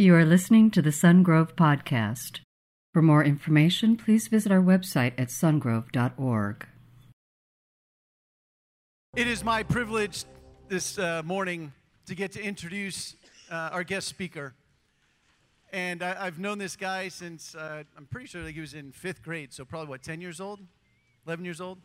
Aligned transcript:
You 0.00 0.14
are 0.14 0.24
listening 0.24 0.70
to 0.70 0.80
the 0.80 0.88
Sungrove 0.88 1.56
Podcast. 1.56 2.40
For 2.94 3.02
more 3.02 3.22
information, 3.22 3.98
please 3.98 4.28
visit 4.28 4.50
our 4.50 4.62
website 4.62 5.12
at 5.18 5.28
sungrove.org. 5.28 6.66
It 9.14 9.26
is 9.26 9.44
my 9.44 9.62
privilege 9.62 10.24
this 10.68 10.98
uh, 10.98 11.20
morning 11.22 11.74
to 12.06 12.14
get 12.14 12.32
to 12.32 12.42
introduce 12.42 13.14
uh, 13.50 13.68
our 13.72 13.84
guest 13.84 14.08
speaker. 14.08 14.54
And 15.70 16.02
I, 16.02 16.24
have 16.24 16.38
known 16.38 16.56
this 16.56 16.76
guy 16.76 17.08
since 17.08 17.54
uh, 17.54 17.82
I'm 17.94 18.06
pretty 18.06 18.26
sure 18.26 18.42
that 18.42 18.52
he 18.52 18.60
was 18.60 18.72
in 18.72 18.92
fifth 18.92 19.22
grade, 19.22 19.52
so 19.52 19.66
probably 19.66 19.90
what, 19.90 20.02
10 20.02 20.22
years 20.22 20.40
old? 20.40 20.60
11 21.26 21.44
years 21.44 21.60
old? 21.60 21.76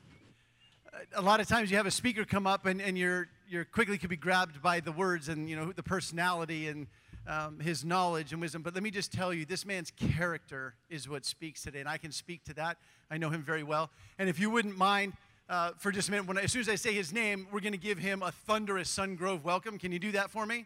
a 1.16 1.21
lot 1.21 1.39
of 1.39 1.47
times 1.47 1.70
you 1.71 1.77
have 1.77 1.86
a 1.86 1.91
speaker 1.91 2.25
come 2.25 2.47
up 2.47 2.66
and, 2.66 2.82
and 2.82 2.97
you're, 2.97 3.27
you're 3.47 3.66
quickly 3.66 3.97
could 3.97 4.09
be 4.09 4.16
grabbed 4.16 4.61
by 4.61 4.79
the 4.79 4.91
words 4.91 5.29
and 5.29 5.50
you 5.50 5.55
know 5.55 5.71
the 5.71 5.84
personality 5.84 6.68
and 6.68 6.88
um, 7.28 7.60
his 7.60 7.84
knowledge 7.84 8.32
and 8.32 8.41
wisdom. 8.41 8.62
But 8.62 8.73
let 8.73 8.84
me 8.84 8.91
just 8.91 9.12
tell 9.12 9.34
you, 9.34 9.46
this 9.46 9.66
man's 9.66 9.91
character 9.91 10.76
is 10.90 11.09
what 11.09 11.26
speaks 11.26 11.63
today, 11.63 11.80
and 11.80 11.90
I 11.90 11.98
can 11.98 12.12
speak 12.12 12.44
to 12.45 12.54
that. 12.55 12.77
I 13.09 13.18
know 13.18 13.30
him 13.30 13.44
very 13.44 13.63
well. 13.63 13.90
And 14.20 14.30
if 14.30 14.40
you 14.40 14.49
wouldn't 14.49 14.77
mind, 14.77 15.13
uh, 15.49 15.72
for 15.77 15.91
just 15.91 16.08
a 16.09 16.12
minute, 16.12 16.27
when, 16.27 16.38
as 16.38 16.52
soon 16.52 16.62
as 16.62 16.70
I 16.70 16.76
say 16.76 16.94
his 16.94 17.13
name, 17.13 17.48
we're 17.52 17.59
going 17.59 17.73
to 17.73 17.77
give 17.77 17.98
him 17.98 18.22
a 18.23 18.32
thunderous 18.32 18.96
Sungrove 18.96 19.44
welcome. 19.44 19.77
Can 19.77 19.91
you 19.91 19.99
do 19.99 20.12
that 20.13 20.32
for 20.32 20.46
me? 20.46 20.66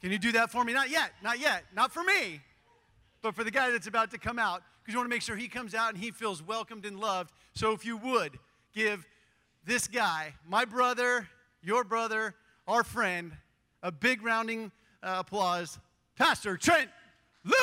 Can 0.00 0.12
you 0.12 0.18
do 0.18 0.32
that 0.32 0.50
for 0.50 0.62
me? 0.64 0.74
Not 0.74 0.90
yet, 0.90 1.12
not 1.22 1.38
yet, 1.40 1.64
not 1.74 1.90
for 1.90 2.04
me, 2.04 2.40
but 3.22 3.34
for 3.34 3.42
the 3.42 3.50
guy 3.50 3.70
that's 3.70 3.86
about 3.86 4.10
to 4.10 4.18
come 4.18 4.38
out, 4.38 4.62
because 4.82 4.92
you 4.92 4.98
want 4.98 5.08
to 5.08 5.14
make 5.14 5.22
sure 5.22 5.36
he 5.36 5.48
comes 5.48 5.74
out 5.74 5.94
and 5.94 6.02
he 6.02 6.10
feels 6.10 6.42
welcomed 6.42 6.84
and 6.84 7.00
loved. 7.00 7.32
So 7.54 7.72
if 7.72 7.86
you 7.86 7.96
would 7.96 8.38
give 8.74 9.06
this 9.64 9.88
guy, 9.88 10.34
my 10.46 10.66
brother, 10.66 11.26
your 11.62 11.84
brother, 11.84 12.34
our 12.68 12.84
friend, 12.84 13.32
a 13.82 13.90
big 13.90 14.22
rounding 14.22 14.70
applause, 15.04 15.78
Pastor 16.16 16.56
Trent 16.56 16.88
Lewis. 17.44 17.56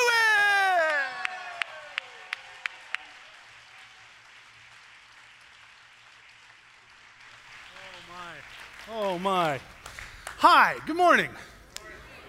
Oh 7.76 8.08
my. 8.08 8.94
Oh 8.94 9.18
my. 9.18 9.60
Hi, 10.38 10.76
good 10.86 10.96
morning. 10.96 11.30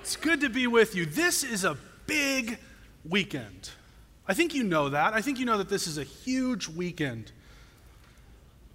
It's 0.02 0.16
good 0.16 0.42
to 0.42 0.50
be 0.50 0.68
with 0.68 0.96
you. 0.96 1.06
This 1.06 1.44
is 1.44 1.64
a 1.64 1.78
big 2.08 2.58
weekend. 3.06 3.70
I 4.28 4.34
think 4.34 4.54
you 4.54 4.64
know 4.64 4.90
that. 4.90 5.14
I 5.14 5.22
think 5.22 5.40
you 5.40 5.46
know 5.46 5.58
that 5.58 5.70
this 5.70 5.88
is 5.88 5.98
a 5.98 6.04
huge 6.04 6.68
weekend. 6.68 7.32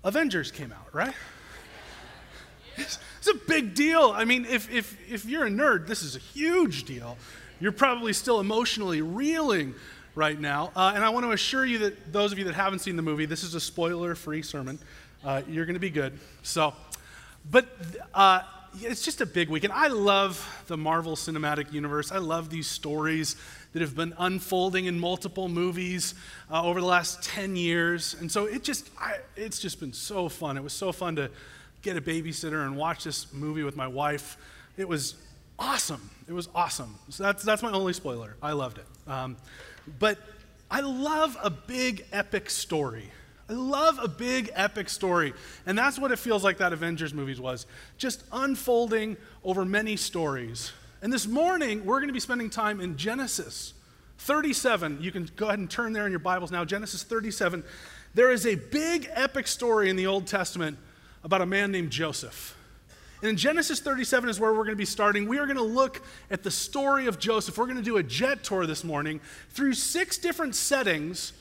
Avengers 0.04 0.50
came 0.50 0.72
out, 0.72 0.94
right? 0.94 1.14
It's, 2.78 2.98
a 3.28 3.34
big 3.46 3.74
deal. 3.74 4.12
I 4.14 4.24
mean, 4.24 4.46
if, 4.46 4.72
if, 4.72 4.96
if 5.10 5.26
you're 5.26 5.46
a 5.46 5.50
nerd, 5.50 5.86
this 5.86 6.02
is 6.02 6.16
a 6.16 6.18
huge 6.18 6.84
deal. 6.84 7.18
You're 7.60 7.72
probably 7.72 8.14
still 8.14 8.40
emotionally 8.40 9.02
reeling 9.02 9.74
right 10.14 10.40
now. 10.40 10.72
Uh, 10.74 10.92
and 10.94 11.04
I 11.04 11.10
want 11.10 11.26
to 11.26 11.32
assure 11.32 11.64
you 11.64 11.78
that 11.78 12.12
those 12.12 12.32
of 12.32 12.38
you 12.38 12.44
that 12.44 12.54
haven't 12.54 12.78
seen 12.78 12.96
the 12.96 13.02
movie, 13.02 13.26
this 13.26 13.42
is 13.42 13.54
a 13.54 13.60
spoiler 13.60 14.14
free 14.14 14.42
sermon. 14.42 14.78
Uh, 15.22 15.42
you're 15.48 15.66
going 15.66 15.74
to 15.74 15.80
be 15.80 15.90
good. 15.90 16.18
So, 16.42 16.74
but 17.50 17.66
uh, 18.14 18.42
it's 18.80 19.04
just 19.04 19.20
a 19.20 19.26
big 19.26 19.48
weekend. 19.48 19.72
I 19.72 19.88
love 19.88 20.64
the 20.66 20.76
Marvel 20.76 21.16
Cinematic 21.16 21.72
Universe. 21.72 22.12
I 22.12 22.18
love 22.18 22.50
these 22.50 22.66
stories 22.66 23.36
that 23.72 23.82
have 23.82 23.94
been 23.94 24.14
unfolding 24.18 24.86
in 24.86 24.98
multiple 24.98 25.48
movies 25.48 26.14
uh, 26.50 26.62
over 26.62 26.80
the 26.80 26.86
last 26.86 27.22
10 27.22 27.56
years. 27.56 28.16
And 28.18 28.30
so 28.30 28.46
it 28.46 28.62
just, 28.62 28.88
I, 28.98 29.18
it's 29.36 29.58
just 29.58 29.80
been 29.80 29.92
so 29.92 30.28
fun. 30.28 30.56
It 30.56 30.62
was 30.62 30.72
so 30.72 30.92
fun 30.92 31.16
to 31.16 31.30
get 31.82 31.96
a 31.96 32.00
babysitter 32.00 32.64
and 32.64 32.76
watch 32.76 33.04
this 33.04 33.32
movie 33.32 33.62
with 33.62 33.76
my 33.76 33.86
wife. 33.86 34.36
It 34.76 34.88
was 34.88 35.14
awesome. 35.58 36.10
It 36.28 36.32
was 36.32 36.48
awesome. 36.54 36.98
So 37.08 37.22
that's, 37.22 37.42
that's 37.42 37.62
my 37.62 37.72
only 37.72 37.92
spoiler. 37.92 38.36
I 38.42 38.52
loved 38.52 38.78
it. 38.78 38.86
Um, 39.10 39.36
but 39.98 40.18
I 40.70 40.80
love 40.80 41.36
a 41.42 41.50
big 41.50 42.04
epic 42.12 42.50
story. 42.50 43.10
I 43.48 43.54
love 43.54 43.98
a 44.02 44.08
big 44.08 44.50
epic 44.54 44.88
story. 44.88 45.32
And 45.64 45.78
that's 45.78 45.98
what 45.98 46.12
it 46.12 46.18
feels 46.18 46.44
like 46.44 46.58
that 46.58 46.72
Avengers 46.72 47.14
movie 47.14 47.40
was 47.40 47.66
just 47.96 48.22
unfolding 48.30 49.16
over 49.42 49.64
many 49.64 49.96
stories. 49.96 50.72
And 51.00 51.12
this 51.12 51.26
morning, 51.26 51.86
we're 51.86 51.98
going 51.98 52.08
to 52.08 52.14
be 52.14 52.20
spending 52.20 52.50
time 52.50 52.80
in 52.80 52.96
Genesis 52.96 53.72
37. 54.18 54.98
You 55.00 55.12
can 55.12 55.30
go 55.36 55.46
ahead 55.46 55.60
and 55.60 55.70
turn 55.70 55.92
there 55.92 56.04
in 56.04 56.12
your 56.12 56.18
Bibles 56.18 56.50
now. 56.50 56.64
Genesis 56.64 57.04
37. 57.04 57.64
There 58.14 58.30
is 58.30 58.46
a 58.46 58.56
big 58.56 59.08
epic 59.12 59.46
story 59.46 59.88
in 59.88 59.96
the 59.96 60.06
Old 60.06 60.26
Testament 60.26 60.76
about 61.24 61.42
a 61.42 61.46
man 61.46 61.72
named 61.72 61.90
Joseph. 61.90 62.56
And 63.20 63.30
in 63.30 63.36
Genesis 63.36 63.80
37 63.80 64.30
is 64.30 64.38
where 64.38 64.52
we're 64.52 64.58
going 64.58 64.70
to 64.70 64.76
be 64.76 64.84
starting. 64.84 65.26
We 65.26 65.38
are 65.38 65.46
going 65.46 65.56
to 65.56 65.62
look 65.62 66.02
at 66.30 66.44
the 66.44 66.50
story 66.50 67.06
of 67.06 67.18
Joseph. 67.18 67.58
We're 67.58 67.66
going 67.66 67.76
to 67.76 67.82
do 67.82 67.96
a 67.96 68.02
jet 68.02 68.44
tour 68.44 68.64
this 68.66 68.84
morning 68.84 69.20
through 69.50 69.74
six 69.74 70.18
different 70.18 70.54
settings 70.54 71.32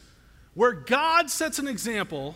where 0.56 0.72
God 0.72 1.30
sets 1.30 1.60
an 1.60 1.68
example 1.68 2.36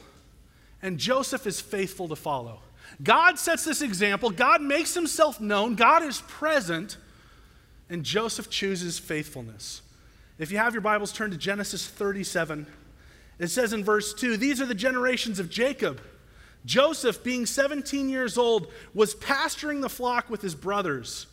and 0.82 0.98
Joseph 0.98 1.48
is 1.48 1.60
faithful 1.60 2.08
to 2.10 2.16
follow. 2.16 2.60
God 3.02 3.40
sets 3.40 3.64
this 3.66 3.82
example, 3.82 4.30
God 4.30 4.62
makes 4.62 4.94
himself 4.94 5.40
known, 5.40 5.76
God 5.76 6.04
is 6.04 6.22
present, 6.22 6.98
and 7.90 8.04
Joseph 8.04 8.50
chooses 8.50 9.00
faithfulness. 9.00 9.82
If 10.38 10.52
you 10.52 10.58
have 10.58 10.74
your 10.74 10.82
Bibles, 10.82 11.12
turn 11.12 11.32
to 11.32 11.38
Genesis 11.38 11.88
37. 11.88 12.68
It 13.40 13.48
says 13.48 13.74
in 13.74 13.84
verse 13.84 14.14
2 14.14 14.38
These 14.38 14.62
are 14.62 14.66
the 14.66 14.76
generations 14.76 15.40
of 15.40 15.50
Jacob. 15.50 16.02
Joseph, 16.66 17.24
being 17.24 17.46
17 17.46 18.10
years 18.10 18.38
old, 18.38 18.68
was 18.94 19.16
pasturing 19.16 19.82
the 19.82 19.90
flock 19.90 20.30
with 20.30 20.42
his 20.42 20.56
brothers. 20.56 21.28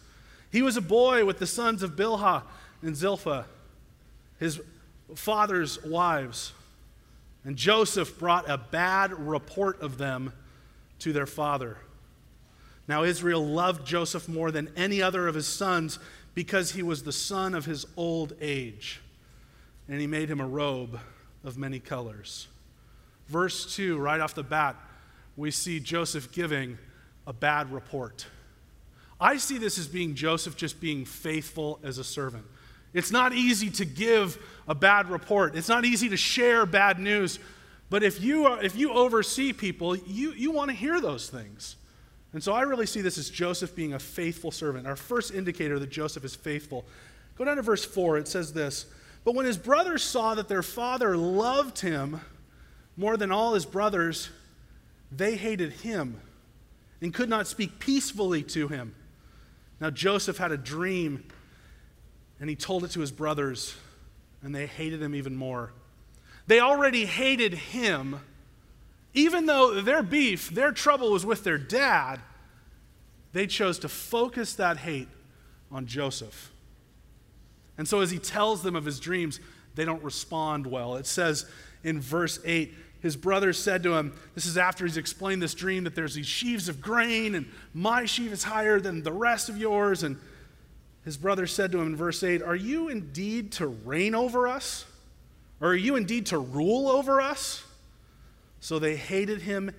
He 0.51 0.63
was 0.63 0.77
a 0.77 0.83
boy 0.83 1.25
with 1.25 1.39
the 1.39 1.47
sons 1.47 1.83
of 1.83 1.97
Bilhah 1.97 2.43
and 2.83 2.97
Zilpah, 2.97 3.47
his 4.39 4.61
father's 5.15 5.83
wives. 5.85 6.53
And 7.45 7.57
Joseph 7.57 8.19
brought 8.19 8.49
a 8.49 8.59
bad 8.59 9.13
report 9.13 9.81
of 9.83 9.99
them 9.99 10.33
to 11.01 11.13
their 11.13 11.27
father. 11.27 11.79
Now, 12.87 13.03
Israel 13.05 13.47
loved 13.47 13.87
Joseph 13.87 14.29
more 14.29 14.51
than 14.51 14.71
any 14.77 15.03
other 15.03 15.29
of 15.29 15.35
his 15.35 15.47
sons 15.47 15.99
because 16.35 16.73
he 16.73 16.83
was 16.83 17.03
the 17.03 17.13
son 17.13 17.55
of 17.55 17.67
his 17.67 17.87
old 17.97 18.33
age. 18.41 19.01
And 19.89 20.01
he 20.01 20.07
made 20.07 20.31
him 20.31 20.41
a 20.41 20.47
robe 20.47 20.99
of 21.45 21.59
many 21.59 21.81
colors. 21.81 22.49
Verse 23.27 23.75
2, 23.75 23.99
right 23.99 24.21
off 24.21 24.35
the 24.35 24.43
bat, 24.43 24.77
we 25.39 25.53
see 25.53 25.79
Joseph 25.79 26.33
giving 26.33 26.77
a 27.25 27.33
bad 27.33 27.73
report. 27.73 28.27
I 29.21 29.37
see 29.37 29.57
this 29.57 29.79
as 29.79 29.87
being 29.87 30.17
Joseph 30.17 30.57
just 30.57 30.81
being 30.81 31.05
faithful 31.05 31.79
as 31.85 31.99
a 31.99 32.05
servant. 32.05 32.45
It's 32.93 33.13
not 33.13 33.33
easy 33.33 33.71
to 33.71 33.85
give 33.85 34.37
a 34.67 34.75
bad 34.75 35.09
report, 35.09 35.55
it's 35.55 35.69
not 35.69 35.85
easy 35.85 36.09
to 36.09 36.17
share 36.17 36.67
bad 36.67 36.99
news. 36.99 37.39
But 37.91 38.03
if 38.03 38.21
you, 38.21 38.47
are, 38.47 38.63
if 38.63 38.77
you 38.77 38.93
oversee 38.93 39.55
people, 39.55 39.97
you, 39.97 40.33
you 40.33 40.51
want 40.51 40.71
to 40.71 40.77
hear 40.77 41.01
those 41.01 41.31
things. 41.31 41.77
And 42.35 42.45
so 42.45 42.53
I 42.53 42.63
really 42.63 42.85
see 42.85 43.01
this 43.01 43.17
as 43.17 43.31
Joseph 43.31 43.75
being 43.75 43.95
a 43.95 43.99
faithful 43.99 44.51
servant. 44.51 44.87
Our 44.87 44.97
first 44.97 45.33
indicator 45.33 45.79
that 45.79 45.89
Joseph 45.89 46.23
is 46.23 46.35
faithful. 46.35 46.85
Go 47.37 47.47
down 47.47 47.57
to 47.57 47.63
verse 47.63 47.87
4. 47.87 48.19
It 48.19 48.29
says 48.29 48.53
this 48.53 48.87
But 49.25 49.35
when 49.35 49.47
his 49.47 49.57
brothers 49.57 50.03
saw 50.03 50.35
that 50.35 50.49
their 50.49 50.63
father 50.63 51.17
loved 51.17 51.79
him 51.79 52.21
more 52.99 53.17
than 53.17 53.33
all 53.33 53.55
his 53.55 53.65
brothers, 53.65 54.29
they 55.11 55.37
hated 55.37 55.73
him 55.73 56.21
and 57.01 57.15
could 57.15 57.29
not 57.29 57.47
speak 57.47 57.79
peacefully 57.79 58.43
to 58.43 58.69
him. 58.69 58.95
Now, 59.81 59.91
Joseph 59.91 60.39
had 60.39 60.53
a 60.53 60.57
dream, 60.57 61.25
and 62.41 62.51
he 62.51 62.57
told 62.57 62.85
it 62.85 62.91
to 62.93 63.01
his 63.01 63.13
brothers, 63.13 63.77
and 64.43 64.55
they 64.55 64.67
hated 64.67 65.01
him 65.01 65.15
even 65.15 65.37
more. 65.37 65.73
They 66.47 66.61
already 66.61 67.05
hated 67.05 67.55
him, 67.55 68.21
even 69.15 69.47
though 69.47 69.81
their 69.81 70.03
beef, 70.03 70.51
their 70.51 70.73
trouble 70.73 71.13
was 71.13 71.25
with 71.25 71.45
their 71.45 71.59
dad. 71.59 72.21
They 73.33 73.47
chose 73.47 73.79
to 73.81 73.89
focus 73.89 74.55
that 74.55 74.79
hate 74.79 75.09
on 75.71 75.87
Joseph. 75.87 76.53
And 77.77 77.87
so, 77.87 78.01
as 78.01 78.11
he 78.11 78.19
tells 78.19 78.63
them 78.63 78.75
of 78.75 78.85
his 78.85 78.99
dreams, 78.99 79.39
they 79.75 79.85
don't 79.85 80.03
respond 80.03 80.67
well. 80.67 80.97
It 80.97 81.07
says 81.07 81.47
in 81.85 82.01
verse 82.01 82.41
8, 82.45 82.75
his 83.01 83.17
brothers 83.17 83.63
said 83.63 83.83
to 83.85 83.95
him, 83.95 84.13
This 84.35 84.47
is 84.47 84.59
after 84.59 84.85
he's 84.85 84.97
explained 84.97 85.41
this 85.41 85.55
dream 85.55 85.85
that 85.85 85.95
there's 85.95 86.15
these 86.15 86.27
sheaves 86.27 86.69
of 86.69 86.81
grain, 86.81 87.35
and 87.35 87.47
my 87.73 88.07
sheaf 88.07 88.33
is 88.33 88.43
higher 88.43 88.81
than 88.81 89.03
the 89.03 89.13
rest 89.13 89.49
of 89.49 89.57
yours. 89.57 90.03
And 90.03 90.19
his 91.05 91.17
brothers 91.17 91.53
said 91.53 91.71
to 91.73 91.81
him 91.81 91.89
in 91.89 91.97
verse 91.97 92.23
8, 92.23 92.43
Are 92.43 92.57
you 92.57 92.89
indeed 92.89 93.53
to 93.53 93.69
reign 93.69 94.15
over 94.15 94.49
us? 94.49 94.85
Or 95.61 95.69
are 95.69 95.77
you 95.77 95.97
indeed 95.97 96.27
to 96.27 96.39
rule 96.39 96.89
over 96.89 97.21
us? 97.21 97.65
So 98.61 98.79
they 98.79 98.97
hated 98.97 99.43
him 99.43 99.71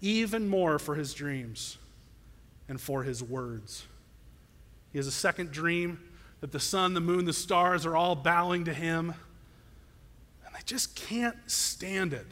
even 0.00 0.48
more 0.48 0.78
for 0.78 0.96
his 0.96 1.14
dreams 1.14 1.78
and 2.68 2.80
for 2.80 3.04
his 3.04 3.22
words. 3.22 3.86
He 4.92 4.98
has 4.98 5.06
a 5.06 5.12
second 5.12 5.50
dream 5.50 6.00
that 6.40 6.52
the 6.52 6.60
sun, 6.60 6.94
the 6.94 7.00
moon, 7.00 7.24
the 7.24 7.32
stars 7.32 7.86
are 7.86 7.96
all 7.96 8.14
bowing 8.14 8.64
to 8.64 8.74
him. 8.74 9.14
And 10.44 10.54
they 10.54 10.60
just 10.64 10.94
can't 10.94 11.36
stand 11.46 12.12
it. 12.12 12.26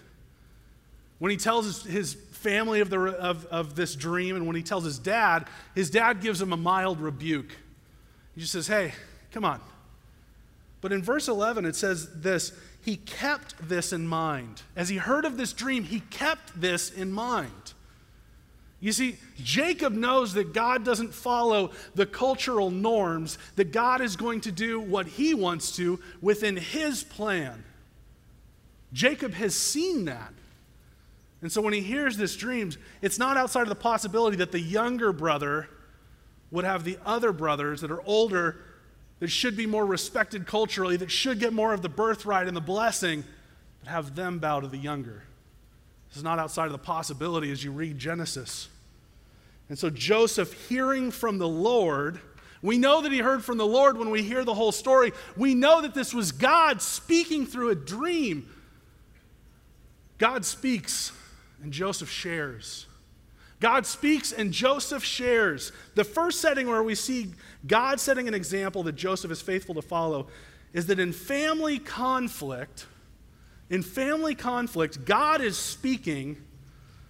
When 1.22 1.30
he 1.30 1.36
tells 1.36 1.66
his, 1.66 1.82
his 1.84 2.14
family 2.14 2.80
of, 2.80 2.90
the, 2.90 2.98
of, 3.00 3.46
of 3.46 3.76
this 3.76 3.94
dream 3.94 4.34
and 4.34 4.44
when 4.44 4.56
he 4.56 4.62
tells 4.64 4.82
his 4.82 4.98
dad, 4.98 5.46
his 5.72 5.88
dad 5.88 6.20
gives 6.20 6.42
him 6.42 6.52
a 6.52 6.56
mild 6.56 7.00
rebuke. 7.00 7.56
He 8.34 8.40
just 8.40 8.52
says, 8.52 8.66
Hey, 8.66 8.92
Come 9.32 9.44
on. 9.44 9.60
But 10.80 10.92
in 10.92 11.02
verse 11.02 11.28
11, 11.28 11.64
it 11.64 11.74
says 11.74 12.08
this 12.20 12.52
He 12.82 12.96
kept 12.96 13.68
this 13.68 13.92
in 13.92 14.06
mind. 14.06 14.62
As 14.76 14.88
he 14.88 14.98
heard 14.98 15.24
of 15.24 15.36
this 15.36 15.52
dream, 15.52 15.84
he 15.84 16.00
kept 16.00 16.60
this 16.60 16.90
in 16.90 17.10
mind. 17.10 17.72
You 18.80 18.90
see, 18.90 19.16
Jacob 19.36 19.92
knows 19.92 20.34
that 20.34 20.52
God 20.52 20.84
doesn't 20.84 21.14
follow 21.14 21.70
the 21.94 22.04
cultural 22.04 22.70
norms, 22.70 23.38
that 23.54 23.70
God 23.70 24.00
is 24.00 24.16
going 24.16 24.40
to 24.42 24.52
do 24.52 24.80
what 24.80 25.06
he 25.06 25.34
wants 25.34 25.76
to 25.76 26.00
within 26.20 26.56
his 26.56 27.04
plan. 27.04 27.62
Jacob 28.92 29.34
has 29.34 29.54
seen 29.54 30.06
that. 30.06 30.32
And 31.42 31.50
so 31.50 31.60
when 31.60 31.72
he 31.72 31.80
hears 31.80 32.16
this 32.16 32.36
dream, 32.36 32.72
it's 33.02 33.18
not 33.18 33.36
outside 33.36 33.62
of 33.62 33.68
the 33.68 33.74
possibility 33.74 34.36
that 34.36 34.52
the 34.52 34.60
younger 34.60 35.12
brother 35.12 35.68
would 36.52 36.64
have 36.64 36.84
the 36.84 36.98
other 37.04 37.32
brothers 37.32 37.80
that 37.80 37.90
are 37.90 38.02
older, 38.06 38.58
that 39.18 39.28
should 39.28 39.56
be 39.56 39.66
more 39.66 39.84
respected 39.84 40.46
culturally, 40.46 40.96
that 40.96 41.10
should 41.10 41.40
get 41.40 41.52
more 41.52 41.74
of 41.74 41.82
the 41.82 41.88
birthright 41.88 42.46
and 42.46 42.56
the 42.56 42.60
blessing, 42.60 43.24
but 43.80 43.90
have 43.90 44.14
them 44.14 44.38
bow 44.38 44.60
to 44.60 44.68
the 44.68 44.78
younger. 44.78 45.24
This 46.08 46.18
is 46.18 46.22
not 46.22 46.38
outside 46.38 46.66
of 46.66 46.72
the 46.72 46.78
possibility 46.78 47.50
as 47.50 47.64
you 47.64 47.72
read 47.72 47.98
Genesis. 47.98 48.68
And 49.68 49.78
so 49.78 49.90
Joseph, 49.90 50.68
hearing 50.68 51.10
from 51.10 51.38
the 51.38 51.48
Lord, 51.48 52.20
we 52.60 52.78
know 52.78 53.00
that 53.00 53.10
he 53.10 53.18
heard 53.18 53.42
from 53.42 53.58
the 53.58 53.66
Lord 53.66 53.96
when 53.96 54.10
we 54.10 54.22
hear 54.22 54.44
the 54.44 54.54
whole 54.54 54.72
story. 54.72 55.12
We 55.36 55.54
know 55.54 55.80
that 55.80 55.94
this 55.94 56.12
was 56.12 56.30
God 56.30 56.82
speaking 56.82 57.46
through 57.46 57.70
a 57.70 57.74
dream. 57.74 58.48
God 60.18 60.44
speaks, 60.44 61.10
and 61.62 61.72
Joseph 61.72 62.10
shares. 62.10 62.86
God 63.60 63.86
speaks 63.86 64.32
and 64.32 64.52
Joseph 64.52 65.04
shares. 65.04 65.70
The 65.94 66.02
first 66.02 66.40
setting 66.40 66.68
where 66.68 66.82
we 66.82 66.96
see 66.96 67.32
God 67.66 68.00
setting 68.00 68.26
an 68.26 68.34
example 68.34 68.82
that 68.82 68.96
Joseph 68.96 69.30
is 69.30 69.40
faithful 69.40 69.76
to 69.76 69.82
follow 69.82 70.26
is 70.72 70.86
that 70.86 70.98
in 70.98 71.12
family 71.12 71.78
conflict, 71.78 72.86
in 73.70 73.82
family 73.82 74.34
conflict, 74.34 75.04
God 75.04 75.40
is 75.40 75.56
speaking, 75.56 76.36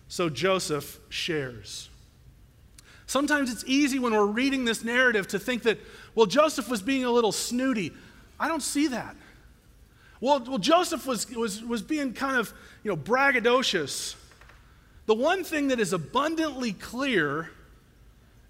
so 0.09 0.29
Joseph 0.29 1.01
shares. 1.09 1.89
Sometimes 3.07 3.51
it's 3.51 3.65
easy 3.67 3.99
when 3.99 4.13
we're 4.13 4.27
reading 4.27 4.67
this 4.67 4.85
narrative 4.85 5.27
to 5.29 5.39
think 5.39 5.63
that, 5.63 5.79
well, 6.15 6.27
Joseph 6.27 6.69
was 6.69 6.83
being 6.83 7.05
a 7.05 7.11
little 7.11 7.33
snooty. 7.33 7.93
I 8.39 8.49
don't 8.49 8.63
see 8.63 8.89
that. 8.89 9.17
Well, 10.21 10.41
well 10.41 10.59
Joseph 10.59 11.07
was, 11.07 11.29
was, 11.31 11.63
was 11.63 11.83
being 11.83 12.13
kind 12.13 12.37
of, 12.37 12.53
you 12.85 12.91
know, 12.91 12.97
braggadocious. 12.97 14.17
The 15.13 15.19
one 15.19 15.45
thing 15.45 15.69
that 15.69 15.79
is 15.79 15.93
abundantly 15.93 16.73
clear 16.73 17.51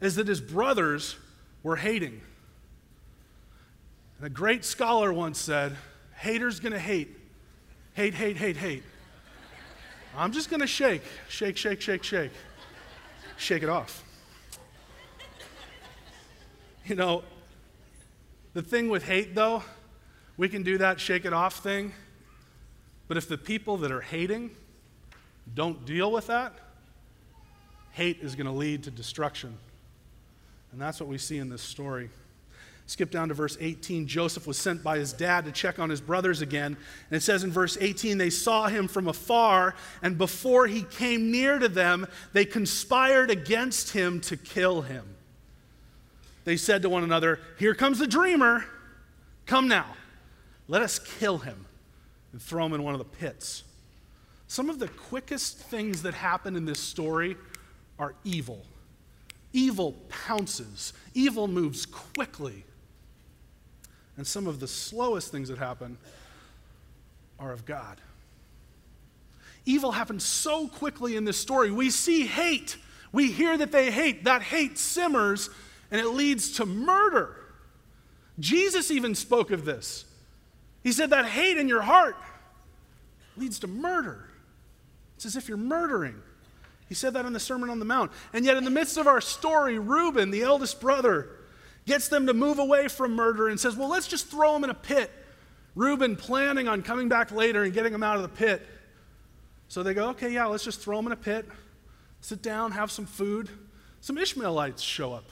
is 0.01 0.15
that 0.15 0.29
his 0.29 0.41
brothers 0.41 1.17
were 1.65 1.75
hating. 1.75 2.21
And 4.19 4.27
a 4.29 4.31
great 4.31 4.65
scholar 4.65 5.13
once 5.13 5.41
said, 5.41 5.77
haters 6.15 6.61
gonna 6.61 6.79
hate. 6.79 7.09
Hate, 7.95 8.15
hate, 8.15 8.37
hate, 8.37 8.57
hate. 8.57 8.85
I'm 10.17 10.31
just 10.31 10.51
gonna 10.51 10.69
shake, 10.69 11.03
shake, 11.29 11.57
shake, 11.57 11.81
shake, 11.81 12.05
shake. 12.05 12.31
Shake 13.37 13.65
it 13.65 13.69
off. 13.69 14.05
You 16.87 16.95
know, 16.95 17.25
the 18.55 18.63
thing 18.63 18.89
with 18.89 19.05
hate, 19.05 19.35
though, 19.35 19.65
we 20.37 20.49
can 20.49 20.63
do 20.63 20.79
that 20.79 21.01
shake 21.01 21.25
it 21.25 21.33
off 21.33 21.57
thing. 21.57 21.93
But 23.09 23.17
if 23.17 23.29
the 23.29 23.37
people 23.37 23.79
that 23.79 23.91
are 23.91 24.01
hating 24.01 24.53
don't 25.55 25.85
deal 25.85 26.11
with 26.11 26.29
that, 26.29 26.55
hate 27.91 28.19
is 28.21 28.35
going 28.35 28.47
to 28.47 28.53
lead 28.53 28.85
to 28.85 28.91
destruction. 28.91 29.57
And 30.73 30.81
that's 30.81 31.01
what 31.01 31.09
we 31.09 31.19
see 31.19 31.39
in 31.39 31.49
this 31.49 31.63
story. 31.63 32.11
Skip 32.87 33.11
down 33.11 33.29
to 33.29 33.35
verse 33.35 33.57
18. 33.61 34.07
Joseph 34.07 34.47
was 34.47 34.59
sent 34.59 34.83
by 34.83 34.99
his 34.99 35.13
dad 35.13 35.45
to 35.45 35.53
check 35.53 35.79
on 35.79 35.89
his 35.89 36.01
brothers 36.01 36.41
again. 36.41 36.77
And 37.11 37.17
it 37.17 37.23
says 37.23 37.45
in 37.45 37.51
verse 37.51 37.79
18, 37.81 38.19
they 38.19 38.31
saw 38.31 38.67
him 38.67 38.89
from 38.89 39.09
afar, 39.09 39.75
and 40.03 40.19
before 40.19 40.67
he 40.67 40.83
came 40.83 41.31
near 41.31 41.59
to 41.59 41.69
them, 41.69 42.07
they 42.33 42.45
conspired 42.45 43.31
against 43.31 43.93
him 43.93 44.21
to 44.23 44.37
kill 44.37 44.83
him. 44.83 45.17
They 46.45 46.57
said 46.57 46.83
to 46.83 46.89
one 46.89 47.05
another, 47.05 47.39
Here 47.59 47.75
comes 47.75 47.99
the 47.99 48.07
dreamer. 48.07 48.65
Come 49.47 49.69
now, 49.69 49.87
let 50.69 50.83
us 50.83 50.99
kill 50.99 51.39
him 51.39 51.67
and 52.33 52.43
throw 52.43 52.67
him 52.67 52.73
in 52.73 52.83
one 52.83 52.95
of 52.95 52.99
the 52.99 53.05
pits. 53.05 53.65
Some 54.53 54.69
of 54.69 54.79
the 54.79 54.89
quickest 54.89 55.57
things 55.57 56.03
that 56.03 56.13
happen 56.13 56.57
in 56.57 56.67
this 56.67 56.79
story 56.79 57.39
are 57.99 58.15
evil. 58.23 58.67
Evil 59.55 59.95
pounces, 60.11 60.93
evil 61.15 61.49
moves 61.49 61.87
quickly. 61.87 62.67
And 64.19 64.27
some 64.27 64.47
of 64.47 64.61
the 64.61 64.69
slowest 64.69 65.33
things 65.33 65.49
that 65.49 65.57
happen 65.57 65.97
are 67.39 67.51
of 67.51 67.65
God. 67.65 67.99
Evil 69.65 69.91
happens 69.91 70.23
so 70.23 70.69
quickly 70.69 71.17
in 71.17 71.25
this 71.25 71.39
story. 71.39 71.71
We 71.71 71.89
see 71.89 72.27
hate. 72.27 72.77
We 73.11 73.33
hear 73.33 73.57
that 73.57 73.73
they 73.73 73.91
hate. 73.91 74.25
That 74.25 74.43
hate 74.43 74.77
simmers 74.77 75.49
and 75.91 75.99
it 75.99 76.09
leads 76.09 76.57
to 76.59 76.67
murder. 76.67 77.37
Jesus 78.39 78.91
even 78.91 79.15
spoke 79.15 79.51
of 79.51 79.65
this. 79.65 80.05
He 80.83 80.93
said 80.93 81.09
that 81.09 81.25
hate 81.25 81.57
in 81.57 81.69
your 81.69 81.81
heart 81.81 82.17
leads 83.39 83.59
to 83.61 83.67
murder. 83.67 84.29
It's 85.23 85.37
as 85.37 85.37
if 85.37 85.49
you're 85.49 85.57
murdering. 85.57 86.21
He 86.89 86.97
said 86.97 87.15
that 87.15 87.25
in 87.25 87.33
the 87.33 87.39
Sermon 87.39 87.71
on 87.71 87.79
the 87.79 87.85
Mount. 87.85 88.11
And 88.33 88.45
yet, 88.45 88.57
in 88.57 88.65
the 88.65 88.73
midst 88.73 88.97
of 88.97 89.07
our 89.07 89.21
story, 89.21 89.79
Reuben, 89.79 90.33
the 90.33 90.43
eldest 90.43 90.81
brother, 90.81 91.29
gets 91.87 92.09
them 92.09 92.27
to 92.27 92.35
move 92.35 92.59
away 92.59 92.89
from 92.89 93.15
murder 93.15 93.47
and 93.47 93.61
says, 93.61 93.77
Well, 93.77 93.89
let's 93.89 94.09
just 94.09 94.27
throw 94.27 94.53
them 94.53 94.65
in 94.65 94.71
a 94.71 94.75
pit. 94.75 95.13
Reuben 95.77 96.17
planning 96.17 96.67
on 96.67 96.83
coming 96.83 97.09
back 97.09 97.31
later 97.31 97.63
and 97.63 97.73
getting 97.73 97.93
them 97.93 98.03
out 98.03 98.17
of 98.17 98.23
the 98.23 98.29
pit. 98.31 98.67
So 99.69 99.85
they 99.85 99.95
go, 99.95 100.09
Okay, 100.09 100.33
yeah, 100.33 100.47
let's 100.47 100.65
just 100.65 100.81
throw 100.81 100.97
them 100.97 101.07
in 101.07 101.13
a 101.13 101.17
pit, 101.17 101.49
sit 102.21 102.43
down, 102.43 102.73
have 102.73 102.91
some 102.91 103.07
food. 103.07 103.49
Some 104.01 104.19
Ishmaelites 104.19 104.83
show 104.83 105.13
up. 105.13 105.27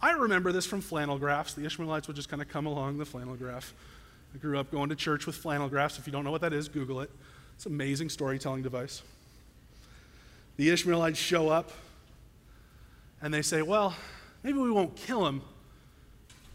I 0.00 0.12
remember 0.12 0.50
this 0.50 0.64
from 0.64 0.80
flannel 0.80 1.18
graphs. 1.18 1.52
The 1.52 1.66
Ishmaelites 1.66 2.06
would 2.08 2.16
just 2.16 2.30
kind 2.30 2.40
of 2.40 2.48
come 2.48 2.64
along 2.64 2.96
the 2.96 3.04
flannel 3.04 3.36
graph. 3.36 3.74
I 4.34 4.38
grew 4.38 4.58
up 4.58 4.70
going 4.70 4.88
to 4.88 4.96
church 4.96 5.26
with 5.26 5.36
flannel 5.36 5.68
graphs. 5.68 5.98
If 5.98 6.06
you 6.06 6.12
don't 6.12 6.24
know 6.24 6.30
what 6.30 6.40
that 6.40 6.54
is, 6.54 6.68
Google 6.68 7.02
it. 7.02 7.10
It's 7.56 7.66
an 7.66 7.72
amazing 7.72 8.08
storytelling 8.08 8.62
device. 8.62 9.02
The 10.56 10.70
Ishmaelites 10.70 11.18
show 11.18 11.48
up 11.48 11.70
and 13.20 13.32
they 13.32 13.42
say, 13.42 13.62
Well, 13.62 13.94
maybe 14.42 14.58
we 14.58 14.70
won't 14.70 14.96
kill 14.96 15.26
him, 15.26 15.42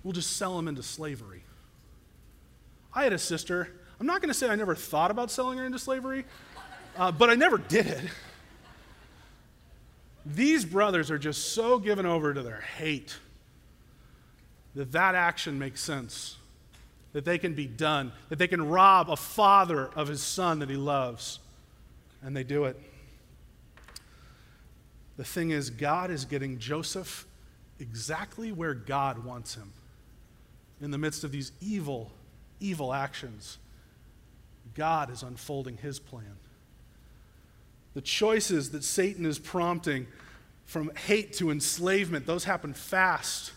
we'll 0.03 0.13
just 0.13 0.37
sell 0.37 0.57
him 0.57 0.67
into 0.67 0.83
slavery. 0.83 1.43
I 2.93 3.03
had 3.03 3.13
a 3.13 3.19
sister. 3.19 3.69
I'm 3.99 4.07
not 4.07 4.21
going 4.21 4.29
to 4.29 4.33
say 4.33 4.47
I 4.47 4.55
never 4.55 4.75
thought 4.75 5.11
about 5.11 5.29
selling 5.29 5.57
her 5.57 5.65
into 5.65 5.79
slavery, 5.79 6.25
uh, 6.97 7.11
but 7.11 7.29
I 7.29 7.35
never 7.35 7.57
did 7.57 7.85
it. 7.85 8.01
These 10.25 10.63
brothers 10.65 11.11
are 11.11 11.17
just 11.17 11.53
so 11.53 11.79
given 11.79 12.05
over 12.05 12.33
to 12.33 12.41
their 12.41 12.61
hate 12.61 13.17
that 14.75 14.91
that 14.91 15.15
action 15.15 15.59
makes 15.59 15.81
sense, 15.81 16.37
that 17.13 17.25
they 17.25 17.37
can 17.37 17.53
be 17.53 17.65
done, 17.65 18.11
that 18.29 18.37
they 18.37 18.47
can 18.47 18.67
rob 18.67 19.09
a 19.09 19.15
father 19.15 19.87
of 19.95 20.07
his 20.07 20.21
son 20.21 20.59
that 20.59 20.69
he 20.69 20.75
loves, 20.75 21.39
and 22.21 22.35
they 22.35 22.43
do 22.43 22.65
it. 22.65 22.79
The 25.17 25.23
thing 25.23 25.49
is, 25.49 25.69
God 25.69 26.11
is 26.11 26.25
getting 26.25 26.59
Joseph 26.59 27.25
exactly 27.79 28.51
where 28.51 28.73
God 28.73 29.25
wants 29.25 29.55
him 29.55 29.71
in 30.81 30.91
the 30.91 30.97
midst 30.97 31.23
of 31.23 31.31
these 31.31 31.51
evil, 31.61 32.11
evil 32.59 32.93
actions. 32.93 33.57
God 34.75 35.11
is 35.11 35.23
unfolding 35.23 35.77
his 35.77 35.99
plan. 35.99 36.37
The 37.95 38.01
choices 38.01 38.71
that 38.71 38.83
Satan 38.83 39.25
is 39.25 39.39
prompting 39.39 40.07
from 40.65 40.91
hate 40.95 41.33
to 41.33 41.49
enslavement, 41.49 42.25
those 42.27 42.43
happen 42.43 42.73
fast. 42.73 43.51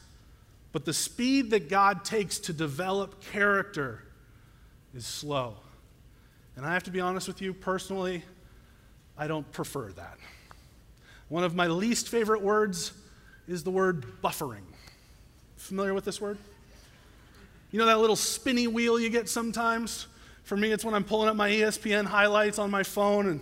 But 0.73 0.87
the 0.87 0.93
speed 0.93 1.51
that 1.51 1.69
God 1.69 2.05
takes 2.05 2.39
to 2.41 2.53
develop 2.53 3.21
character 3.21 4.03
is 4.95 5.07
slow. 5.07 5.57
And 6.57 6.67
I 6.67 6.73
have 6.73 6.83
to 6.85 6.91
be 6.91 7.01
honest 7.01 7.29
with 7.29 7.41
you, 7.41 7.53
personally, 7.53 8.23
I 9.17 9.27
don't 9.27 9.51
prefer 9.53 9.93
that. 9.93 10.19
One 11.29 11.45
of 11.45 11.55
my 11.55 11.67
least 11.67 12.09
favorite 12.09 12.43
words 12.43 12.93
is 13.47 13.63
the 13.63 13.71
word 13.71 14.07
buffering. 14.23 14.65
Familiar 15.57 15.95
with 15.95 16.05
this 16.05 16.21
word? 16.21 16.39
You 17.71 17.79
know 17.79 17.87
that 17.87 18.01
little 18.01 18.17
spinny 18.17 18.67
wheel 18.67 18.99
you 18.99 19.09
get 19.09 19.29
sometimes? 19.29 20.07
For 20.45 20.57
me, 20.57 20.73
it's 20.73 20.85
when 20.85 20.95
I'm 20.95 21.05
pulling 21.05 21.29
up 21.29 21.37
my 21.37 21.51
ESPN 21.51 22.05
highlights 22.05 22.59
on 22.59 22.71
my 22.71 22.83
phone 22.83 23.27
and 23.29 23.41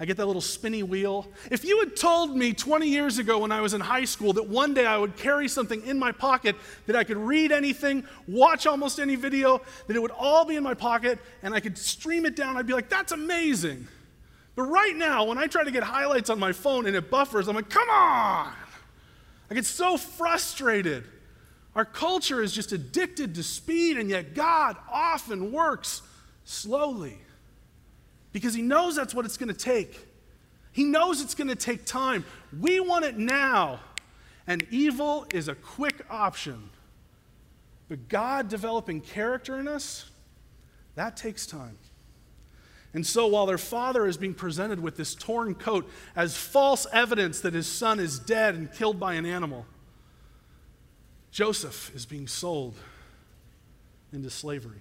I 0.00 0.04
get 0.04 0.16
that 0.16 0.26
little 0.26 0.42
spinny 0.42 0.82
wheel. 0.82 1.28
If 1.50 1.64
you 1.64 1.78
had 1.80 1.96
told 1.96 2.34
me 2.34 2.52
20 2.52 2.88
years 2.88 3.18
ago 3.18 3.38
when 3.38 3.52
I 3.52 3.60
was 3.60 3.74
in 3.74 3.80
high 3.80 4.04
school 4.04 4.32
that 4.32 4.48
one 4.48 4.74
day 4.74 4.86
I 4.86 4.96
would 4.96 5.16
carry 5.16 5.48
something 5.48 5.86
in 5.86 5.98
my 5.98 6.12
pocket, 6.12 6.56
that 6.86 6.96
I 6.96 7.04
could 7.04 7.18
read 7.18 7.52
anything, 7.52 8.04
watch 8.26 8.66
almost 8.66 8.98
any 8.98 9.16
video, 9.16 9.60
that 9.86 9.94
it 9.94 10.00
would 10.00 10.10
all 10.10 10.44
be 10.44 10.56
in 10.56 10.62
my 10.62 10.74
pocket, 10.74 11.18
and 11.42 11.54
I 11.54 11.60
could 11.60 11.76
stream 11.76 12.26
it 12.26 12.34
down, 12.34 12.56
I'd 12.56 12.66
be 12.66 12.72
like, 12.72 12.88
that's 12.88 13.12
amazing. 13.12 13.86
But 14.54 14.64
right 14.64 14.96
now, 14.96 15.24
when 15.24 15.38
I 15.38 15.46
try 15.46 15.62
to 15.62 15.70
get 15.70 15.82
highlights 15.82 16.30
on 16.30 16.38
my 16.38 16.52
phone 16.52 16.86
and 16.86 16.96
it 16.96 17.10
buffers, 17.10 17.48
I'm 17.48 17.54
like, 17.54 17.70
come 17.70 17.88
on! 17.88 18.52
I 19.50 19.54
get 19.54 19.66
so 19.66 19.96
frustrated. 19.96 21.04
Our 21.74 21.84
culture 21.84 22.42
is 22.42 22.52
just 22.52 22.72
addicted 22.72 23.34
to 23.36 23.42
speed, 23.42 23.98
and 23.98 24.10
yet 24.10 24.34
God 24.34 24.76
often 24.90 25.52
works 25.52 26.02
slowly 26.44 27.18
because 28.32 28.54
He 28.54 28.62
knows 28.62 28.96
that's 28.96 29.14
what 29.14 29.24
it's 29.24 29.36
going 29.36 29.48
to 29.48 29.54
take. 29.54 30.08
He 30.72 30.84
knows 30.84 31.20
it's 31.20 31.34
going 31.34 31.48
to 31.48 31.56
take 31.56 31.84
time. 31.84 32.24
We 32.58 32.80
want 32.80 33.04
it 33.04 33.18
now, 33.18 33.80
and 34.46 34.66
evil 34.70 35.26
is 35.32 35.48
a 35.48 35.54
quick 35.54 36.04
option. 36.10 36.70
But 37.88 38.08
God 38.08 38.48
developing 38.48 39.02
character 39.02 39.60
in 39.60 39.68
us, 39.68 40.10
that 40.94 41.16
takes 41.16 41.46
time. 41.46 41.76
And 42.94 43.06
so, 43.06 43.26
while 43.26 43.46
their 43.46 43.58
father 43.58 44.06
is 44.06 44.16
being 44.16 44.34
presented 44.34 44.80
with 44.80 44.96
this 44.96 45.14
torn 45.14 45.54
coat 45.54 45.90
as 46.14 46.36
false 46.36 46.86
evidence 46.92 47.40
that 47.40 47.54
his 47.54 47.66
son 47.66 47.98
is 47.98 48.18
dead 48.18 48.54
and 48.54 48.72
killed 48.72 49.00
by 49.00 49.14
an 49.14 49.24
animal, 49.24 49.66
Joseph 51.30 51.94
is 51.94 52.04
being 52.04 52.28
sold 52.28 52.74
into 54.12 54.28
slavery. 54.28 54.80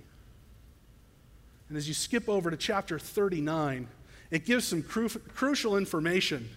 And 1.72 1.78
as 1.78 1.88
you 1.88 1.94
skip 1.94 2.28
over 2.28 2.51
to 2.51 2.58
chapter 2.58 3.00
39, 3.00 3.88
it 4.30 4.44
gives 4.44 4.66
some 4.66 4.84
cru- 4.84 5.08
crucial 5.08 5.78
information. 5.78 6.50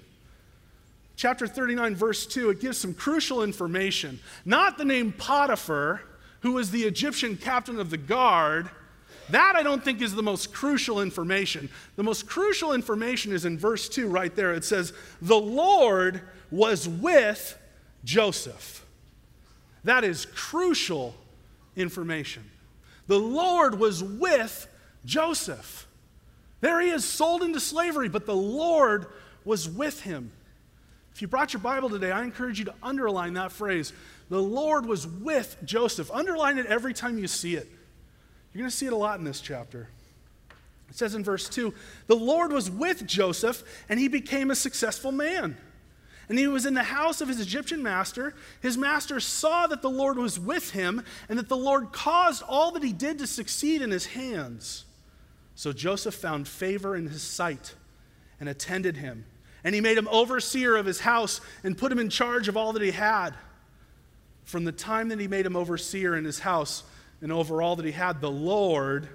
Chapter 1.14 1.47
39, 1.47 1.94
verse 1.94 2.26
2, 2.26 2.50
it 2.50 2.61
gives 2.61 2.78
some 2.78 2.92
crucial 2.92 3.44
information. 3.44 4.18
Not 4.44 4.76
the 4.76 4.85
name 4.85 5.12
Potiphar, 5.12 6.02
who 6.40 6.54
was 6.54 6.73
the 6.73 6.83
Egyptian 6.83 7.37
captain 7.37 7.78
of 7.78 7.90
the 7.90 7.97
guard 7.97 8.68
that 9.30 9.54
I 9.54 9.62
don't 9.62 9.85
think 9.85 10.02
is 10.02 10.16
the 10.16 10.23
most 10.25 10.52
crucial 10.52 11.00
information. 11.00 11.71
The 11.94 12.02
most 12.02 12.26
crucial 12.26 12.73
information 12.73 13.33
is 13.33 13.44
in 13.44 13.56
verse 13.56 13.88
2 13.88 14.09
right 14.09 14.35
there. 14.35 14.52
It 14.52 14.64
says, 14.64 14.92
The 15.23 15.38
Lord 15.38 16.23
was 16.50 16.88
with 16.88 17.56
Joseph. 18.02 18.85
That 19.85 20.02
is 20.02 20.26
crucial 20.26 21.14
information. 21.76 22.50
The 23.06 23.21
Lord 23.21 23.78
was 23.78 24.02
with 24.02 24.66
Joseph. 25.04 25.87
There 26.61 26.80
he 26.80 26.90
is, 26.90 27.04
sold 27.04 27.42
into 27.42 27.61
slavery, 27.61 28.08
but 28.08 28.26
the 28.26 28.34
Lord 28.34 29.06
was 29.44 29.68
with 29.68 30.00
him. 30.00 30.32
If 31.14 31.23
you 31.23 31.28
brought 31.28 31.52
your 31.52 31.61
Bible 31.61 31.90
today, 31.90 32.11
I 32.11 32.25
encourage 32.25 32.58
you 32.58 32.64
to 32.64 32.75
underline 32.82 33.34
that 33.34 33.52
phrase. 33.52 33.92
The 34.30 34.42
Lord 34.42 34.87
was 34.87 35.06
with 35.06 35.56
Joseph. 35.64 36.11
Underline 36.11 36.58
it 36.58 36.66
every 36.66 36.94
time 36.94 37.18
you 37.18 37.28
see 37.28 37.54
it. 37.54 37.68
You're 38.52 38.61
going 38.61 38.70
to 38.70 38.76
see 38.76 38.87
it 38.87 38.92
a 38.92 38.96
lot 38.96 39.18
in 39.18 39.25
this 39.25 39.40
chapter. 39.40 39.88
It 40.88 40.96
says 40.96 41.14
in 41.14 41.23
verse 41.23 41.49
2 41.49 41.75
The 42.06 42.16
Lord 42.16 42.52
was 42.52 42.70
with 42.70 43.06
Joseph, 43.06 43.62
and 43.88 44.00
he 44.00 44.08
became 44.08 44.50
a 44.50 44.56
successful 44.56 45.12
man. 45.12 45.56
And 46.28 46.38
he 46.38 46.46
was 46.46 46.64
in 46.64 46.75
the 46.75 46.82
house 46.82 47.20
of 47.20 47.28
his 47.28 47.40
Egyptian 47.40 47.82
master. 47.82 48.34
His 48.62 48.78
master 48.78 49.20
saw 49.20 49.66
that 49.66 49.82
the 49.82 49.90
Lord 49.90 50.16
was 50.16 50.40
with 50.40 50.70
him, 50.70 51.04
and 51.28 51.38
that 51.38 51.49
the 51.49 51.56
Lord 51.56 51.92
caused 51.92 52.42
all 52.42 52.73
that 52.73 52.82
he 52.82 52.92
did 52.92 53.18
to 53.18 53.26
succeed 53.26 53.82
in 53.82 53.90
his 53.90 54.06
hands. 54.06 54.84
So 55.54 55.73
Joseph 55.73 56.14
found 56.14 56.49
favor 56.49 56.96
in 56.96 57.08
his 57.08 57.23
sight 57.23 57.75
and 58.40 58.49
attended 58.49 58.96
him. 58.96 59.25
And 59.62 59.75
he 59.75 59.80
made 59.80 59.96
him 59.96 60.08
overseer 60.08 60.76
of 60.76 60.87
his 60.87 61.00
house 61.00 61.40
and 61.62 61.78
put 61.78 61.90
him 61.90 61.99
in 61.99 62.11
charge 62.11 62.49
of 62.49 62.56
all 62.56 62.73
that 62.73 62.82
he 62.82 62.90
had. 62.90 63.34
From 64.44 64.64
the 64.64 64.73
time 64.73 65.08
that 65.08 65.20
he 65.20 65.28
made 65.28 65.46
him 65.46 65.56
overseer 65.56 66.14
in 66.16 66.25
his 66.25 66.40
house, 66.40 66.82
and 67.23 67.32
over 67.32 67.62
all 67.62 67.76
that 67.76 67.87
he 67.87 67.92
had, 67.92 68.20
the 68.20 68.30
Lord 68.30 69.08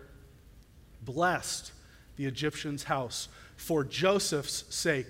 blessed 1.04 1.72
the 2.16 2.26
Egyptian's 2.26 2.84
house 2.84 3.30
for 3.56 3.84
Joseph's 3.84 4.64
sake. 4.74 5.08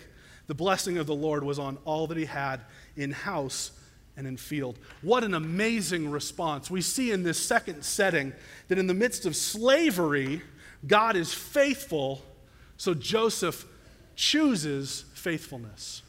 The 0.47 0.55
blessing 0.55 0.97
of 0.97 1.07
the 1.07 1.15
Lord 1.15 1.43
was 1.43 1.59
on 1.59 1.77
all 1.85 2.07
that 2.07 2.17
he 2.17 2.25
had 2.25 2.61
in 2.97 3.11
house 3.11 3.71
and 4.17 4.27
in 4.27 4.35
field. 4.35 4.77
What 5.01 5.23
an 5.23 5.33
amazing 5.33 6.11
response. 6.11 6.69
We 6.69 6.81
see 6.81 7.11
in 7.11 7.23
this 7.23 7.39
second 7.39 7.83
setting 7.83 8.33
that 8.67 8.77
in 8.77 8.87
the 8.87 8.93
midst 8.93 9.25
of 9.25 9.35
slavery, 9.35 10.41
God 10.87 11.15
is 11.15 11.33
faithful, 11.33 12.23
so 12.77 12.93
Joseph 12.93 13.65
chooses 14.15 15.05
faithfulness. 15.13 16.01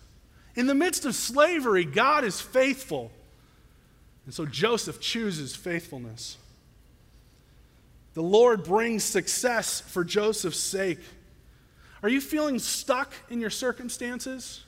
In 0.55 0.67
the 0.67 0.75
midst 0.75 1.05
of 1.05 1.15
slavery, 1.15 1.85
God 1.85 2.25
is 2.25 2.41
faithful, 2.41 3.11
and 4.25 4.35
so 4.35 4.47
Joseph 4.47 5.01
chooses 5.01 5.55
faithfulness. 5.55 6.37
The 8.15 8.23
Lord 8.23 8.65
brings 8.65 9.05
success 9.05 9.81
for 9.81 10.05
Joseph's 10.05 10.59
sake. 10.59 10.99
Are 12.03 12.09
you 12.09 12.21
feeling 12.21 12.59
stuck 12.59 13.13
in 13.29 13.41
your 13.41 13.51
circumstances? 13.51 14.65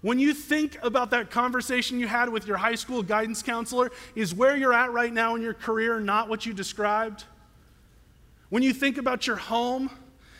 When 0.00 0.18
you 0.18 0.32
think 0.32 0.78
about 0.82 1.10
that 1.10 1.30
conversation 1.30 2.00
you 2.00 2.08
had 2.08 2.30
with 2.30 2.46
your 2.46 2.56
high 2.56 2.76
school 2.76 3.02
guidance 3.02 3.42
counselor, 3.42 3.90
is 4.14 4.34
where 4.34 4.56
you're 4.56 4.72
at 4.72 4.92
right 4.92 5.12
now 5.12 5.34
in 5.34 5.42
your 5.42 5.52
career 5.52 6.00
not 6.00 6.28
what 6.28 6.46
you 6.46 6.54
described? 6.54 7.24
When 8.50 8.62
you 8.62 8.72
think 8.72 8.98
about 8.98 9.26
your 9.26 9.36
home 9.36 9.90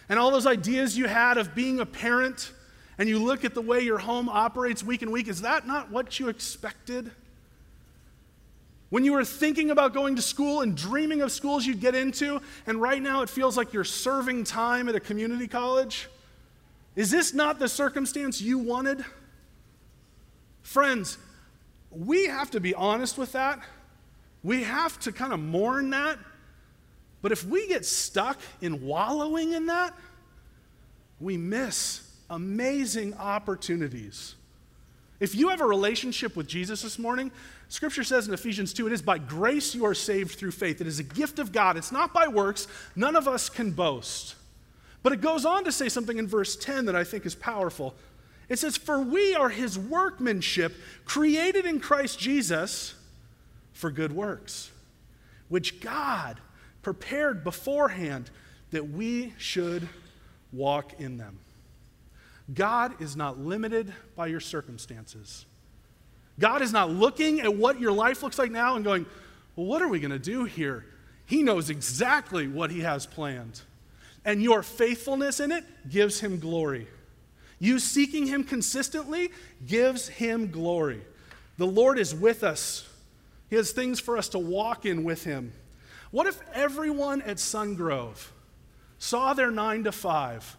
and 0.09 0.19
all 0.19 0.31
those 0.31 0.47
ideas 0.47 0.99
you 0.99 1.07
had 1.07 1.38
of 1.38 1.55
being 1.55 1.81
a 1.81 1.87
parent, 1.87 2.52
and 2.99 3.09
you 3.09 3.19
look 3.19 3.47
at 3.47 3.55
the 3.55 3.62
way 3.62 3.81
your 3.81 3.99
home 3.99 4.29
operates 4.29 4.85
week 4.85 5.00
in 5.00 5.11
week, 5.11 5.26
is 5.26 5.40
that 5.40 5.67
not 5.67 5.90
what 5.90 6.21
you 6.21 6.29
expected? 6.29 7.11
When 8.90 9.05
you 9.05 9.12
were 9.12 9.25
thinking 9.25 9.71
about 9.71 9.95
going 9.95 10.17
to 10.17 10.23
school 10.23 10.61
and 10.61 10.76
dreaming 10.76 11.23
of 11.23 11.33
schools 11.33 11.64
you'd 11.64 11.81
get 11.81 11.95
into, 11.95 12.43
and 12.67 12.83
right 12.83 13.00
now 13.00 13.23
it 13.23 13.31
feels 13.31 13.57
like 13.57 13.73
you're 13.73 13.85
serving 13.85 14.45
time 14.45 14.88
at 14.88 14.97
a 14.97 15.00
community 15.00 15.49
college? 15.49 16.09
Is 16.97 17.11
this 17.11 17.33
not 17.33 17.59
the 17.59 17.69
circumstance 17.69 18.43
you 18.43 18.59
wanted? 18.59 19.05
Friends, 20.62 21.17
we 21.90 22.26
have 22.26 22.50
to 22.50 22.61
be 22.61 22.75
honest 22.75 23.17
with 23.17 23.33
that. 23.33 23.61
We 24.43 24.64
have 24.64 24.99
to 25.00 25.12
kind 25.12 25.33
of 25.33 25.40
mourn 25.40 25.90
that. 25.90 26.19
But 27.23 27.33
if 27.33 27.45
we 27.45 27.69
get 27.69 27.85
stuck 27.85 28.39
in 28.61 28.85
wallowing 28.85 29.53
in 29.53 29.67
that, 29.67 29.95
we 31.21 31.37
miss 31.37 32.09
amazing 32.31 33.15
opportunities. 33.15 34.35
If 35.19 35.35
you 35.35 35.50
have 35.50 35.61
a 35.61 35.67
relationship 35.67 36.35
with 36.35 36.47
Jesus 36.47 36.81
this 36.81 36.99
morning, 36.99 37.31
Scripture 37.69 38.05
says 38.05 38.27
in 38.27 38.33
Ephesians 38.33 38.73
2 38.73 38.87
it 38.87 38.93
is 38.93 39.03
by 39.03 39.19
grace 39.19 39.75
you 39.75 39.85
are 39.85 39.95
saved 39.95 40.39
through 40.39 40.53
faith. 40.53 40.81
It 40.81 40.87
is 40.87 40.99
a 40.99 41.05
gift 41.05 41.39
of 41.39 41.53
God. 41.53 41.77
It's 41.77 41.93
not 41.93 42.15
by 42.15 42.27
works. 42.27 42.67
None 42.97 43.17
of 43.17 43.29
us 43.29 43.50
can 43.50 43.73
boast. 43.73 44.35
But 45.03 45.12
it 45.12 45.21
goes 45.21 45.45
on 45.45 45.65
to 45.65 45.73
say 45.73 45.89
something 45.89 46.19
in 46.19 46.27
verse 46.27 46.57
10 46.57 46.87
that 46.87 46.97
I 46.97 47.05
think 47.05 47.27
is 47.27 47.35
powerful. 47.35 47.95
It 48.49 48.59
says, 48.59 48.77
For 48.77 49.00
we 49.00 49.35
are 49.35 49.50
his 49.50 49.79
workmanship, 49.79 50.75
created 51.05 51.67
in 51.67 51.81
Christ 51.81 52.19
Jesus 52.19 52.95
for 53.73 53.91
good 53.91 54.12
works, 54.12 54.71
which 55.49 55.81
God 55.81 56.41
prepared 56.83 57.45
beforehand 57.45 58.31
that 58.71 58.91
we 58.91 59.35
should 59.39 59.89
walk 60.53 61.01
in 61.01 61.17
them. 61.17 61.39
God 62.53 63.01
is 63.01 63.17
not 63.17 63.39
limited 63.39 63.93
by 64.17 64.27
your 64.27 64.41
circumstances. 64.41 65.47
God 66.39 66.63
is 66.63 66.73
not 66.73 66.91
looking 66.91 67.41
at 67.41 67.55
what 67.55 67.81
your 67.81 67.93
life 67.93 68.23
looks 68.23 68.39
like 68.39 68.51
now 68.51 68.77
and 68.77 68.85
going, 68.85 69.07
well, 69.55 69.67
what 69.67 69.83
are 69.83 69.89
we 69.89 70.01
going 70.01 70.11
to 70.11 70.19
do 70.19 70.45
here? 70.45 70.87
He 71.27 71.43
knows 71.43 71.71
exactly 71.71 72.49
what 72.49 72.71
He 72.71 72.81
has 72.81 73.07
planned. 73.07 73.61
And 74.25 74.43
your 74.43 74.63
faithfulness 74.63 75.39
in 75.39 75.53
it 75.53 75.65
gives 75.89 76.21
Him 76.21 76.41
glory. 76.41 76.89
You 77.59 77.79
seeking 77.79 78.27
Him 78.27 78.43
consistently 78.43 79.31
gives 79.67 80.09
Him 80.09 80.51
glory. 80.51 81.03
The 81.59 81.67
Lord 81.67 81.99
is 81.99 82.15
with 82.15 82.43
us, 82.43 82.89
He 83.49 83.57
has 83.57 83.73
things 83.73 84.01
for 84.01 84.17
us 84.17 84.29
to 84.31 84.39
walk 84.39 84.87
in 84.87 85.05
with 85.05 85.25
Him. 85.25 85.53
What 86.11 86.26
if 86.26 86.40
everyone 86.52 87.23
at 87.23 87.37
Sungrove 87.37 88.29
saw 88.99 89.33
their 89.33 89.50
nine 89.50 89.85
to 89.85 89.93
five 89.93 90.57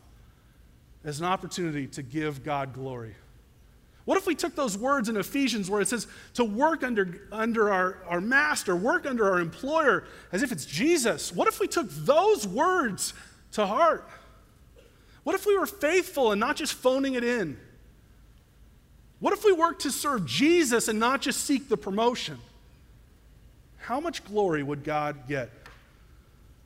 as 1.03 1.19
an 1.19 1.25
opportunity 1.25 1.87
to 1.87 2.03
give 2.03 2.43
God 2.43 2.73
glory? 2.73 3.15
What 4.05 4.17
if 4.17 4.25
we 4.25 4.33
took 4.33 4.55
those 4.55 4.77
words 4.77 5.09
in 5.09 5.17
Ephesians 5.17 5.69
where 5.69 5.81
it 5.81 5.87
says 5.87 6.07
to 6.33 6.43
work 6.43 6.83
under, 6.83 7.27
under 7.31 7.71
our, 7.71 7.97
our 8.07 8.21
master, 8.21 8.75
work 8.75 9.05
under 9.05 9.31
our 9.31 9.39
employer, 9.39 10.05
as 10.31 10.41
if 10.41 10.51
it's 10.51 10.65
Jesus? 10.65 11.33
What 11.33 11.47
if 11.47 11.59
we 11.59 11.67
took 11.67 11.89
those 11.89 12.47
words 12.47 13.13
to 13.53 13.65
heart? 13.65 14.07
What 15.23 15.35
if 15.35 15.45
we 15.45 15.57
were 15.57 15.67
faithful 15.67 16.31
and 16.31 16.39
not 16.39 16.55
just 16.55 16.73
phoning 16.73 17.13
it 17.13 17.23
in? 17.23 17.57
What 19.19 19.33
if 19.33 19.45
we 19.45 19.51
worked 19.51 19.83
to 19.83 19.91
serve 19.91 20.25
Jesus 20.25 20.87
and 20.87 20.99
not 20.99 21.21
just 21.21 21.45
seek 21.45 21.69
the 21.69 21.77
promotion? 21.77 22.39
How 23.81 23.99
much 23.99 24.23
glory 24.23 24.63
would 24.63 24.83
God 24.83 25.27
get? 25.27 25.49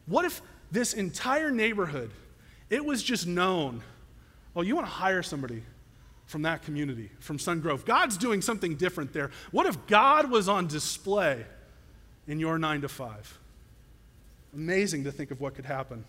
What 0.05 0.25
if 0.25 0.41
this 0.72 0.93
entire 0.93 1.51
neighborhood, 1.51 2.12
it 2.69 2.84
was 2.84 3.01
just 3.01 3.25
known, 3.25 3.81
oh, 4.55 4.62
you 4.62 4.75
want 4.75 4.88
to 4.88 4.93
hire 4.93 5.24
somebody? 5.24 5.63
from 6.25 6.41
that 6.41 6.63
community, 6.63 7.10
from 7.19 7.38
Sungrove. 7.38 7.86
God's 7.86 8.17
doing 8.17 8.41
something 8.41 8.75
different 8.75 9.13
there. 9.13 9.31
What 9.51 9.67
if 9.67 9.86
God 9.88 10.31
was 10.31 10.50
on 10.50 10.67
display 10.67 11.45
in 12.27 12.39
your 12.39 12.57
nine 12.57 12.81
to 12.81 12.89
five? 12.89 13.38
Amazing 14.53 15.03
to 15.03 15.12
think 15.12 15.31
of 15.31 15.39
what 15.39 15.53
could 15.53 15.65
happen. 15.65 16.03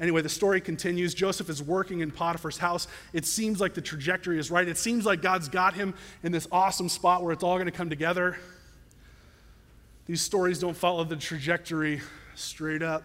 Anyway, 0.00 0.22
the 0.22 0.28
story 0.28 0.60
continues. 0.60 1.12
Joseph 1.12 1.50
is 1.50 1.60
working 1.60 2.00
in 2.00 2.12
Potiphar's 2.12 2.56
house. 2.56 2.86
It 3.12 3.26
seems 3.26 3.60
like 3.60 3.74
the 3.74 3.80
trajectory 3.80 4.38
is 4.38 4.50
right. 4.50 4.66
It 4.66 4.78
seems 4.78 5.04
like 5.04 5.20
God's 5.20 5.48
got 5.48 5.74
him 5.74 5.92
in 6.22 6.30
this 6.30 6.46
awesome 6.52 6.88
spot 6.88 7.22
where 7.22 7.32
it's 7.32 7.42
all 7.42 7.56
going 7.56 7.66
to 7.66 7.72
come 7.72 7.90
together. 7.90 8.38
These 10.08 10.22
stories 10.22 10.58
don't 10.58 10.76
follow 10.76 11.04
the 11.04 11.16
trajectory 11.16 12.00
straight 12.34 12.82
up. 12.82 13.04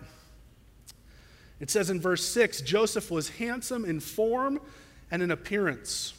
It 1.59 1.69
says 1.69 1.89
in 1.89 1.99
verse 1.99 2.25
6 2.25 2.61
Joseph 2.61 3.11
was 3.11 3.29
handsome 3.29 3.85
in 3.85 3.99
form 3.99 4.59
and 5.11 5.21
in 5.21 5.29
appearance. 5.29 6.13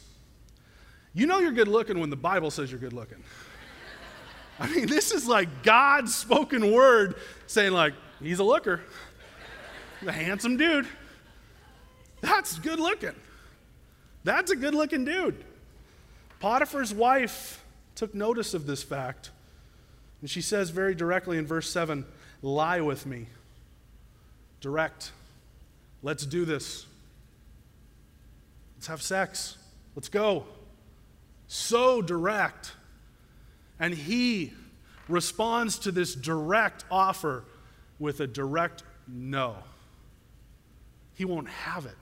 You 1.13 1.25
know 1.25 1.39
you're 1.39 1.51
good 1.51 1.67
looking 1.67 1.99
when 1.99 2.11
the 2.11 2.15
Bible 2.15 2.51
says 2.51 2.71
you're 2.71 2.79
good 2.79 2.93
looking. 2.93 3.23
I 4.59 4.69
mean, 4.69 4.87
this 4.87 5.11
is 5.11 5.27
like 5.27 5.63
God's 5.63 6.13
spoken 6.13 6.71
word 6.71 7.15
saying, 7.47 7.73
like, 7.73 7.93
he's 8.21 8.39
a 8.39 8.43
looker, 8.43 8.81
a 10.05 10.11
handsome 10.11 10.55
dude. 10.55 10.87
That's 12.21 12.59
good 12.59 12.79
looking. 12.79 13.15
That's 14.23 14.51
a 14.51 14.55
good 14.55 14.75
looking 14.75 15.03
dude. 15.03 15.43
Potiphar's 16.39 16.93
wife 16.93 17.63
took 17.95 18.13
notice 18.13 18.53
of 18.53 18.67
this 18.67 18.83
fact. 18.83 19.31
And 20.25 20.29
she 20.31 20.41
says 20.41 20.71
very 20.71 20.95
directly 20.95 21.37
in 21.37 21.45
verse 21.45 21.69
7 21.69 22.03
lie 22.41 22.81
with 22.81 23.05
me. 23.05 23.27
Direct. 24.59 25.11
Let's 26.01 26.25
do 26.25 26.45
this. 26.45 26.87
Let's 28.75 28.87
have 28.87 29.03
sex. 29.03 29.55
Let's 29.95 30.09
go. 30.09 30.45
So 31.45 32.01
direct. 32.01 32.71
And 33.79 33.93
he 33.93 34.53
responds 35.07 35.77
to 35.77 35.91
this 35.91 36.15
direct 36.15 36.85
offer 36.89 37.43
with 37.99 38.19
a 38.19 38.25
direct 38.25 38.81
no. 39.07 39.55
He 41.13 41.25
won't 41.25 41.49
have 41.49 41.85
it. 41.85 41.97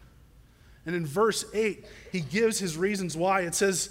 And 0.85 0.95
in 0.95 1.05
verse 1.05 1.43
8, 1.53 1.83
he 2.13 2.21
gives 2.21 2.57
his 2.57 2.77
reasons 2.77 3.17
why. 3.17 3.41
It 3.41 3.53
says 3.53 3.89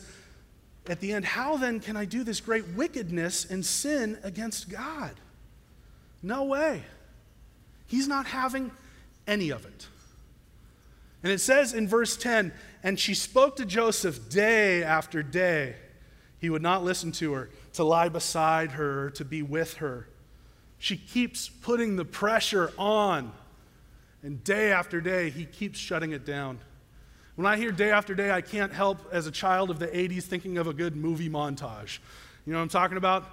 at 0.88 1.00
the 1.00 1.12
end, 1.12 1.24
How 1.24 1.56
then 1.56 1.80
can 1.80 1.96
I 1.96 2.04
do 2.04 2.24
this 2.24 2.40
great 2.40 2.66
wickedness 2.68 3.44
and 3.44 3.64
sin 3.64 4.18
against 4.22 4.68
God? 4.68 5.12
No 6.22 6.44
way. 6.44 6.82
He's 7.86 8.08
not 8.08 8.26
having 8.26 8.70
any 9.26 9.50
of 9.50 9.64
it. 9.64 9.86
And 11.22 11.32
it 11.32 11.40
says 11.40 11.72
in 11.72 11.86
verse 11.86 12.16
10 12.16 12.52
And 12.82 12.98
she 12.98 13.14
spoke 13.14 13.56
to 13.56 13.64
Joseph 13.64 14.28
day 14.28 14.82
after 14.82 15.22
day. 15.22 15.76
He 16.38 16.50
would 16.50 16.62
not 16.62 16.82
listen 16.82 17.12
to 17.12 17.32
her, 17.34 17.50
to 17.74 17.84
lie 17.84 18.08
beside 18.08 18.72
her, 18.72 19.10
to 19.10 19.24
be 19.24 19.42
with 19.42 19.74
her. 19.74 20.08
She 20.78 20.96
keeps 20.96 21.48
putting 21.48 21.94
the 21.94 22.04
pressure 22.04 22.72
on. 22.76 23.32
And 24.24 24.42
day 24.42 24.72
after 24.72 25.00
day, 25.00 25.30
he 25.30 25.44
keeps 25.44 25.78
shutting 25.78 26.10
it 26.10 26.26
down. 26.26 26.58
When 27.34 27.46
I 27.46 27.56
hear 27.56 27.72
day 27.72 27.90
after 27.90 28.14
day, 28.14 28.30
I 28.30 28.42
can't 28.42 28.72
help, 28.72 28.98
as 29.10 29.26
a 29.26 29.30
child 29.30 29.70
of 29.70 29.78
the 29.78 29.86
80s, 29.86 30.24
thinking 30.24 30.58
of 30.58 30.66
a 30.66 30.74
good 30.74 30.94
movie 30.94 31.30
montage. 31.30 31.98
You 32.44 32.52
know 32.52 32.58
what 32.58 32.64
I'm 32.64 32.68
talking 32.68 32.98
about? 32.98 33.24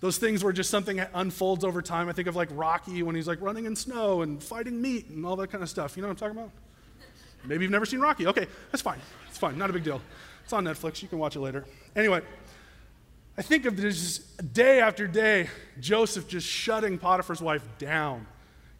Those 0.00 0.18
things 0.18 0.42
where 0.42 0.52
just 0.52 0.70
something 0.70 1.00
unfolds 1.14 1.64
over 1.64 1.80
time. 1.80 2.08
I 2.08 2.12
think 2.12 2.26
of 2.26 2.34
like 2.34 2.48
Rocky 2.52 3.02
when 3.02 3.14
he's 3.14 3.28
like 3.28 3.40
running 3.40 3.64
in 3.66 3.76
snow 3.76 4.22
and 4.22 4.42
fighting 4.42 4.82
meat 4.82 5.08
and 5.08 5.24
all 5.24 5.36
that 5.36 5.52
kind 5.52 5.62
of 5.62 5.70
stuff. 5.70 5.96
You 5.96 6.02
know 6.02 6.08
what 6.08 6.22
I'm 6.22 6.34
talking 6.34 6.38
about? 6.38 6.50
Maybe 7.44 7.62
you've 7.62 7.70
never 7.70 7.86
seen 7.86 8.00
Rocky. 8.00 8.26
Okay, 8.26 8.46
that's 8.72 8.82
fine. 8.82 8.98
It's 9.28 9.38
fine. 9.38 9.56
Not 9.56 9.70
a 9.70 9.72
big 9.72 9.84
deal. 9.84 10.00
It's 10.42 10.52
on 10.52 10.64
Netflix. 10.64 11.00
You 11.00 11.08
can 11.08 11.18
watch 11.18 11.36
it 11.36 11.40
later. 11.40 11.64
Anyway, 11.94 12.22
I 13.38 13.42
think 13.42 13.66
of 13.66 13.76
this 13.76 14.18
day 14.18 14.80
after 14.80 15.06
day, 15.06 15.48
Joseph 15.80 16.26
just 16.26 16.46
shutting 16.46 16.98
Potiphar's 16.98 17.40
wife 17.40 17.66
down 17.78 18.26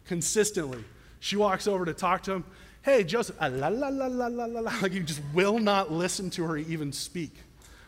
consistently. 0.05 0.83
She 1.19 1.37
walks 1.37 1.67
over 1.67 1.85
to 1.85 1.93
talk 1.93 2.23
to 2.23 2.33
him. 2.33 2.43
Hey, 2.85 3.03
Joseph, 3.03 3.35
ah, 3.41 3.47
la, 3.47 3.69
la, 3.69 3.87
la, 3.87 4.05
la, 4.05 4.27
la, 4.27 4.45
la, 4.45 4.59
la. 4.59 4.71
Like 4.83 4.91
he 4.91 4.99
just 4.99 5.19
will 5.33 5.57
not 5.57 5.91
listen 5.91 6.29
to 6.29 6.43
her 6.43 6.55
even 6.55 6.93
speak. 6.93 7.33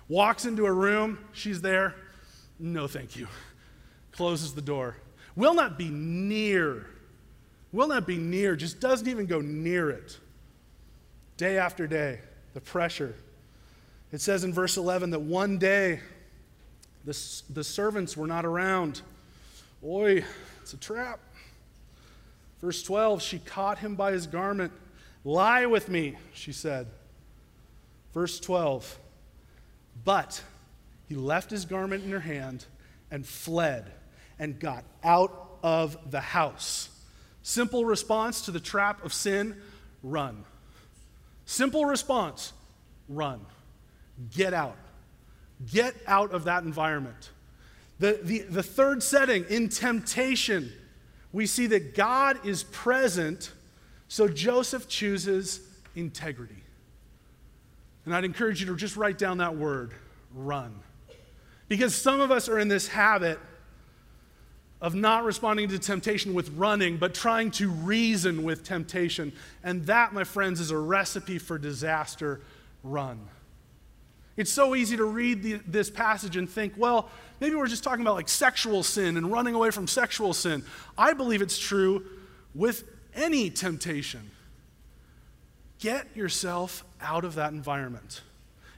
Walks 0.09 0.43
into 0.43 0.65
a 0.65 0.71
room. 0.71 1.19
She's 1.33 1.61
there. 1.61 1.93
No, 2.57 2.87
thank 2.87 3.15
you. 3.15 3.27
Closes 4.11 4.55
the 4.55 4.61
door. 4.61 4.97
Will 5.35 5.53
not 5.53 5.77
be 5.77 5.89
near. 5.89 6.87
Will 7.71 7.87
not 7.87 8.07
be 8.07 8.17
near. 8.17 8.55
Just 8.55 8.79
doesn't 8.79 9.07
even 9.07 9.27
go 9.27 9.39
near 9.39 9.91
it. 9.91 10.17
Day 11.37 11.59
after 11.59 11.85
day, 11.85 12.21
the 12.55 12.61
pressure. 12.61 13.13
It 14.11 14.19
says 14.19 14.43
in 14.43 14.51
verse 14.51 14.77
11 14.77 15.11
that 15.11 15.21
one 15.21 15.59
day 15.59 15.99
the, 17.05 17.15
the 17.51 17.63
servants 17.63 18.17
were 18.17 18.25
not 18.25 18.45
around. 18.45 19.01
Oi, 19.85 20.23
it's 20.63 20.73
a 20.73 20.77
trap. 20.77 21.19
Verse 22.61 22.81
12, 22.81 23.21
she 23.21 23.37
caught 23.37 23.77
him 23.77 23.93
by 23.93 24.11
his 24.11 24.25
garment. 24.25 24.71
Lie 25.27 25.65
with 25.65 25.89
me, 25.89 26.15
she 26.33 26.53
said. 26.53 26.87
Verse 28.13 28.39
12, 28.39 28.97
but 30.05 30.41
he 31.09 31.15
left 31.15 31.51
his 31.51 31.65
garment 31.65 32.05
in 32.05 32.11
her 32.11 32.21
hand 32.21 32.63
and 33.11 33.27
fled 33.27 33.91
and 34.39 34.57
got 34.57 34.85
out 35.03 35.57
of 35.61 36.11
the 36.11 36.21
house. 36.21 36.87
Simple 37.43 37.83
response 37.83 38.43
to 38.43 38.51
the 38.51 38.61
trap 38.61 39.03
of 39.03 39.13
sin 39.13 39.57
run. 40.01 40.45
Simple 41.45 41.83
response 41.83 42.53
run. 43.09 43.45
Get 44.33 44.53
out. 44.53 44.77
Get 45.69 45.93
out 46.07 46.31
of 46.31 46.45
that 46.45 46.63
environment. 46.63 47.31
The, 47.99 48.21
the, 48.23 48.39
the 48.43 48.63
third 48.63 49.03
setting, 49.03 49.43
in 49.49 49.67
temptation, 49.67 50.71
we 51.33 51.47
see 51.47 51.67
that 51.67 51.95
God 51.95 52.45
is 52.45 52.63
present, 52.63 53.51
so 54.07 54.27
Joseph 54.27 54.87
chooses 54.87 55.61
integrity. 55.95 56.63
And 58.05 58.15
I'd 58.15 58.23
encourage 58.23 58.61
you 58.61 58.67
to 58.67 58.75
just 58.75 58.95
write 58.95 59.17
down 59.17 59.39
that 59.39 59.57
word 59.57 59.91
run. 60.33 60.79
Because 61.67 61.93
some 61.93 62.21
of 62.21 62.31
us 62.31 62.47
are 62.47 62.59
in 62.59 62.69
this 62.69 62.87
habit 62.87 63.39
of 64.79 64.95
not 64.95 65.23
responding 65.23 65.67
to 65.69 65.79
temptation 65.79 66.33
with 66.33 66.49
running, 66.51 66.97
but 66.97 67.13
trying 67.13 67.51
to 67.51 67.69
reason 67.69 68.43
with 68.43 68.63
temptation. 68.63 69.33
And 69.63 69.85
that, 69.87 70.13
my 70.13 70.23
friends, 70.23 70.59
is 70.59 70.71
a 70.71 70.77
recipe 70.77 71.39
for 71.39 71.57
disaster. 71.57 72.41
Run. 72.83 73.27
It's 74.37 74.51
so 74.51 74.75
easy 74.75 74.95
to 74.97 75.03
read 75.03 75.41
the, 75.41 75.59
this 75.67 75.89
passage 75.89 76.37
and 76.37 76.47
think, 76.47 76.73
well, 76.77 77.09
maybe 77.41 77.55
we're 77.55 77.67
just 77.67 77.83
talking 77.83 78.01
about 78.01 78.15
like 78.15 78.29
sexual 78.29 78.83
sin 78.83 79.17
and 79.17 79.31
running 79.31 79.55
away 79.55 79.71
from 79.71 79.87
sexual 79.87 80.31
sin. 80.33 80.63
I 80.95 81.13
believe 81.13 81.41
it's 81.41 81.57
true 81.57 82.05
with 82.53 82.83
any 83.17 83.49
temptation. 83.49 84.31
Get 85.79 86.15
yourself 86.15 86.85
out 87.01 87.25
of 87.25 87.35
that 87.35 87.51
environment. 87.51 88.21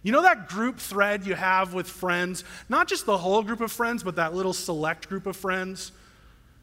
You 0.02 0.12
know 0.12 0.22
that 0.22 0.48
group 0.48 0.80
thread 0.80 1.26
you 1.26 1.36
have 1.36 1.74
with 1.74 1.88
friends? 1.88 2.44
Not 2.70 2.88
just 2.88 3.06
the 3.06 3.18
whole 3.18 3.44
group 3.44 3.62
of 3.62 3.72
friends, 3.72 4.02
but 4.02 4.16
that 4.16 4.34
little 4.34 4.54
select 4.54 5.10
group 5.10 5.28
of 5.28 5.36
friends 5.36 5.92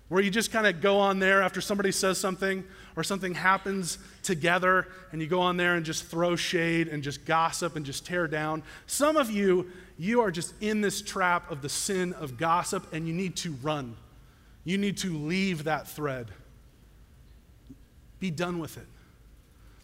where 0.09 0.23
you 0.23 0.31
just 0.31 0.53
kind 0.53 0.67
of 0.67 0.81
go 0.81 0.99
on 0.99 1.19
there 1.19 1.43
after 1.43 1.61
somebody 1.61 1.91
says 1.91 2.17
something 2.17 2.65
or 2.95 3.03
something 3.03 3.35
happens 3.35 3.99
together 4.23 4.87
and 5.11 5.21
you 5.21 5.27
go 5.27 5.41
on 5.41 5.57
there 5.57 5.75
and 5.75 5.85
just 5.85 6.05
throw 6.05 6.37
shade 6.37 6.89
and 6.89 7.03
just 7.03 7.25
gossip 7.25 7.77
and 7.77 7.85
just 7.85 8.07
tear 8.07 8.29
down. 8.29 8.63
Some 8.87 9.17
of 9.17 9.31
you, 9.31 9.71
you 9.99 10.21
are 10.21 10.31
just 10.31 10.55
in 10.61 10.81
this 10.81 11.03
trap 11.03 11.51
of 11.51 11.61
the 11.61 11.69
sin 11.69 12.13
of 12.15 12.37
gossip 12.37 12.93
and 12.93 13.07
you 13.07 13.15
need 13.15 13.37
to 13.37 13.53
run. 13.63 13.97
You 14.65 14.79
need 14.79 14.97
to 14.99 15.17
leave 15.17 15.65
that 15.65 15.89
thread. 15.89 16.29
Be 18.21 18.31
done 18.31 18.59
with 18.59 18.77
it. 18.77 18.87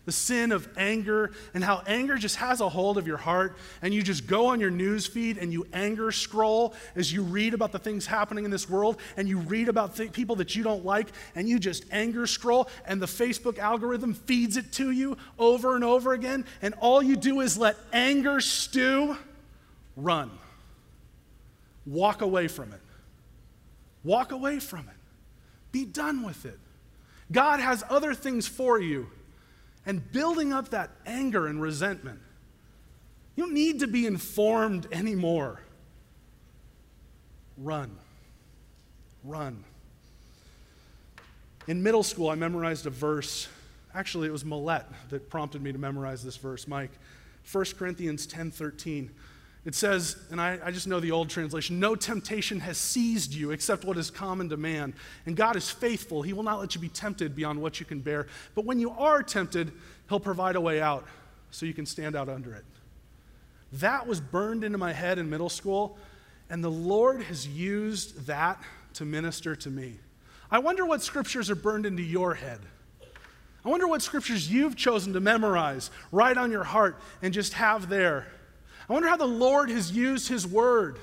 The 0.04 0.12
sin 0.12 0.50
of 0.50 0.68
anger 0.76 1.30
and 1.54 1.62
how 1.62 1.82
anger 1.86 2.16
just 2.16 2.36
has 2.36 2.60
a 2.60 2.68
hold 2.68 2.98
of 2.98 3.06
your 3.06 3.18
heart 3.18 3.56
and 3.82 3.94
you 3.94 4.02
just 4.02 4.26
go 4.26 4.46
on 4.46 4.58
your 4.58 4.70
news 4.70 5.06
feed 5.06 5.38
and 5.38 5.52
you 5.52 5.64
anger 5.72 6.10
scroll 6.10 6.74
as 6.96 7.12
you 7.12 7.22
read 7.22 7.54
about 7.54 7.70
the 7.70 7.78
things 7.78 8.04
happening 8.04 8.44
in 8.44 8.50
this 8.50 8.68
world 8.68 8.96
and 9.16 9.28
you 9.28 9.38
read 9.38 9.68
about 9.68 9.94
th- 9.94 10.10
people 10.10 10.34
that 10.36 10.56
you 10.56 10.64
don't 10.64 10.84
like 10.84 11.06
and 11.36 11.48
you 11.48 11.60
just 11.60 11.84
anger 11.92 12.26
scroll 12.26 12.68
and 12.84 13.00
the 13.00 13.06
Facebook 13.06 13.58
algorithm 13.58 14.12
feeds 14.12 14.56
it 14.56 14.72
to 14.72 14.90
you 14.90 15.16
over 15.38 15.76
and 15.76 15.84
over 15.84 16.14
again 16.14 16.44
and 16.62 16.74
all 16.80 17.00
you 17.00 17.14
do 17.14 17.38
is 17.38 17.56
let 17.56 17.76
anger 17.92 18.40
stew. 18.40 19.16
Run. 19.94 20.32
Walk 21.86 22.22
away 22.22 22.48
from 22.48 22.72
it. 22.72 22.80
Walk 24.02 24.32
away 24.32 24.58
from 24.58 24.80
it. 24.80 24.96
Be 25.70 25.84
done 25.84 26.24
with 26.24 26.44
it 26.44 26.58
God 27.32 27.60
has 27.60 27.82
other 27.88 28.14
things 28.14 28.46
for 28.46 28.78
you 28.78 29.08
and 29.84 30.12
building 30.12 30.52
up 30.52 30.68
that 30.70 30.90
anger 31.06 31.46
and 31.46 31.60
resentment. 31.60 32.20
You 33.34 33.44
don't 33.44 33.54
need 33.54 33.80
to 33.80 33.86
be 33.86 34.06
informed 34.06 34.86
anymore. 34.92 35.60
Run. 37.56 37.96
Run. 39.24 39.64
In 41.66 41.82
middle 41.82 42.02
school, 42.02 42.28
I 42.28 42.34
memorized 42.34 42.86
a 42.86 42.90
verse. 42.90 43.48
Actually, 43.94 44.28
it 44.28 44.32
was 44.32 44.44
Millette 44.44 44.86
that 45.10 45.30
prompted 45.30 45.62
me 45.62 45.72
to 45.72 45.78
memorize 45.78 46.22
this 46.22 46.36
verse, 46.36 46.68
Mike. 46.68 46.90
1 47.50 47.64
Corinthians 47.76 48.26
10 48.26 48.50
13. 48.50 49.10
It 49.64 49.76
says, 49.76 50.16
and 50.30 50.40
I, 50.40 50.58
I, 50.64 50.70
just 50.72 50.88
know 50.88 50.98
the 50.98 51.12
old 51.12 51.30
translation 51.30 51.78
no 51.78 51.94
temptation 51.94 52.58
has 52.60 52.76
seized 52.76 53.32
you 53.32 53.52
except 53.52 53.84
what 53.84 53.96
is 53.96 54.10
common 54.10 54.48
to 54.48 54.56
man. 54.56 54.92
And 55.24 55.36
God 55.36 55.54
is 55.54 55.70
faithful. 55.70 56.22
He 56.22 56.32
will 56.32 56.42
not 56.42 56.58
let 56.58 56.74
you 56.74 56.80
be 56.80 56.88
tempted 56.88 57.36
beyond 57.36 57.62
what 57.62 57.78
you 57.78 57.86
can 57.86 58.00
bear. 58.00 58.26
But 58.56 58.64
when 58.64 58.80
you 58.80 58.90
are 58.90 59.22
tempted, 59.22 59.70
He'll 60.08 60.18
provide 60.18 60.56
a 60.56 60.60
way 60.60 60.80
out 60.80 61.06
so 61.52 61.64
you 61.64 61.74
can 61.74 61.86
stand 61.86 62.16
out 62.16 62.28
under 62.28 62.52
it. 62.54 62.64
That 63.74 64.06
was 64.06 64.20
burned 64.20 64.64
into 64.64 64.78
my 64.78 64.92
head 64.92 65.18
in 65.18 65.30
middle 65.30 65.48
school. 65.48 65.96
And 66.50 66.62
the 66.62 66.70
Lord 66.70 67.22
has 67.22 67.46
used 67.46 68.26
that 68.26 68.60
to 68.94 69.04
minister 69.04 69.54
to 69.56 69.70
me. 69.70 69.94
I 70.50 70.58
wonder 70.58 70.84
what 70.84 71.02
scriptures 71.02 71.50
are 71.50 71.54
burned 71.54 71.86
into 71.86 72.02
your 72.02 72.34
head. 72.34 72.60
I 73.64 73.68
wonder 73.68 73.86
what 73.86 74.02
scriptures 74.02 74.50
you've 74.50 74.74
chosen 74.74 75.12
to 75.12 75.20
memorize, 75.20 75.90
write 76.10 76.36
on 76.36 76.50
your 76.50 76.64
heart, 76.64 77.00
and 77.22 77.32
just 77.32 77.54
have 77.54 77.88
there. 77.88 78.26
I 78.88 78.92
wonder 78.92 79.08
how 79.08 79.16
the 79.16 79.26
Lord 79.26 79.70
has 79.70 79.92
used 79.92 80.28
His 80.28 80.46
word. 80.46 80.98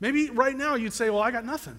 Maybe 0.00 0.30
right 0.30 0.56
now 0.56 0.74
you'd 0.74 0.92
say, 0.92 1.10
Well, 1.10 1.22
I 1.22 1.30
got 1.30 1.44
nothing. 1.44 1.78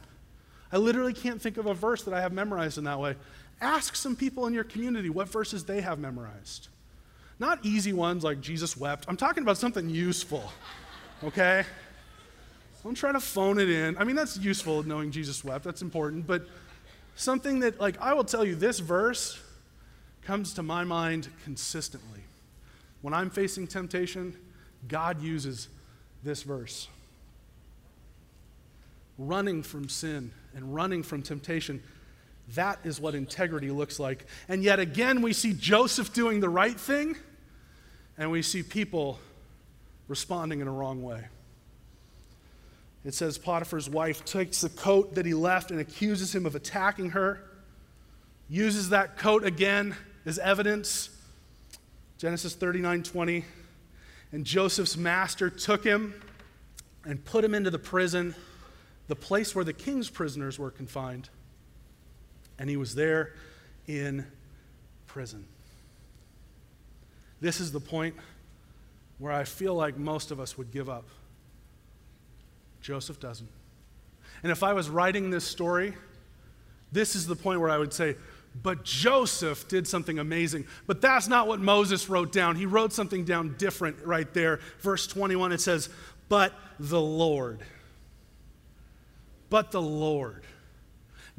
I 0.72 0.78
literally 0.78 1.14
can't 1.14 1.42
think 1.42 1.58
of 1.58 1.66
a 1.66 1.74
verse 1.74 2.04
that 2.04 2.14
I 2.14 2.22
have 2.22 2.32
memorized 2.32 2.78
in 2.78 2.84
that 2.84 3.00
way. 3.00 3.16
Ask 3.62 3.96
some 3.96 4.16
people 4.16 4.48
in 4.48 4.54
your 4.54 4.64
community 4.64 5.10
what 5.10 5.28
verses 5.30 5.66
they 5.66 5.82
have 5.82 6.00
memorized. 6.00 6.68
Not 7.40 7.60
easy 7.64 7.94
ones 7.94 8.24
like 8.24 8.42
Jesus 8.42 8.78
wept. 8.78 9.06
I'm 9.08 9.18
talking 9.18 9.44
about 9.44 9.58
something 9.58 9.90
useful, 9.90 10.52
okay? 11.24 11.64
Don't 12.84 12.96
try 12.96 13.12
to 13.12 13.20
phone 13.20 13.60
it 13.60 13.70
in. 13.70 13.98
I 13.98 14.04
mean, 14.04 14.16
that's 14.16 14.38
useful 14.38 14.84
knowing 14.84 15.12
Jesus 15.12 15.44
wept, 15.44 15.64
that's 15.64 15.82
important, 15.82 16.28
but 16.28 16.48
something 17.16 17.60
that, 17.60 17.80
like, 17.80 18.00
I 18.00 18.14
will 18.14 18.24
tell 18.24 18.46
you, 18.46 18.56
this 18.56 18.80
verse 18.80 19.40
comes 20.22 20.54
to 20.54 20.64
my 20.64 20.84
mind 20.84 21.30
consistently. 21.44 22.22
When 23.02 23.14
I'm 23.14 23.30
facing 23.30 23.68
temptation, 23.68 24.36
God 24.88 25.22
uses 25.22 25.68
this 26.24 26.44
verse. 26.44 26.88
Running 29.18 29.64
from 29.64 29.90
sin 29.90 30.32
and 30.56 30.74
running 30.74 31.04
from 31.04 31.22
temptation, 31.22 31.84
that 32.56 32.80
is 32.84 33.00
what 33.00 33.16
integrity 33.16 33.70
looks 33.70 34.00
like. 34.00 34.26
And 34.48 34.64
yet 34.64 34.80
again, 34.80 35.22
we 35.22 35.34
see 35.34 35.54
Joseph 35.54 36.14
doing 36.14 36.40
the 36.40 36.50
right 36.50 36.80
thing, 36.80 37.16
and 38.18 38.32
we 38.32 38.42
see 38.42 38.64
people 38.64 39.20
responding 40.08 40.62
in 40.62 40.68
a 40.68 40.72
wrong 40.72 41.04
way. 41.04 41.26
It 43.06 43.14
says 43.14 43.38
Potiphar's 43.38 43.90
wife 43.90 44.26
takes 44.26 44.62
the 44.62 44.70
coat 44.70 45.16
that 45.16 45.26
he 45.26 45.34
left 45.34 45.72
and 45.72 45.80
accuses 45.80 46.36
him 46.36 46.46
of 46.46 46.56
attacking 46.56 47.12
her, 47.12 47.42
uses 48.50 48.90
that 48.90 49.18
coat 49.18 49.46
again 49.46 49.96
as 50.26 50.38
evidence. 50.40 51.10
Genesis 52.18 52.56
39 52.56 53.04
20. 53.04 53.46
And 54.32 54.46
Joseph's 54.46 54.96
master 54.96 55.50
took 55.50 55.84
him 55.84 56.14
and 57.06 57.24
put 57.24 57.44
him 57.44 57.54
into 57.56 57.72
the 57.72 57.80
prison, 57.80 58.36
the 59.08 59.16
place 59.16 59.56
where 59.56 59.66
the 59.66 59.74
king's 59.74 60.10
prisoners 60.10 60.60
were 60.60 60.70
confined. 60.70 61.30
And 62.60 62.70
he 62.70 62.78
was 62.78 62.94
there 62.94 63.34
in 63.88 64.26
prison. 65.08 65.48
This 67.42 67.60
is 67.60 67.72
the 67.72 67.80
point 67.80 68.16
where 69.18 69.34
I 69.34 69.44
feel 69.46 69.74
like 69.74 69.98
most 69.98 70.32
of 70.32 70.40
us 70.40 70.58
would 70.58 70.72
give 70.72 70.90
up. 70.90 71.08
Joseph 72.82 73.20
doesn't. 73.20 73.50
And 74.44 74.52
if 74.52 74.64
I 74.64 74.74
was 74.74 74.90
writing 74.90 75.32
this 75.32 75.46
story, 75.46 75.94
this 76.92 77.16
is 77.16 77.28
the 77.28 77.36
point 77.36 77.60
where 77.60 77.70
I 77.70 77.78
would 77.78 77.94
say, 77.94 78.16
but 78.62 78.84
Joseph 78.84 79.68
did 79.68 79.88
something 79.88 80.20
amazing. 80.20 80.66
But 80.88 81.02
that's 81.02 81.28
not 81.28 81.48
what 81.48 81.60
Moses 81.60 82.10
wrote 82.10 82.32
down. 82.32 82.56
He 82.56 82.66
wrote 82.66 82.94
something 82.94 83.24
down 83.24 83.56
different 83.58 83.98
right 84.04 84.32
there. 84.34 84.60
Verse 84.80 85.08
21, 85.08 85.52
it 85.52 85.62
says, 85.62 85.90
But 86.28 86.54
the 86.80 87.02
Lord. 87.02 87.60
But 89.50 89.72
the 89.72 89.82
Lord. 89.82 90.44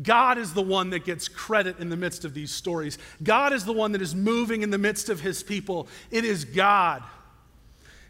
God 0.03 0.39
is 0.39 0.55
the 0.55 0.63
one 0.63 0.91
that 0.91 1.05
gets 1.05 1.29
credit 1.29 1.79
in 1.79 1.91
the 1.91 1.97
midst 1.97 2.25
of 2.25 2.33
these 2.33 2.51
stories. 2.51 2.97
God 3.23 3.53
is 3.53 3.65
the 3.65 3.73
one 3.73 3.93
that 3.93 4.01
is 4.01 4.15
moving 4.15 4.63
in 4.63 4.71
the 4.71 4.79
midst 4.79 5.11
of 5.11 5.21
his 5.21 5.43
people. 5.43 5.89
It 6.11 6.25
is 6.25 6.45
God. 6.45 7.03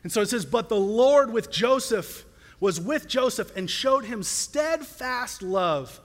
And 0.02 0.12
so 0.12 0.20
it 0.20 0.28
says, 0.28 0.44
But 0.44 0.68
the 0.68 0.76
Lord 0.76 1.32
with 1.32 1.50
Joseph 1.50 2.24
was 2.60 2.80
with 2.80 3.08
Joseph 3.08 3.56
and 3.56 3.68
showed 3.68 4.04
him 4.04 4.22
steadfast 4.22 5.42
love. 5.42 6.00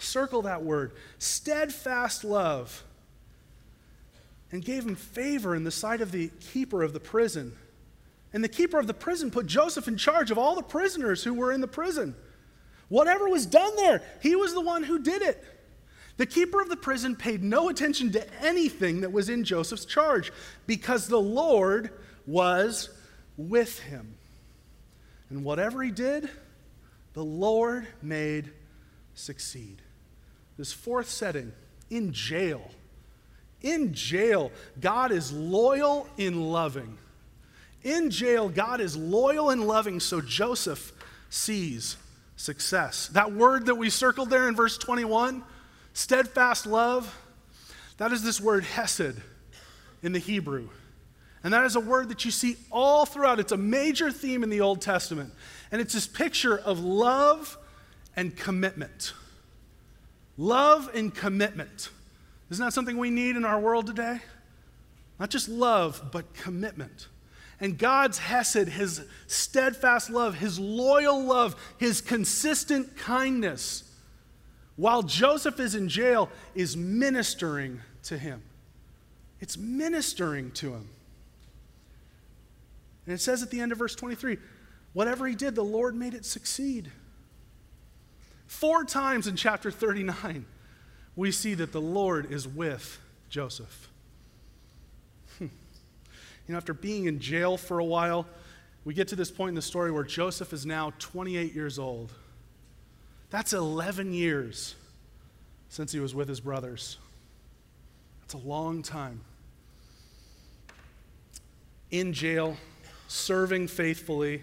Circle 0.00 0.42
that 0.42 0.62
word 0.62 0.92
steadfast 1.18 2.24
love. 2.24 2.84
And 4.52 4.64
gave 4.64 4.84
him 4.84 4.96
favor 4.96 5.54
in 5.54 5.62
the 5.62 5.70
sight 5.70 6.00
of 6.00 6.10
the 6.10 6.28
keeper 6.52 6.82
of 6.82 6.92
the 6.92 6.98
prison. 6.98 7.56
And 8.32 8.42
the 8.42 8.48
keeper 8.48 8.78
of 8.78 8.88
the 8.88 8.94
prison 8.94 9.30
put 9.30 9.46
Joseph 9.46 9.86
in 9.86 9.96
charge 9.96 10.32
of 10.32 10.38
all 10.38 10.56
the 10.56 10.62
prisoners 10.62 11.22
who 11.22 11.34
were 11.34 11.52
in 11.52 11.60
the 11.60 11.68
prison. 11.68 12.16
Whatever 12.88 13.28
was 13.28 13.46
done 13.46 13.76
there, 13.76 14.02
he 14.20 14.34
was 14.34 14.52
the 14.52 14.60
one 14.60 14.82
who 14.82 14.98
did 14.98 15.22
it. 15.22 15.44
The 16.16 16.26
keeper 16.26 16.60
of 16.60 16.68
the 16.68 16.76
prison 16.76 17.14
paid 17.14 17.42
no 17.42 17.68
attention 17.68 18.10
to 18.12 18.42
anything 18.42 19.02
that 19.02 19.12
was 19.12 19.28
in 19.28 19.44
Joseph's 19.44 19.84
charge 19.84 20.32
because 20.66 21.06
the 21.06 21.20
Lord 21.20 21.90
was 22.26 22.90
with 23.36 23.78
him. 23.80 24.14
And 25.30 25.44
whatever 25.44 25.82
he 25.82 25.92
did, 25.92 26.28
the 27.14 27.24
Lord 27.24 27.86
made 28.02 28.50
succeed. 29.14 29.82
This 30.60 30.74
fourth 30.74 31.08
setting, 31.08 31.54
in 31.88 32.12
jail. 32.12 32.60
In 33.62 33.94
jail, 33.94 34.52
God 34.78 35.10
is 35.10 35.32
loyal 35.32 36.06
in 36.18 36.38
loving. 36.50 36.98
In 37.82 38.10
jail, 38.10 38.50
God 38.50 38.78
is 38.78 38.94
loyal 38.94 39.48
and 39.48 39.66
loving, 39.66 40.00
so 40.00 40.20
Joseph 40.20 40.92
sees 41.30 41.96
success. 42.36 43.08
That 43.08 43.32
word 43.32 43.64
that 43.66 43.76
we 43.76 43.88
circled 43.88 44.28
there 44.28 44.48
in 44.48 44.54
verse 44.54 44.76
21, 44.76 45.42
steadfast 45.94 46.66
love, 46.66 47.18
that 47.96 48.12
is 48.12 48.22
this 48.22 48.38
word 48.38 48.64
hesed 48.64 49.16
in 50.02 50.12
the 50.12 50.18
Hebrew. 50.18 50.68
And 51.42 51.54
that 51.54 51.64
is 51.64 51.74
a 51.74 51.80
word 51.80 52.10
that 52.10 52.26
you 52.26 52.30
see 52.30 52.58
all 52.70 53.06
throughout. 53.06 53.40
It's 53.40 53.52
a 53.52 53.56
major 53.56 54.12
theme 54.12 54.42
in 54.42 54.50
the 54.50 54.60
Old 54.60 54.82
Testament. 54.82 55.32
And 55.72 55.80
it's 55.80 55.94
this 55.94 56.06
picture 56.06 56.58
of 56.58 56.80
love 56.80 57.56
and 58.14 58.36
commitment. 58.36 59.14
Love 60.40 60.88
and 60.94 61.14
commitment. 61.14 61.90
Isn't 62.50 62.64
that 62.64 62.72
something 62.72 62.96
we 62.96 63.10
need 63.10 63.36
in 63.36 63.44
our 63.44 63.60
world 63.60 63.86
today? 63.86 64.20
Not 65.18 65.28
just 65.28 65.50
love, 65.50 66.08
but 66.10 66.32
commitment. 66.32 67.08
And 67.60 67.76
God's 67.76 68.16
Hesed, 68.16 68.68
his 68.68 69.02
steadfast 69.26 70.08
love, 70.08 70.36
his 70.36 70.58
loyal 70.58 71.22
love, 71.22 71.56
his 71.76 72.00
consistent 72.00 72.96
kindness, 72.96 73.84
while 74.76 75.02
Joseph 75.02 75.60
is 75.60 75.74
in 75.74 75.90
jail, 75.90 76.30
is 76.54 76.74
ministering 76.74 77.82
to 78.04 78.16
him. 78.16 78.42
It's 79.40 79.58
ministering 79.58 80.52
to 80.52 80.72
him. 80.72 80.88
And 83.04 83.14
it 83.14 83.20
says 83.20 83.42
at 83.42 83.50
the 83.50 83.60
end 83.60 83.72
of 83.72 83.78
verse 83.78 83.94
23 83.94 84.38
whatever 84.94 85.26
he 85.26 85.34
did, 85.34 85.54
the 85.54 85.62
Lord 85.62 85.94
made 85.94 86.14
it 86.14 86.24
succeed. 86.24 86.90
Four 88.50 88.84
times 88.84 89.28
in 89.28 89.36
chapter 89.36 89.70
39, 89.70 90.44
we 91.14 91.30
see 91.30 91.54
that 91.54 91.70
the 91.70 91.80
Lord 91.80 92.32
is 92.32 92.48
with 92.48 92.98
Joseph. 93.28 93.88
Hmm. 95.38 95.44
You 96.48 96.52
know, 96.52 96.56
after 96.56 96.74
being 96.74 97.04
in 97.04 97.20
jail 97.20 97.56
for 97.56 97.78
a 97.78 97.84
while, 97.84 98.26
we 98.84 98.92
get 98.92 99.06
to 99.08 99.16
this 99.16 99.30
point 99.30 99.50
in 99.50 99.54
the 99.54 99.62
story 99.62 99.92
where 99.92 100.02
Joseph 100.02 100.52
is 100.52 100.66
now 100.66 100.92
28 100.98 101.54
years 101.54 101.78
old. 101.78 102.10
That's 103.30 103.52
11 103.52 104.12
years 104.12 104.74
since 105.68 105.92
he 105.92 106.00
was 106.00 106.12
with 106.12 106.28
his 106.28 106.40
brothers. 106.40 106.98
That's 108.22 108.34
a 108.34 108.38
long 108.38 108.82
time. 108.82 109.20
In 111.92 112.12
jail, 112.12 112.56
serving 113.06 113.68
faithfully, 113.68 114.42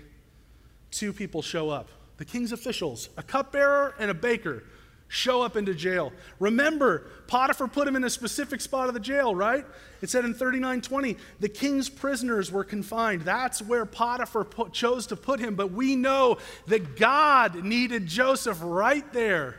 two 0.92 1.12
people 1.12 1.42
show 1.42 1.70
up. 1.70 1.90
The 2.18 2.26
king's 2.26 2.52
officials, 2.52 3.10
a 3.18 3.24
cupbearer 3.24 3.96
and 4.00 4.10
a 4.10 4.14
baker, 4.14 4.64
show 5.08 5.42
up 5.42 5.56
into 5.56 5.74
jail. 5.74 6.12
Remember, 6.40 7.08
Potiphar 7.28 7.68
put 7.68 7.88
him 7.88 7.96
in 7.96 8.04
a 8.04 8.10
specific 8.10 8.60
spot 8.60 8.88
of 8.88 8.94
the 8.94 9.00
jail, 9.00 9.34
right? 9.34 9.66
It 10.02 10.10
said 10.10 10.26
in 10.26 10.34
3920, 10.34 11.18
the 11.40 11.50
king's 11.50 11.90
prisoners 11.90 12.52
were 12.52 12.64
confined. 12.64 13.22
That's 13.22 13.62
where 13.62 13.86
Potiphar 13.86 14.44
put, 14.44 14.74
chose 14.74 15.08
to 15.08 15.16
put 15.16 15.40
him. 15.40 15.56
But 15.56 15.72
we 15.72 15.96
know 15.96 16.38
that 16.68 16.98
God 16.98 17.64
needed 17.64 18.08
Joseph 18.08 18.60
right 18.62 19.12
there. 19.14 19.56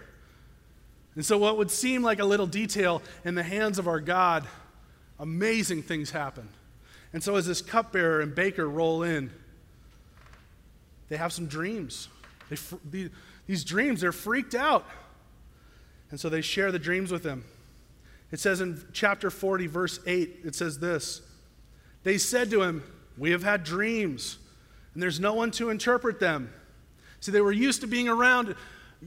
And 1.15 1.25
so, 1.25 1.39
what 1.39 1.57
would 1.57 1.71
seem 1.71 2.03
like 2.03 2.21
a 2.21 2.25
little 2.25 2.47
detail 2.47 3.03
in 3.25 3.35
the 3.35 3.43
hands 3.43 3.79
of 3.79 3.89
our 3.89 4.01
God, 4.01 4.47
amazing 5.19 5.83
things 5.83 6.11
happen. 6.11 6.49
And 7.13 7.23
so, 7.23 7.35
as 7.37 7.47
this 7.47 7.61
cupbearer 7.61 8.21
and 8.21 8.35
baker 8.35 8.69
roll 8.69 9.03
in, 9.03 9.33
they 11.09 11.17
have 11.17 11.33
some 11.33 11.47
dreams. 11.47 12.09
They, 12.51 13.11
these 13.47 13.65
dreams, 13.65 14.01
they're 14.01 14.13
freaked 14.13 14.55
out. 14.55 14.87
And 16.11 16.19
so 16.19 16.29
they 16.29 16.41
share 16.41 16.73
the 16.73 16.79
dreams 16.79 17.13
with 17.13 17.25
him. 17.25 17.45
It 18.31 18.41
says 18.41 18.61
in 18.61 18.83
chapter 18.93 19.31
40, 19.31 19.67
verse 19.67 20.01
8, 20.07 20.41
it 20.45 20.55
says 20.55 20.79
this 20.79 21.23
They 22.05 22.19
said 22.19 22.51
to 22.51 22.63
him, 22.63 22.83
We 23.17 23.31
have 23.31 23.43
had 23.43 23.65
dreams, 23.65 24.39
and 24.95 25.03
there's 25.03 25.21
no 25.21 25.35
one 25.35 25.51
to 25.53 25.71
interpret 25.71 26.21
them. 26.21 26.53
See, 27.21 27.33
they 27.33 27.41
were 27.41 27.53
used 27.53 27.81
to 27.81 27.87
being 27.87 28.09
around, 28.09 28.55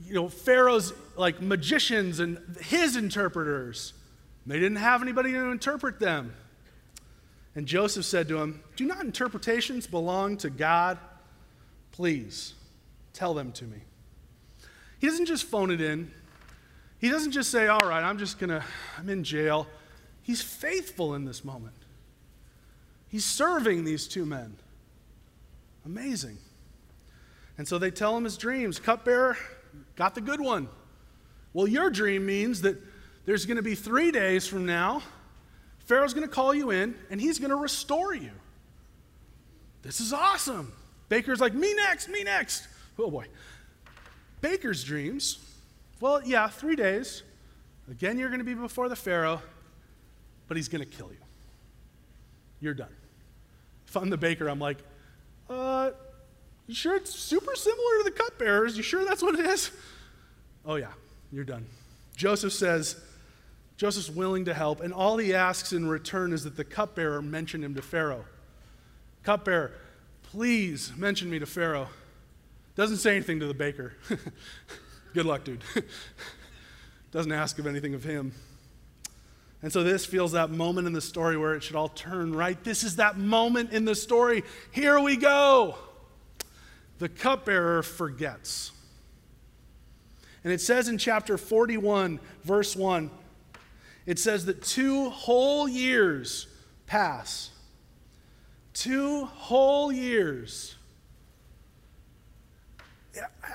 you 0.06 0.14
know, 0.14 0.28
Pharaoh's 0.28 0.92
like 1.16 1.40
magicians 1.40 2.20
and 2.20 2.38
his 2.60 2.96
interpreters. 2.96 3.94
They 4.44 4.58
didn't 4.58 4.76
have 4.76 5.02
anybody 5.02 5.32
to 5.32 5.50
interpret 5.50 6.00
them. 6.00 6.34
And 7.54 7.66
Joseph 7.66 8.04
said 8.04 8.28
to 8.28 8.40
him, 8.40 8.62
Do 8.76 8.84
not 8.84 9.04
interpretations 9.04 9.86
belong 9.86 10.36
to 10.38 10.50
God? 10.50 10.98
Please 11.92 12.54
tell 13.12 13.34
them 13.34 13.52
to 13.52 13.64
me. 13.64 13.78
He 14.98 15.06
doesn't 15.06 15.26
just 15.26 15.44
phone 15.44 15.70
it 15.70 15.80
in, 15.80 16.10
He 16.98 17.08
doesn't 17.08 17.32
just 17.32 17.50
say, 17.50 17.66
All 17.66 17.80
right, 17.80 18.02
I'm 18.02 18.18
just 18.18 18.38
going 18.38 18.50
to, 18.50 18.64
I'm 18.98 19.08
in 19.08 19.24
jail. 19.24 19.66
He's 20.22 20.40
faithful 20.40 21.14
in 21.14 21.24
this 21.24 21.44
moment. 21.44 21.74
He's 23.08 23.24
serving 23.24 23.84
these 23.84 24.06
two 24.06 24.24
men. 24.24 24.56
Amazing. 25.84 26.38
And 27.58 27.66
so 27.66 27.78
they 27.78 27.90
tell 27.90 28.16
him 28.16 28.24
his 28.24 28.36
dreams. 28.36 28.78
Cupbearer, 28.78 29.36
got 29.96 30.14
the 30.14 30.20
good 30.20 30.40
one. 30.40 30.68
Well, 31.52 31.66
your 31.66 31.90
dream 31.90 32.24
means 32.24 32.62
that 32.62 32.76
there's 33.26 33.46
going 33.46 33.56
to 33.56 33.62
be 33.62 33.74
three 33.74 34.10
days 34.10 34.46
from 34.46 34.64
now, 34.64 35.02
Pharaoh's 35.84 36.14
going 36.14 36.26
to 36.26 36.32
call 36.32 36.54
you 36.54 36.70
in 36.70 36.94
and 37.10 37.20
he's 37.20 37.38
going 37.38 37.50
to 37.50 37.56
restore 37.56 38.14
you. 38.14 38.30
This 39.82 40.00
is 40.00 40.12
awesome. 40.12 40.72
Baker's 41.08 41.40
like, 41.40 41.54
me 41.54 41.74
next, 41.74 42.08
me 42.08 42.22
next. 42.22 42.68
Oh 42.98 43.10
boy. 43.10 43.26
Baker's 44.40 44.82
dreams, 44.82 45.38
well, 46.00 46.20
yeah, 46.24 46.48
three 46.48 46.74
days. 46.74 47.22
Again, 47.90 48.18
you're 48.18 48.28
going 48.28 48.40
to 48.40 48.44
be 48.44 48.54
before 48.54 48.88
the 48.88 48.96
Pharaoh, 48.96 49.40
but 50.48 50.56
he's 50.56 50.68
going 50.68 50.82
to 50.82 50.88
kill 50.88 51.10
you. 51.10 51.18
You're 52.60 52.74
done. 52.74 52.94
If 53.86 53.96
I'm 53.96 54.10
the 54.10 54.16
baker, 54.16 54.48
I'm 54.48 54.58
like, 54.58 54.78
uh, 55.48 55.90
you 56.66 56.74
sure 56.74 56.96
it's 56.96 57.14
super 57.14 57.54
similar 57.54 57.98
to 57.98 58.04
the 58.04 58.10
cupbearers? 58.10 58.76
You 58.76 58.82
sure 58.82 59.04
that's 59.04 59.22
what 59.22 59.38
it 59.38 59.46
is? 59.46 59.70
Oh, 60.64 60.76
yeah, 60.76 60.92
you're 61.30 61.44
done. 61.44 61.66
Joseph 62.16 62.52
says, 62.52 63.00
Joseph's 63.76 64.10
willing 64.10 64.44
to 64.46 64.54
help, 64.54 64.80
and 64.80 64.92
all 64.92 65.18
he 65.18 65.34
asks 65.34 65.72
in 65.72 65.88
return 65.88 66.32
is 66.32 66.44
that 66.44 66.56
the 66.56 66.64
cupbearer 66.64 67.22
mention 67.22 67.62
him 67.62 67.74
to 67.74 67.82
Pharaoh. 67.82 68.24
Cupbearer, 69.22 69.72
please 70.22 70.92
mention 70.96 71.30
me 71.30 71.38
to 71.38 71.46
Pharaoh. 71.46 71.88
Doesn't 72.74 72.98
say 72.98 73.16
anything 73.16 73.40
to 73.40 73.46
the 73.46 73.54
baker. 73.54 73.94
Good 75.14 75.26
luck, 75.26 75.44
dude. 75.44 75.62
Doesn't 77.10 77.32
ask 77.32 77.58
of 77.58 77.66
anything 77.66 77.94
of 77.94 78.02
him. 78.02 78.32
And 79.62 79.72
so 79.72 79.84
this 79.84 80.04
feels 80.04 80.32
that 80.32 80.50
moment 80.50 80.86
in 80.86 80.92
the 80.92 81.00
story 81.00 81.36
where 81.36 81.54
it 81.54 81.62
should 81.62 81.76
all 81.76 81.88
turn 81.88 82.34
right. 82.34 82.62
This 82.64 82.82
is 82.82 82.96
that 82.96 83.16
moment 83.16 83.72
in 83.72 83.84
the 83.84 83.94
story. 83.94 84.42
Here 84.72 84.98
we 84.98 85.16
go. 85.16 85.76
The 86.98 87.08
cupbearer 87.08 87.82
forgets. 87.82 88.72
And 90.42 90.52
it 90.52 90.60
says 90.60 90.88
in 90.88 90.98
chapter 90.98 91.38
41, 91.38 92.18
verse 92.42 92.74
1, 92.74 93.10
it 94.06 94.18
says 94.18 94.46
that 94.46 94.62
two 94.62 95.10
whole 95.10 95.68
years 95.68 96.48
pass. 96.86 97.50
Two 98.74 99.26
whole 99.26 99.92
years. 99.92 100.74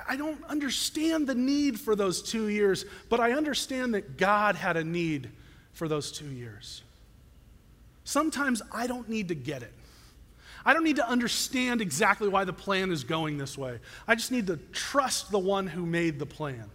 I 0.08 0.16
don't 0.16 0.42
understand 0.44 1.26
the 1.26 1.34
need 1.34 1.80
for 1.80 1.96
those 1.96 2.22
two 2.22 2.48
years, 2.48 2.84
but 3.08 3.20
I 3.20 3.32
understand 3.32 3.94
that 3.94 4.16
God 4.16 4.54
had 4.54 4.76
a 4.76 4.84
need 4.84 5.30
for 5.72 5.88
those 5.88 6.12
two 6.12 6.30
years. 6.30 6.82
Sometimes 8.04 8.62
I 8.72 8.86
don't 8.86 9.08
need 9.08 9.28
to 9.28 9.34
get 9.34 9.62
it. 9.62 9.72
I 10.64 10.74
don't 10.74 10.84
need 10.84 10.96
to 10.96 11.08
understand 11.08 11.80
exactly 11.80 12.28
why 12.28 12.44
the 12.44 12.52
plan 12.52 12.90
is 12.90 13.04
going 13.04 13.38
this 13.38 13.56
way. 13.56 13.78
I 14.06 14.14
just 14.14 14.32
need 14.32 14.46
to 14.48 14.56
trust 14.72 15.30
the 15.30 15.38
one 15.38 15.66
who 15.66 15.86
made 15.86 16.18
the 16.18 16.26
plan. 16.26 16.70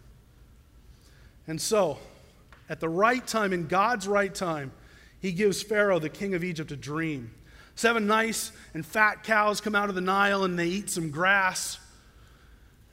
And 1.47 1.61
so, 1.61 1.97
at 2.69 2.79
the 2.79 2.89
right 2.89 3.25
time, 3.25 3.53
in 3.53 3.67
God's 3.67 4.07
right 4.07 4.33
time, 4.33 4.71
he 5.19 5.31
gives 5.31 5.61
Pharaoh, 5.61 5.99
the 5.99 6.09
king 6.09 6.33
of 6.33 6.43
Egypt, 6.43 6.71
a 6.71 6.75
dream. 6.75 7.33
Seven 7.75 8.07
nice 8.07 8.51
and 8.73 8.85
fat 8.85 9.23
cows 9.23 9.61
come 9.61 9.75
out 9.75 9.89
of 9.89 9.95
the 9.95 10.01
Nile 10.01 10.43
and 10.43 10.57
they 10.57 10.67
eat 10.67 10.89
some 10.89 11.09
grass. 11.09 11.79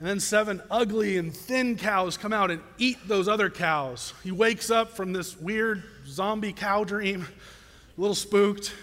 And 0.00 0.08
then 0.08 0.18
seven 0.18 0.62
ugly 0.70 1.18
and 1.18 1.32
thin 1.32 1.76
cows 1.76 2.16
come 2.16 2.32
out 2.32 2.50
and 2.50 2.62
eat 2.78 2.96
those 3.06 3.28
other 3.28 3.50
cows. 3.50 4.14
He 4.24 4.32
wakes 4.32 4.70
up 4.70 4.92
from 4.92 5.12
this 5.12 5.36
weird 5.36 5.82
zombie 6.06 6.54
cow 6.54 6.84
dream, 6.84 7.28
a 7.98 8.00
little 8.00 8.14
spooked, 8.14 8.74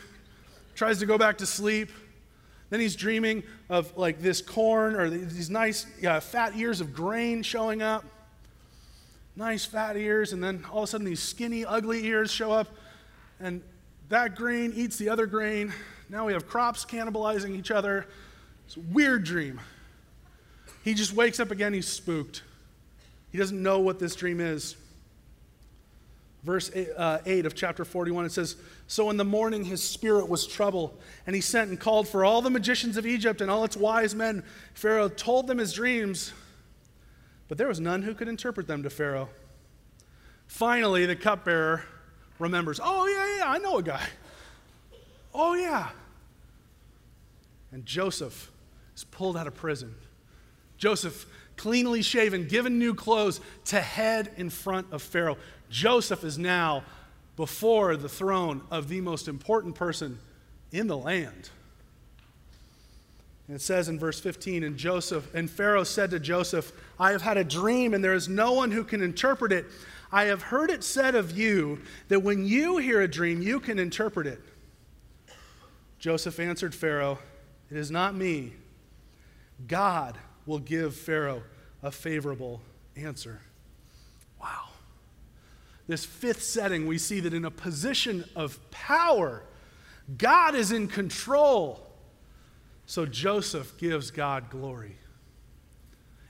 tries 0.76 1.00
to 1.00 1.08
go 1.08 1.18
back 1.18 1.40
to 1.40 1.48
sleep. 1.48 1.90
Then 2.70 2.80
he's 2.80 2.96
dreaming 2.96 3.42
of 3.68 3.98
like 3.98 4.22
this 4.22 4.44
corn 4.44 4.96
or 4.96 5.10
these 5.10 5.50
nice 5.50 5.88
fat 6.22 6.56
ears 6.56 6.82
of 6.82 6.94
grain 6.94 7.42
showing 7.42 7.82
up. 7.82 8.06
Nice 9.36 9.66
fat 9.66 9.98
ears, 9.98 10.34
and 10.34 10.44
then 10.44 10.66
all 10.72 10.80
of 10.80 10.84
a 10.84 10.88
sudden 10.88 11.06
these 11.06 11.22
skinny, 11.22 11.66
ugly 11.66 12.06
ears 12.06 12.32
show 12.32 12.52
up, 12.52 12.68
and 13.40 13.62
that 14.10 14.36
grain 14.36 14.72
eats 14.76 14.98
the 14.98 15.10
other 15.10 15.26
grain. 15.26 15.74
Now 16.10 16.26
we 16.26 16.34
have 16.34 16.48
crops 16.48 16.86
cannibalizing 16.86 17.56
each 17.56 17.72
other. 17.72 18.08
It's 18.66 18.78
a 18.78 18.82
weird 18.82 19.24
dream. 19.24 19.60
He 20.84 20.94
just 20.94 21.14
wakes 21.14 21.40
up 21.40 21.52
again, 21.52 21.74
he's 21.74 21.88
spooked. 21.88 22.44
He 23.32 23.38
doesn't 23.38 23.62
know 23.62 23.80
what 23.80 24.00
this 24.00 24.16
dream 24.16 24.40
is. 24.40 24.76
Verse 26.44 26.72
8, 26.74 26.88
uh, 26.96 27.20
8 27.26 27.46
of 27.46 27.56
chapter 27.56 27.84
41, 27.84 28.26
it 28.26 28.32
says, 28.32 28.56
So 28.88 29.10
in 29.10 29.18
the 29.18 29.26
morning 29.26 29.66
his 29.66 29.84
spirit 29.84 30.30
was 30.30 30.48
troubled, 30.48 30.98
and 31.26 31.36
he 31.36 31.42
sent 31.42 31.70
and 31.70 31.80
called 31.80 32.08
for 32.08 32.24
all 32.24 32.42
the 32.42 32.50
magicians 32.50 32.96
of 32.96 33.06
Egypt 33.06 33.42
and 33.42 33.52
all 33.52 33.66
its 33.66 33.76
wise 33.76 34.16
men. 34.16 34.44
Pharaoh 34.74 35.10
told 35.10 35.48
them 35.48 35.58
his 35.58 35.74
dreams, 35.74 36.32
but 37.50 37.58
there 37.58 37.68
was 37.68 37.80
none 37.80 38.04
who 38.04 38.14
could 38.14 38.28
interpret 38.28 38.66
them 38.66 38.84
to 38.84 38.90
Pharaoh. 38.90 39.30
Finally, 40.48 41.06
the 41.06 41.16
cupbearer 41.16 41.84
remembers, 42.40 42.80
Oh, 42.82 43.08
yeah, 43.08 43.38
yeah, 43.38 43.52
I 43.52 43.58
know 43.58 43.80
a 43.80 43.84
guy. 43.84 44.08
Oh, 45.34 45.54
yeah. 45.54 45.90
And 47.72 47.86
Joseph 47.86 48.50
is 48.96 49.04
pulled 49.04 49.36
out 49.36 49.48
of 49.48 49.54
prison. 49.54 49.96
Joseph, 50.78 51.26
cleanly 51.56 52.02
shaven, 52.02 52.48
given 52.48 52.78
new 52.80 52.94
clothes, 52.94 53.42
to 53.66 53.82
head 53.82 54.32
in 54.38 54.50
front 54.50 54.88
of 54.92 55.02
Pharaoh. 55.02 55.38
Joseph 55.70 56.24
is 56.24 56.38
now 56.38 56.84
before 57.36 57.98
the 57.98 58.10
throne 58.10 58.62
of 58.72 58.90
the 58.90 59.02
most 59.02 59.28
important 59.28 59.76
person 59.76 60.20
in 60.72 60.88
the 60.88 60.98
land. 60.98 61.50
And 63.48 63.56
it 63.56 63.62
says 63.62 63.88
in 63.88 63.98
verse 63.98 64.20
15, 64.20 64.64
and 64.64 64.78
Joseph 64.78 65.34
and 65.34 65.50
Pharaoh 65.50 65.86
said 65.86 66.12
to 66.12 66.20
Joseph, 66.20 66.72
I 67.00 67.12
have 67.12 67.22
had 67.22 67.38
a 67.38 67.44
dream, 67.44 67.94
and 67.94 68.04
there 68.04 68.14
is 68.14 68.28
no 68.28 68.52
one 68.52 68.72
who 68.72 68.84
can 68.84 69.02
interpret 69.02 69.52
it. 69.52 69.66
I 70.12 70.26
have 70.26 70.42
heard 70.42 70.70
it 70.70 70.84
said 70.84 71.16
of 71.16 71.38
you 71.38 71.80
that 72.10 72.22
when 72.22 72.46
you 72.46 72.78
hear 72.78 73.02
a 73.02 73.08
dream, 73.08 73.42
you 73.42 73.60
can 73.60 73.80
interpret 73.80 74.28
it. 74.28 74.42
Joseph 76.00 76.40
answered 76.40 76.76
Pharaoh, 76.76 77.20
It 77.72 77.78
is 77.78 77.90
not 77.90 78.16
me. 78.16 78.54
God 79.68 80.18
will 80.48 80.60
give 80.60 80.96
Pharaoh 80.96 81.44
a 81.84 81.92
favorable 81.92 82.62
answer. 82.96 83.42
Wow. 84.42 84.70
This 85.88 86.06
fifth 86.06 86.42
setting, 86.42 86.88
we 86.88 86.98
see 86.98 87.20
that 87.20 87.34
in 87.34 87.46
a 87.46 87.52
position 87.52 88.24
of 88.36 88.60
power, 88.72 89.44
God 90.18 90.56
is 90.56 90.72
in 90.72 90.88
control. 90.88 91.86
So 92.86 93.06
Joseph 93.06 93.78
gives 93.78 94.10
God 94.10 94.50
glory. 94.50 94.98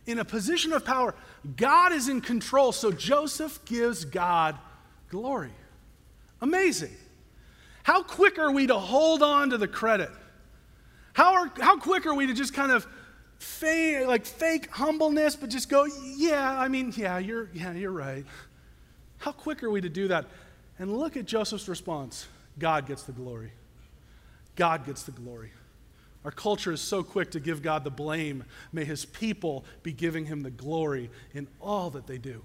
In 0.08 0.20
a 0.20 0.26
position 0.26 0.74
of 0.74 0.84
power, 0.84 1.14
God 1.56 1.92
is 1.92 2.10
in 2.10 2.22
control. 2.22 2.72
So 2.72 2.92
Joseph 2.92 3.64
gives 3.66 4.04
God 4.06 4.58
glory. 5.10 5.52
Amazing. 6.42 6.96
How 7.84 8.04
quick 8.04 8.38
are 8.40 8.52
we 8.52 8.68
to 8.68 8.78
hold 8.78 9.22
on 9.22 9.52
to 9.52 9.58
the 9.58 9.68
credit? 9.68 10.10
How, 11.14 11.34
are, 11.34 11.52
how 11.60 11.78
quick 11.78 12.06
are 12.06 12.14
we 12.14 12.28
to 12.28 12.34
just 12.34 12.54
kind 12.54 12.72
of 12.72 12.88
fake, 13.40 14.08
like 14.08 14.26
fake 14.26 14.70
humbleness, 14.72 15.36
but 15.36 15.50
just 15.50 15.70
go, 15.70 15.86
yeah, 16.16 16.60
I 16.60 16.68
mean, 16.68 16.94
yeah, 16.96 17.18
you're, 17.18 17.50
yeah, 17.54 17.74
you're 17.74 17.92
right. 17.92 18.26
How 19.18 19.32
quick 19.32 19.64
are 19.64 19.70
we 19.70 19.82
to 19.82 19.90
do 19.90 20.08
that? 20.10 20.26
And 20.80 20.96
look 20.98 21.18
at 21.18 21.26
Joseph's 21.26 21.68
response 21.68 22.28
God 22.60 22.88
gets 22.88 23.04
the 23.04 23.12
glory. 23.12 23.52
God 24.56 24.86
gets 24.86 25.04
the 25.04 25.12
glory. 25.12 25.52
Our 26.26 26.32
culture 26.32 26.72
is 26.72 26.82
so 26.82 27.04
quick 27.04 27.32
to 27.32 27.40
give 27.40 27.62
God 27.62 27.84
the 27.84 27.92
blame. 27.92 28.44
May 28.74 28.84
his 28.84 29.06
people 29.06 29.64
be 29.84 29.94
giving 29.94 30.26
him 30.26 30.42
the 30.42 30.52
glory 30.52 31.10
in 31.34 31.48
all 31.62 31.92
that 31.92 32.08
they 32.08 32.18
do. 32.18 32.44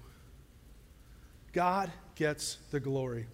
God 1.51 1.91
gets 2.15 2.57
the 2.71 2.79
glory. 2.79 3.25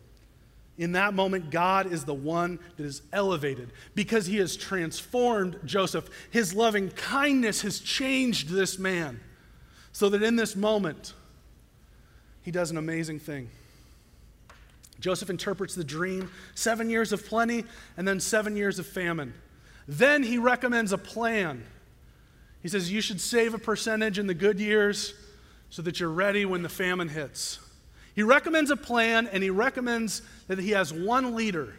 In 0.79 0.93
that 0.93 1.13
moment, 1.13 1.51
God 1.51 1.91
is 1.91 2.05
the 2.05 2.13
one 2.13 2.57
that 2.77 2.85
is 2.85 3.01
elevated 3.11 3.73
because 3.95 4.25
he 4.25 4.37
has 4.37 4.55
transformed 4.55 5.59
Joseph. 5.65 6.09
His 6.31 6.53
loving 6.53 6.89
kindness 6.91 7.61
has 7.63 7.81
changed 7.81 8.47
this 8.47 8.79
man 8.79 9.19
so 9.91 10.07
that 10.07 10.23
in 10.23 10.37
this 10.37 10.55
moment, 10.55 11.13
he 12.43 12.51
does 12.51 12.71
an 12.71 12.77
amazing 12.77 13.19
thing. 13.19 13.49
Joseph 15.01 15.29
interprets 15.29 15.75
the 15.75 15.83
dream 15.83 16.31
seven 16.55 16.89
years 16.89 17.11
of 17.11 17.25
plenty 17.25 17.65
and 17.97 18.07
then 18.07 18.21
seven 18.21 18.55
years 18.55 18.79
of 18.79 18.87
famine. 18.87 19.33
Then 19.85 20.23
he 20.23 20.37
recommends 20.37 20.93
a 20.93 20.97
plan. 20.97 21.65
He 22.61 22.69
says, 22.69 22.89
You 22.89 23.01
should 23.01 23.19
save 23.19 23.53
a 23.53 23.59
percentage 23.59 24.17
in 24.17 24.27
the 24.27 24.33
good 24.33 24.61
years 24.61 25.13
so 25.69 25.81
that 25.81 25.99
you're 25.99 26.09
ready 26.09 26.45
when 26.45 26.61
the 26.61 26.69
famine 26.69 27.09
hits. 27.09 27.59
He 28.15 28.23
recommends 28.23 28.71
a 28.71 28.75
plan 28.75 29.27
and 29.27 29.43
he 29.43 29.49
recommends 29.49 30.21
that 30.47 30.59
he 30.59 30.71
has 30.71 30.93
one 30.93 31.35
leader. 31.35 31.75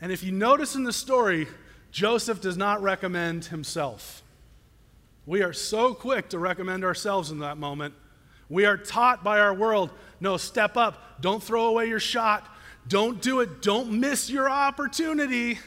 And 0.00 0.12
if 0.12 0.22
you 0.22 0.32
notice 0.32 0.74
in 0.74 0.84
the 0.84 0.92
story, 0.92 1.48
Joseph 1.90 2.40
does 2.40 2.56
not 2.56 2.82
recommend 2.82 3.46
himself. 3.46 4.22
We 5.26 5.42
are 5.42 5.52
so 5.52 5.92
quick 5.92 6.30
to 6.30 6.38
recommend 6.38 6.84
ourselves 6.84 7.30
in 7.30 7.40
that 7.40 7.58
moment. 7.58 7.94
We 8.48 8.64
are 8.64 8.76
taught 8.76 9.22
by 9.22 9.40
our 9.40 9.52
world 9.52 9.90
no, 10.20 10.36
step 10.36 10.76
up. 10.76 11.20
Don't 11.20 11.42
throw 11.42 11.66
away 11.66 11.86
your 11.86 12.00
shot. 12.00 12.48
Don't 12.86 13.20
do 13.20 13.40
it. 13.40 13.62
Don't 13.62 14.00
miss 14.00 14.30
your 14.30 14.50
opportunity. 14.50 15.58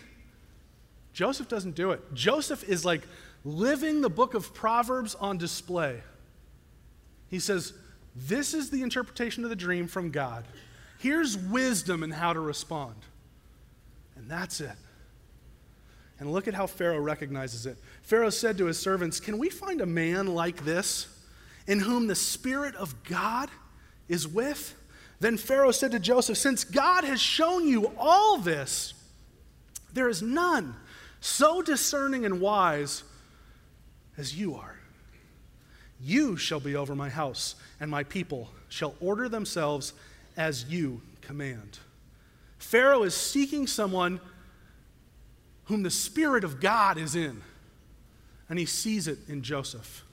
Joseph 1.13 1.47
doesn't 1.47 1.75
do 1.75 1.91
it. 1.91 2.13
Joseph 2.13 2.67
is 2.67 2.83
like 2.83 3.01
living 3.43 4.01
the 4.01 4.09
book 4.09 4.33
of 4.33 4.53
Proverbs 4.53 5.15
on 5.15 5.37
display. 5.37 6.01
He 7.29 7.39
says, 7.39 7.73
This 8.15 8.53
is 8.53 8.69
the 8.69 8.81
interpretation 8.81 9.43
of 9.43 9.49
the 9.49 9.55
dream 9.55 9.87
from 9.87 10.11
God. 10.11 10.45
Here's 10.99 11.37
wisdom 11.37 12.03
in 12.03 12.11
how 12.11 12.33
to 12.33 12.39
respond. 12.39 12.95
And 14.15 14.29
that's 14.29 14.61
it. 14.61 14.75
And 16.19 16.31
look 16.31 16.47
at 16.47 16.53
how 16.53 16.67
Pharaoh 16.67 16.99
recognizes 16.99 17.65
it. 17.65 17.77
Pharaoh 18.03 18.29
said 18.29 18.57
to 18.59 18.65
his 18.65 18.77
servants, 18.77 19.19
Can 19.19 19.39
we 19.39 19.49
find 19.49 19.81
a 19.81 19.85
man 19.85 20.27
like 20.27 20.63
this 20.63 21.07
in 21.65 21.79
whom 21.79 22.05
the 22.05 22.15
Spirit 22.15 22.75
of 22.75 23.03
God 23.03 23.49
is 24.07 24.27
with? 24.27 24.75
Then 25.19 25.37
Pharaoh 25.37 25.71
said 25.71 25.91
to 25.91 25.99
Joseph, 25.99 26.37
Since 26.37 26.63
God 26.63 27.03
has 27.03 27.19
shown 27.19 27.67
you 27.67 27.91
all 27.97 28.37
this, 28.37 28.93
there 29.93 30.09
is 30.09 30.21
none 30.21 30.75
so 31.21 31.61
discerning 31.61 32.25
and 32.25 32.39
wise 32.39 33.03
as 34.17 34.37
you 34.37 34.55
are. 34.55 34.80
You 36.03 36.35
shall 36.35 36.59
be 36.59 36.75
over 36.75 36.95
my 36.95 37.09
house, 37.09 37.55
and 37.79 37.91
my 37.91 38.03
people 38.03 38.49
shall 38.69 38.95
order 38.99 39.29
themselves 39.29 39.93
as 40.35 40.65
you 40.65 41.01
command. 41.21 41.79
Pharaoh 42.57 43.03
is 43.03 43.13
seeking 43.13 43.67
someone 43.67 44.19
whom 45.65 45.83
the 45.83 45.91
Spirit 45.91 46.43
of 46.43 46.59
God 46.59 46.97
is 46.97 47.15
in, 47.15 47.41
and 48.49 48.57
he 48.57 48.65
sees 48.65 49.07
it 49.07 49.19
in 49.27 49.43
Joseph. 49.43 50.03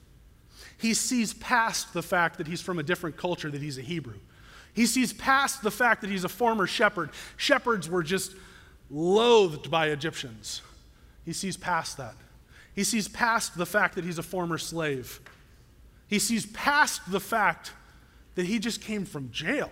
He 0.77 0.93
sees 0.93 1.33
past 1.33 1.93
the 1.93 2.03
fact 2.03 2.37
that 2.37 2.47
he's 2.47 2.61
from 2.61 2.79
a 2.79 2.83
different 2.83 3.17
culture, 3.17 3.49
that 3.49 3.61
he's 3.61 3.77
a 3.77 3.81
Hebrew. 3.81 4.19
He 4.73 4.85
sees 4.85 5.11
past 5.11 5.61
the 5.61 5.71
fact 5.71 6.01
that 6.01 6.09
he's 6.09 6.23
a 6.23 6.29
former 6.29 6.67
shepherd. 6.67 7.09
Shepherds 7.35 7.89
were 7.89 8.03
just 8.03 8.35
loathed 8.89 9.69
by 9.69 9.87
Egyptians. 9.87 10.61
He 11.25 11.33
sees 11.33 11.57
past 11.57 11.97
that. 11.97 12.15
He 12.75 12.83
sees 12.83 13.07
past 13.07 13.57
the 13.57 13.65
fact 13.65 13.95
that 13.95 14.05
he's 14.05 14.19
a 14.19 14.23
former 14.23 14.57
slave. 14.57 15.19
He 16.09 16.19
sees 16.19 16.47
past 16.47 17.09
the 17.09 17.19
fact 17.19 17.71
that 18.35 18.45
he 18.45 18.59
just 18.59 18.81
came 18.81 19.05
from 19.05 19.31
jail. 19.31 19.69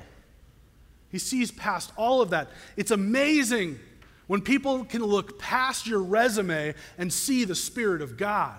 He 1.09 1.17
sees 1.17 1.51
past 1.51 1.91
all 1.97 2.21
of 2.21 2.29
that. 2.29 2.49
It's 2.75 2.91
amazing 2.91 3.79
when 4.27 4.41
people 4.41 4.85
can 4.85 5.03
look 5.03 5.39
past 5.39 5.87
your 5.87 6.01
resume 6.01 6.75
and 6.97 7.11
see 7.11 7.43
the 7.43 7.55
Spirit 7.55 8.01
of 8.01 8.17
God. 8.17 8.57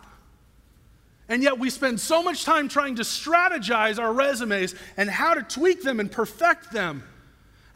And 1.28 1.42
yet 1.42 1.58
we 1.58 1.70
spend 1.70 2.00
so 2.00 2.22
much 2.22 2.44
time 2.44 2.68
trying 2.68 2.96
to 2.96 3.02
strategize 3.02 3.98
our 3.98 4.12
resumes 4.12 4.74
and 4.96 5.08
how 5.08 5.34
to 5.34 5.42
tweak 5.42 5.82
them 5.82 6.00
and 6.00 6.10
perfect 6.10 6.72
them. 6.72 7.04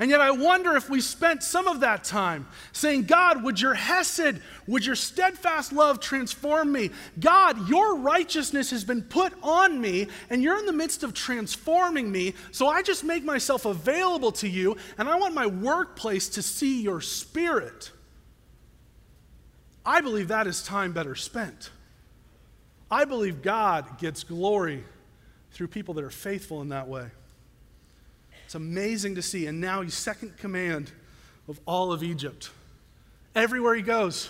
And 0.02 0.10
yet, 0.10 0.20
I 0.20 0.32
wonder 0.32 0.74
if 0.74 0.90
we 0.90 1.00
spent 1.00 1.44
some 1.44 1.68
of 1.68 1.78
that 1.78 2.02
time 2.02 2.48
saying, 2.72 3.04
God, 3.04 3.44
would 3.44 3.60
your 3.60 3.74
Hesed, 3.74 4.40
would 4.66 4.84
your 4.84 4.96
steadfast 4.96 5.72
love 5.72 6.00
transform 6.00 6.72
me? 6.72 6.90
God, 7.20 7.68
your 7.68 7.98
righteousness 7.98 8.72
has 8.72 8.82
been 8.82 9.02
put 9.02 9.32
on 9.44 9.80
me, 9.80 10.08
and 10.28 10.42
you're 10.42 10.58
in 10.58 10.66
the 10.66 10.72
midst 10.72 11.04
of 11.04 11.14
transforming 11.14 12.10
me. 12.10 12.34
So 12.50 12.66
I 12.66 12.82
just 12.82 13.04
make 13.04 13.22
myself 13.22 13.64
available 13.64 14.32
to 14.32 14.48
you, 14.48 14.76
and 14.98 15.08
I 15.08 15.16
want 15.20 15.34
my 15.34 15.46
workplace 15.46 16.28
to 16.30 16.42
see 16.42 16.82
your 16.82 17.00
spirit. 17.00 17.92
I 19.86 20.00
believe 20.00 20.26
that 20.26 20.48
is 20.48 20.64
time 20.64 20.90
better 20.90 21.14
spent. 21.14 21.70
I 22.90 23.04
believe 23.04 23.40
God 23.40 24.00
gets 24.00 24.24
glory 24.24 24.82
through 25.52 25.68
people 25.68 25.94
that 25.94 26.02
are 26.02 26.10
faithful 26.10 26.60
in 26.60 26.70
that 26.70 26.88
way. 26.88 27.06
It's 28.52 28.56
amazing 28.56 29.14
to 29.14 29.22
see. 29.22 29.46
And 29.46 29.62
now 29.62 29.80
he's 29.80 29.94
second 29.94 30.36
command 30.36 30.92
of 31.48 31.58
all 31.64 31.90
of 31.90 32.02
Egypt. 32.02 32.50
Everywhere 33.34 33.74
he 33.74 33.80
goes, 33.80 34.28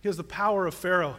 he 0.00 0.08
has 0.08 0.16
the 0.16 0.22
power 0.22 0.68
of 0.68 0.74
Pharaoh. 0.74 1.16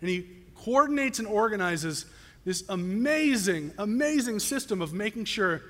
And 0.00 0.08
he 0.08 0.28
coordinates 0.54 1.18
and 1.18 1.26
organizes 1.26 2.06
this 2.44 2.62
amazing, 2.68 3.72
amazing 3.78 4.38
system 4.38 4.80
of 4.80 4.92
making 4.92 5.24
sure 5.24 5.60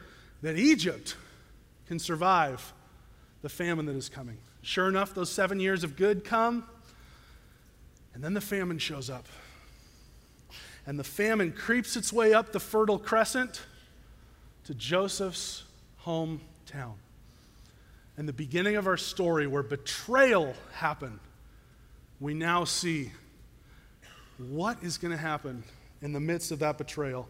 that 0.43 0.59
Egypt 0.59 1.17
can 1.89 1.99
survive 1.99 2.75
the 3.41 3.49
famine 3.49 3.87
that 3.87 3.97
is 3.97 4.11
coming. 4.11 4.37
Sure 4.61 4.91
enough, 4.91 5.15
those 5.15 5.33
seven 5.33 5.61
years 5.61 5.83
of 5.83 5.97
good 5.97 6.27
come, 6.27 6.67
and 8.13 8.23
then 8.23 8.35
the 8.35 8.43
famine 8.43 8.77
shows 8.77 9.09
up. 9.09 9.25
And 10.87 10.99
the 10.99 11.05
famine 11.05 11.53
creeps 11.53 11.97
its 11.97 12.13
way 12.13 12.35
up 12.35 12.53
the 12.53 12.61
Fertile 12.61 12.99
Crescent 12.99 13.63
to 14.65 14.75
Joseph's 14.75 15.63
hometown. 16.07 16.95
And 18.17 18.27
the 18.29 18.33
beginning 18.33 18.77
of 18.77 18.87
our 18.87 18.97
story, 18.97 19.47
where 19.47 19.63
betrayal 19.63 20.55
happened, 20.73 21.19
we 22.21 22.33
now 22.33 22.65
see 22.65 23.13
what 24.39 24.83
is 24.83 24.97
going 24.97 25.13
to 25.13 25.19
happen 25.19 25.65
in 26.01 26.13
the 26.13 26.21
midst 26.21 26.51
of 26.51 26.61
that 26.61 26.79
betrayal. 26.79 27.29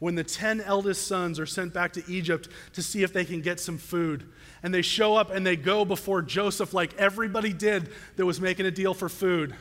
When 0.00 0.14
the 0.14 0.24
10 0.24 0.60
eldest 0.60 1.06
sons 1.06 1.40
are 1.40 1.46
sent 1.46 1.74
back 1.74 1.92
to 1.94 2.04
Egypt 2.08 2.48
to 2.74 2.82
see 2.82 3.02
if 3.02 3.12
they 3.12 3.24
can 3.24 3.40
get 3.42 3.60
some 3.60 3.78
food, 3.78 4.24
and 4.62 4.72
they 4.72 4.82
show 4.82 5.16
up 5.16 5.30
and 5.30 5.46
they 5.46 5.56
go 5.56 5.84
before 5.84 6.22
Joseph 6.22 6.72
like 6.72 6.94
everybody 6.94 7.52
did 7.52 7.90
that 8.16 8.24
was 8.24 8.40
making 8.40 8.66
a 8.66 8.70
deal 8.70 8.94
for 8.94 9.08
food. 9.08 9.54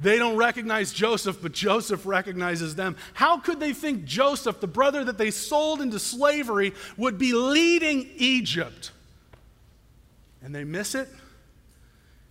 They 0.00 0.18
don't 0.18 0.36
recognize 0.36 0.92
Joseph, 0.92 1.42
but 1.42 1.52
Joseph 1.52 2.06
recognizes 2.06 2.76
them. 2.76 2.96
How 3.14 3.38
could 3.38 3.58
they 3.58 3.72
think 3.72 4.04
Joseph, 4.04 4.60
the 4.60 4.68
brother 4.68 5.04
that 5.04 5.18
they 5.18 5.32
sold 5.32 5.80
into 5.80 5.98
slavery, 5.98 6.72
would 6.96 7.18
be 7.18 7.32
leading 7.32 8.08
Egypt? 8.16 8.92
And 10.40 10.54
they 10.54 10.62
miss 10.62 10.94
it, 10.94 11.08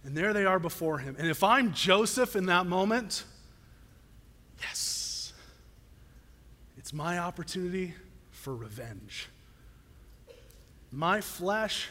and 0.06 0.16
there 0.16 0.32
they 0.32 0.46
are 0.46 0.60
before 0.60 0.98
him. 1.00 1.18
And 1.20 1.28
if 1.28 1.44
I'm 1.44 1.74
Joseph 1.74 2.38
in 2.38 2.46
that 2.46 2.66
moment, 2.66 3.26
yes, 4.62 5.34
it's 6.78 6.94
my 6.94 7.20
opportunity 7.20 7.94
for 8.32 8.56
revenge. 8.56 9.28
My 10.90 11.20
flesh, 11.20 11.90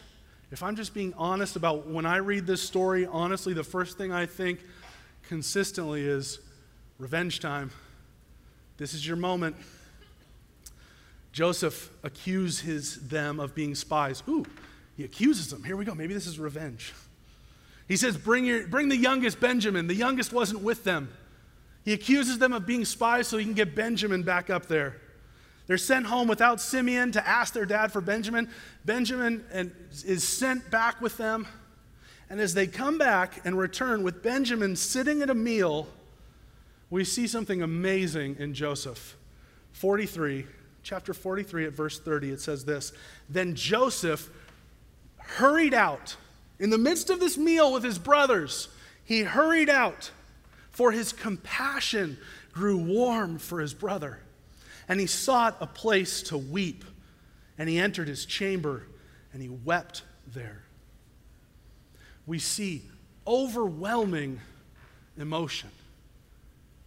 if 0.51 0.63
I'm 0.63 0.75
just 0.75 0.95
being 0.95 1.13
honest 1.19 1.57
about 1.57 1.87
when 1.87 2.07
I 2.07 2.17
read 2.17 2.47
this 2.47 2.63
story, 2.63 3.05
honestly, 3.05 3.53
the 3.53 3.63
first 3.63 3.99
thing 3.99 4.11
I 4.11 4.25
think 4.25 4.61
consistently 5.29 6.07
is 6.07 6.41
revenge 6.99 7.41
time. 7.41 7.71
This 8.77 8.95
is 8.95 9.07
your 9.07 9.17
moment. 9.17 9.57
Joseph 11.33 11.91
accuses 12.03 12.97
them 13.09 13.41
of 13.41 13.55
being 13.55 13.75
spies. 13.75 14.23
Ooh, 14.29 14.47
he 14.97 15.05
accuses 15.05 15.51
them. 15.51 15.63
Here 15.65 15.77
we 15.77 15.85
go. 15.85 15.95
Maybe 15.95 16.15
this 16.15 16.27
is 16.27 16.39
revenge. 16.39 16.95
He 17.89 17.97
says, 17.97 18.17
Bring, 18.17 18.45
your, 18.45 18.67
bring 18.67 18.89
the 18.89 18.97
youngest 18.97 19.39
Benjamin. 19.39 19.87
The 19.87 19.95
youngest 19.95 20.33
wasn't 20.33 20.63
with 20.63 20.85
them. 20.85 21.11
He 21.85 21.93
accuses 21.93 22.39
them 22.39 22.53
of 22.53 22.67
being 22.67 22.85
spies 22.85 23.29
so 23.29 23.39
he 23.39 23.45
can 23.45 23.55
get 23.55 23.75
Benjamin 23.75 24.23
back 24.23 24.51
up 24.51 24.67
there. 24.67 25.01
They're 25.67 25.79
sent 25.79 26.07
home 26.07 26.29
without 26.29 26.61
Simeon 26.61 27.13
to 27.13 27.29
ask 27.29 27.53
their 27.53 27.67
dad 27.67 27.93
for 27.93 28.01
Benjamin. 28.01 28.49
Benjamin 28.85 29.45
and, 29.53 29.73
is 30.05 30.27
sent 30.27 30.71
back 30.71 31.01
with 31.01 31.17
them. 31.17 31.47
And 32.29 32.41
as 32.41 32.55
they 32.55 32.67
come 32.67 32.99
back 32.99 33.41
and 33.45 33.57
return 33.57 34.03
with 34.03 34.23
Benjamin 34.23 34.75
sitting 34.77 35.23
at 35.23 35.31
a 35.31 35.35
meal, 35.35 35.87
we 36.91 37.05
see 37.05 37.27
something 37.27 37.63
amazing 37.63 38.37
in 38.39 38.55
Joseph. 38.55 39.17
43, 39.73 40.47
chapter 40.83 41.15
43 41.15 41.67
at 41.67 41.73
verse 41.73 41.99
30, 41.99 42.31
it 42.31 42.41
says 42.41 42.65
this 42.65 42.93
Then 43.29 43.55
Joseph 43.55 44.29
hurried 45.19 45.75
out. 45.75 46.17
In 46.59 46.71
the 46.71 46.79
midst 46.79 47.11
of 47.11 47.21
this 47.21 47.37
meal 47.37 47.73
with 47.73 47.85
his 47.85 47.99
brothers, 47.99 48.69
he 49.05 49.23
hurried 49.23 49.69
out, 49.69 50.11
for 50.71 50.91
his 50.91 51.13
compassion 51.13 52.17
grew 52.53 52.79
warm 52.79 53.39
for 53.39 53.61
his 53.61 53.75
brother. 53.75 54.21
And 54.89 54.99
he 54.99 55.07
sought 55.07 55.57
a 55.61 55.67
place 55.67 56.23
to 56.23 56.39
weep. 56.39 56.85
And 57.59 57.69
he 57.69 57.79
entered 57.79 58.09
his 58.09 58.25
chamber 58.25 58.85
and 59.33 59.43
he 59.43 59.49
wept 59.49 60.03
there 60.27 60.66
we 62.27 62.39
see 62.39 62.83
overwhelming 63.27 64.41
emotion. 65.17 65.71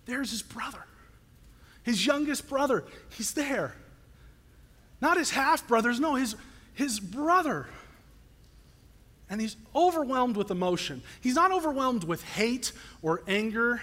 There's 0.05 0.31
his 0.31 0.41
brother, 0.41 0.83
his 1.83 2.05
youngest 2.05 2.47
brother. 2.49 2.83
He's 3.09 3.33
there. 3.33 3.73
Not 5.01 5.17
his 5.17 5.31
half 5.31 5.67
brothers, 5.67 5.99
no, 5.99 6.15
his, 6.15 6.35
his 6.73 6.99
brother. 6.99 7.67
And 9.29 9.39
he's 9.39 9.55
overwhelmed 9.75 10.35
with 10.35 10.51
emotion. 10.51 11.03
He's 11.21 11.35
not 11.35 11.51
overwhelmed 11.51 12.03
with 12.03 12.23
hate 12.23 12.71
or 13.01 13.21
anger. 13.27 13.81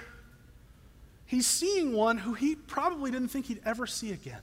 He's 1.24 1.46
seeing 1.46 1.92
one 1.92 2.18
who 2.18 2.34
he 2.34 2.54
probably 2.54 3.11
didn't 3.11 3.28
think 3.28 3.46
he'd 3.46 3.62
ever 3.64 3.86
see 3.86 4.12
again. 4.12 4.40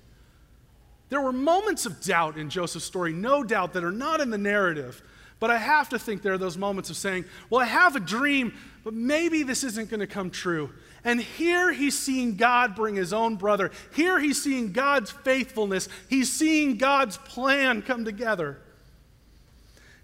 There 1.10 1.22
were 1.22 1.34
moments 1.34 1.86
of 1.86 2.02
doubt 2.02 2.38
in 2.38 2.50
Joseph's 2.50 2.86
story, 2.86 3.14
no 3.14 3.44
doubt, 3.44 3.74
that 3.74 3.84
are 3.84 3.92
not 3.92 4.20
in 4.20 4.30
the 4.30 4.38
narrative. 4.38 5.02
But 5.44 5.52
I 5.52 5.58
have 5.58 5.90
to 5.90 6.00
think 6.00 6.22
there 6.22 6.32
are 6.32 6.38
those 6.38 6.58
moments 6.58 6.90
of 6.90 6.96
saying, 6.96 7.26
well, 7.50 7.60
I 7.60 7.66
have 7.66 7.98
a 7.98 8.00
dream, 8.00 8.54
but 8.86 8.94
maybe 8.94 9.44
this 9.44 9.66
isn't 9.66 9.90
going 9.90 10.00
to 10.00 10.08
come 10.08 10.30
true. 10.30 10.70
And 11.04 11.20
here 11.20 11.74
he's 11.74 12.00
seeing 12.00 12.38
God 12.38 12.76
bring 12.76 12.96
his 12.96 13.12
own 13.12 13.36
brother. 13.36 13.72
Here 13.94 14.22
he's 14.22 14.42
seeing 14.42 14.72
God's 14.72 15.12
faithfulness. 15.12 15.90
He's 16.10 16.32
seeing 16.32 16.78
God's 16.78 17.18
plan 17.18 17.82
come 17.82 18.06
together. 18.06 18.58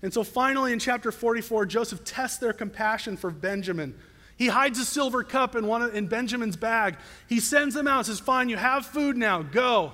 And 0.01 0.13
so 0.13 0.25
finally, 0.25 0.73
in 0.73 0.79
chapter 0.79 1.09
44, 1.09 1.67
Joseph 1.67 2.03
tests 2.03 2.39
their 2.39 2.51
compassion 2.51 3.15
for 3.15 3.31
Benjamin. 3.31 3.97
He 4.35 4.47
hides 4.47 4.77
a 4.77 4.83
silver 4.83 5.23
cup 5.23 5.55
in, 5.55 5.67
one 5.67 5.83
of, 5.83 5.95
in 5.95 6.07
Benjamin's 6.07 6.57
bag. 6.57 6.97
He 7.29 7.39
sends 7.39 7.75
them 7.75 7.87
out 7.87 8.07
says, 8.07 8.19
Fine, 8.19 8.49
you 8.49 8.57
have 8.57 8.85
food 8.85 9.15
now, 9.15 9.41
go. 9.41 9.93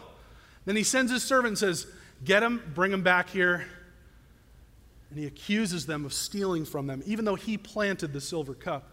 Then 0.65 0.75
he 0.75 0.81
sends 0.81 1.11
his 1.11 1.21
servant 1.21 1.49
and 1.49 1.57
says, 1.59 1.85
Get 2.23 2.41
him, 2.41 2.63
bring 2.73 2.91
him 2.91 3.03
back 3.03 3.29
here. 3.29 3.67
And 5.15 5.21
he 5.21 5.27
accuses 5.27 5.85
them 5.85 6.03
of 6.03 6.11
stealing 6.11 6.65
from 6.65 6.87
them, 6.87 7.01
even 7.05 7.23
though 7.23 7.35
he 7.35 7.57
planted 7.57 8.11
the 8.11 8.19
silver 8.19 8.53
cup. 8.53 8.83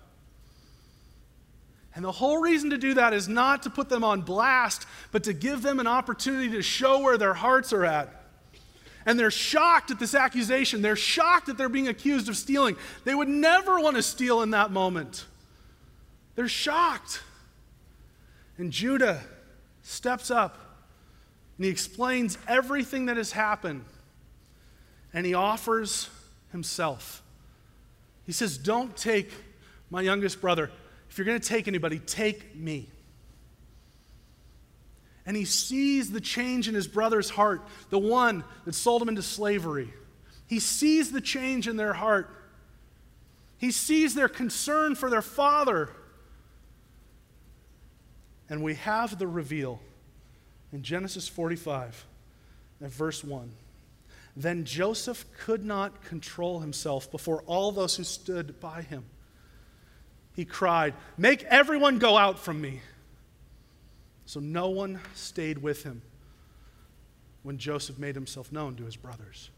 And 1.96 2.04
the 2.04 2.12
whole 2.12 2.40
reason 2.40 2.70
to 2.70 2.78
do 2.78 2.94
that 2.94 3.12
is 3.12 3.26
not 3.26 3.64
to 3.64 3.70
put 3.70 3.88
them 3.88 4.04
on 4.04 4.20
blast, 4.20 4.86
but 5.10 5.24
to 5.24 5.32
give 5.32 5.62
them 5.62 5.80
an 5.80 5.88
opportunity 5.88 6.48
to 6.50 6.62
show 6.62 7.00
where 7.00 7.18
their 7.18 7.34
hearts 7.34 7.72
are 7.72 7.84
at. 7.84 8.24
And 9.04 9.18
they're 9.18 9.32
shocked 9.32 9.90
at 9.90 9.98
this 9.98 10.14
accusation. 10.14 10.80
They're 10.80 10.94
shocked 10.94 11.46
that 11.46 11.58
they're 11.58 11.68
being 11.68 11.88
accused 11.88 12.28
of 12.28 12.36
stealing. 12.36 12.76
They 13.02 13.16
would 13.16 13.28
never 13.28 13.80
want 13.80 13.96
to 13.96 14.02
steal 14.04 14.42
in 14.42 14.50
that 14.50 14.70
moment. 14.70 15.26
They're 16.36 16.46
shocked. 16.46 17.20
And 18.58 18.70
Judah 18.70 19.20
steps 19.82 20.30
up 20.30 20.56
and 21.56 21.64
he 21.64 21.70
explains 21.72 22.38
everything 22.46 23.06
that 23.06 23.16
has 23.16 23.32
happened. 23.32 23.84
And 25.12 25.26
he 25.26 25.34
offers 25.34 26.08
himself. 26.50 27.22
He 28.24 28.32
says, 28.32 28.56
Don't 28.58 28.96
take 28.96 29.30
my 29.90 30.00
youngest 30.00 30.40
brother. 30.40 30.70
If 31.10 31.18
you're 31.18 31.26
going 31.26 31.40
to 31.40 31.46
take 31.46 31.68
anybody, 31.68 31.98
take 31.98 32.56
me. 32.56 32.88
And 35.24 35.36
he 35.36 35.44
sees 35.44 36.10
the 36.10 36.20
change 36.20 36.68
in 36.68 36.74
his 36.74 36.88
brother's 36.88 37.30
heart, 37.30 37.62
the 37.90 37.98
one 37.98 38.44
that 38.64 38.74
sold 38.74 39.02
him 39.02 39.08
into 39.08 39.22
slavery. 39.22 39.92
He 40.46 40.58
sees 40.58 41.12
the 41.12 41.20
change 41.20 41.68
in 41.68 41.76
their 41.76 41.92
heart. 41.92 42.28
He 43.58 43.70
sees 43.70 44.14
their 44.14 44.28
concern 44.28 44.94
for 44.94 45.08
their 45.08 45.22
father. 45.22 45.90
And 48.48 48.62
we 48.62 48.74
have 48.74 49.18
the 49.18 49.26
reveal 49.26 49.80
in 50.72 50.82
Genesis 50.82 51.28
45 51.28 52.04
at 52.82 52.90
verse 52.90 53.22
1. 53.22 53.50
Then 54.34 54.64
Joseph 54.64 55.24
could 55.38 55.64
not 55.64 56.04
control 56.04 56.60
himself 56.60 57.10
before 57.10 57.42
all 57.42 57.72
those 57.72 57.96
who 57.96 58.04
stood 58.04 58.58
by 58.60 58.82
him 58.82 59.04
he 60.34 60.44
cried, 60.44 60.94
Make 61.18 61.42
everyone 61.44 61.98
go 61.98 62.16
out 62.16 62.38
from 62.38 62.60
me. 62.60 62.80
So 64.26 64.40
no 64.40 64.70
one 64.70 65.00
stayed 65.14 65.58
with 65.58 65.82
him 65.82 66.02
when 67.42 67.58
Joseph 67.58 67.98
made 67.98 68.14
himself 68.14 68.50
known 68.52 68.76
to 68.76 68.84
his 68.84 68.96
brothers. 68.96 69.50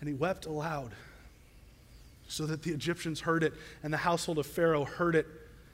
And 0.00 0.08
he 0.08 0.14
wept 0.14 0.46
aloud 0.46 0.92
so 2.28 2.46
that 2.46 2.62
the 2.62 2.72
Egyptians 2.72 3.20
heard 3.20 3.42
it 3.42 3.54
and 3.82 3.92
the 3.92 3.98
household 3.98 4.38
of 4.38 4.46
Pharaoh 4.46 4.84
heard 4.84 5.14
it. 5.14 5.26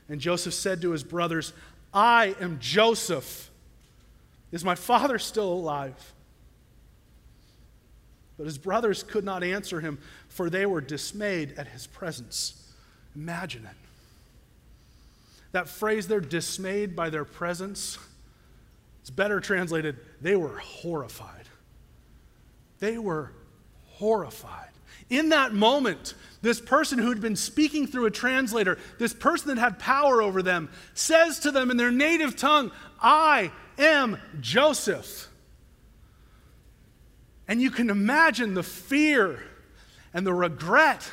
And 0.09 0.21
Joseph 0.21 0.55
said 0.55 0.81
to 0.83 0.93
his 0.93 1.03
brothers, 1.03 1.53
I 1.93 2.37
am 2.41 2.59
Joseph. 2.61 3.51
Is 4.53 4.65
my 4.65 4.75
father 4.75 5.19
still 5.19 5.53
alive? 5.53 6.15
But 8.37 8.47
his 8.47 8.59
brothers 8.59 9.03
could 9.03 9.25
not 9.25 9.43
answer 9.43 9.81
him, 9.81 9.99
for 10.29 10.51
they 10.51 10.67
were 10.67 10.81
dismayed 10.81 11.55
at 11.57 11.69
his 11.69 11.87
presence. 11.87 12.73
Imagine 13.15 13.65
it. 13.65 13.77
That 15.53 15.69
phrase, 15.69 16.07
they're 16.07 16.21
dismayed 16.21 16.95
by 16.95 17.09
their 17.09 17.25
presence, 17.25 17.99
it's 19.01 19.11
better 19.11 19.41
translated, 19.41 19.97
they 20.21 20.37
were 20.37 20.59
horrified. 20.59 21.45
They 22.81 22.99
were 22.99 23.33
horrified. 23.93 24.71
In 25.09 25.29
that 25.29 25.55
moment, 25.55 26.15
this 26.43 26.61
person 26.61 26.99
who'd 26.99 27.21
been 27.21 27.37
speaking 27.37 27.87
through 27.87 28.07
a 28.07 28.11
translator, 28.11 28.79
this 28.99 29.15
person 29.15 29.49
that 29.49 29.59
had 29.59 29.79
power 29.79 30.21
over 30.21 30.43
them, 30.43 30.69
says 30.95 31.39
to 31.41 31.53
them 31.53 31.71
in 31.71 31.77
their 31.77 31.93
native 31.93 32.37
tongue, 32.37 32.73
I 33.01 33.53
am 33.79 34.19
Joseph. 34.41 35.29
And 37.49 37.63
you 37.63 37.71
can 37.71 37.91
imagine 37.91 38.55
the 38.55 38.63
fear 38.63 39.41
and 40.13 40.27
the 40.27 40.35
regret 40.35 41.09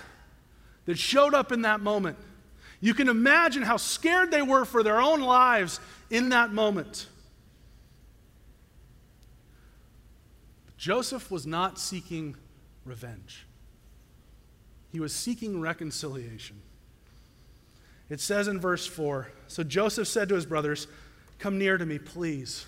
that 0.85 0.97
showed 0.97 1.33
up 1.33 1.51
in 1.51 1.61
that 1.63 1.79
moment. 1.79 2.17
You 2.79 2.93
can 2.93 3.07
imagine 3.07 3.63
how 3.63 3.77
scared 3.77 4.31
they 4.31 4.41
were 4.41 4.65
for 4.65 4.83
their 4.83 4.99
own 4.99 5.21
lives 5.21 5.79
in 6.09 6.29
that 6.29 6.51
moment. 6.51 7.07
Joseph 10.77 11.31
was 11.31 11.47
not 11.47 11.79
seeking 11.79 12.35
revenge, 12.83 13.45
he 14.91 14.99
was 14.99 15.15
seeking 15.15 15.61
reconciliation. 15.61 16.61
It 18.09 18.19
says 18.19 18.47
in 18.47 18.59
verse 18.59 18.85
4 18.85 19.29
So 19.47 19.63
Joseph 19.63 20.07
said 20.07 20.29
to 20.29 20.35
his 20.35 20.45
brothers, 20.45 20.87
Come 21.39 21.57
near 21.57 21.77
to 21.77 21.85
me, 21.85 21.99
please. 21.99 22.65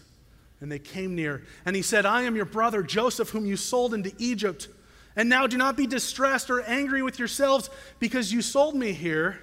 And 0.65 0.71
they 0.71 0.79
came 0.79 1.13
near. 1.13 1.43
And 1.63 1.75
he 1.75 1.83
said, 1.83 2.07
I 2.07 2.23
am 2.23 2.35
your 2.35 2.45
brother 2.45 2.81
Joseph, 2.81 3.29
whom 3.29 3.45
you 3.45 3.55
sold 3.55 3.93
into 3.93 4.11
Egypt. 4.17 4.67
And 5.15 5.29
now 5.29 5.45
do 5.45 5.57
not 5.57 5.77
be 5.77 5.85
distressed 5.85 6.49
or 6.49 6.59
angry 6.61 7.03
with 7.03 7.19
yourselves 7.19 7.69
because 7.99 8.33
you 8.33 8.41
sold 8.41 8.73
me 8.73 8.91
here. 8.91 9.39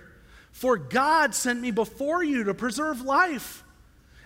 For 0.50 0.76
God 0.76 1.32
sent 1.32 1.60
me 1.60 1.70
before 1.70 2.24
you 2.24 2.42
to 2.42 2.54
preserve 2.54 3.02
life. 3.02 3.62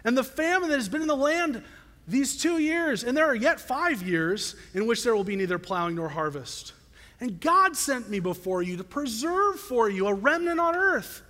And 0.05 0.17
the 0.17 0.25
famine 0.25 0.71
that 0.71 0.77
has 0.77 0.89
been 0.89 1.03
in 1.03 1.07
the 1.07 1.15
land 1.15 1.63
these 2.09 2.39
two 2.39 2.57
years, 2.57 3.05
and 3.05 3.15
there 3.15 3.27
are 3.27 3.35
yet 3.35 3.61
five 3.61 4.03
years 4.03 4.57
in 4.73 4.87
which 4.87 5.05
there 5.05 5.15
will 5.15 5.23
be 5.23 5.37
neither 5.37 5.59
plowing 5.59 5.97
nor 5.97 6.09
harvest. 6.09 6.73
And 7.21 7.39
God 7.39 7.77
sent 7.77 8.09
me 8.09 8.21
before 8.21 8.63
you 8.63 8.79
to 8.79 8.85
preserve 8.85 9.61
for 9.61 9.91
you 9.91 10.07
a 10.07 10.15
remnant 10.15 10.61
on 10.61 10.75
earth 10.75 11.21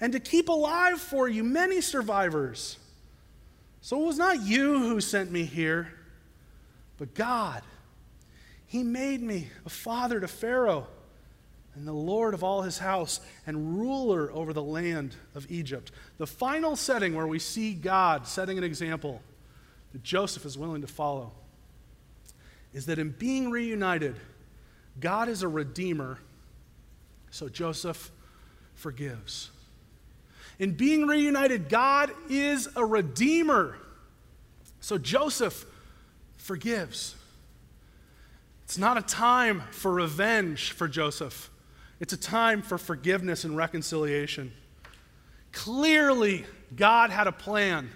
and 0.00 0.14
to 0.14 0.20
keep 0.20 0.48
alive 0.48 0.98
for 0.98 1.28
you 1.28 1.44
many 1.44 1.82
survivors. 1.82 2.78
So 3.82 4.00
it 4.00 4.06
was 4.06 4.16
not 4.16 4.40
you 4.42 4.78
who 4.78 5.00
sent 5.00 5.32
me 5.32 5.44
here, 5.44 5.92
but 6.98 7.14
God. 7.14 7.62
He 8.66 8.84
made 8.84 9.20
me 9.20 9.48
a 9.66 9.68
father 9.68 10.20
to 10.20 10.28
Pharaoh 10.28 10.86
and 11.74 11.86
the 11.86 11.92
Lord 11.92 12.32
of 12.32 12.44
all 12.44 12.62
his 12.62 12.78
house 12.78 13.18
and 13.44 13.80
ruler 13.80 14.30
over 14.32 14.52
the 14.52 14.62
land 14.62 15.16
of 15.34 15.50
Egypt. 15.50 15.90
The 16.18 16.28
final 16.28 16.76
setting 16.76 17.14
where 17.14 17.26
we 17.26 17.40
see 17.40 17.74
God 17.74 18.26
setting 18.26 18.56
an 18.56 18.64
example 18.64 19.20
that 19.92 20.04
Joseph 20.04 20.46
is 20.46 20.56
willing 20.56 20.82
to 20.82 20.86
follow 20.86 21.32
is 22.72 22.86
that 22.86 23.00
in 23.00 23.10
being 23.10 23.50
reunited, 23.50 24.14
God 25.00 25.28
is 25.28 25.42
a 25.42 25.48
redeemer, 25.48 26.18
so 27.30 27.48
Joseph 27.48 28.12
forgives. 28.74 29.50
In 30.58 30.72
being 30.72 31.06
reunited, 31.06 31.68
God 31.68 32.10
is 32.28 32.68
a 32.76 32.84
redeemer, 32.84 33.76
so 34.80 34.98
Joseph 34.98 35.64
forgives. 36.36 37.14
It's 38.64 38.78
not 38.78 38.96
a 38.96 39.02
time 39.02 39.62
for 39.70 39.92
revenge 39.92 40.72
for 40.72 40.88
Joseph, 40.88 41.50
it's 42.00 42.12
a 42.12 42.18
time 42.18 42.62
for 42.62 42.78
forgiveness 42.78 43.44
and 43.44 43.56
reconciliation. 43.56 44.52
Clearly, 45.52 46.46
God 46.74 47.10
had 47.10 47.26
a 47.26 47.32
plan. 47.32 47.90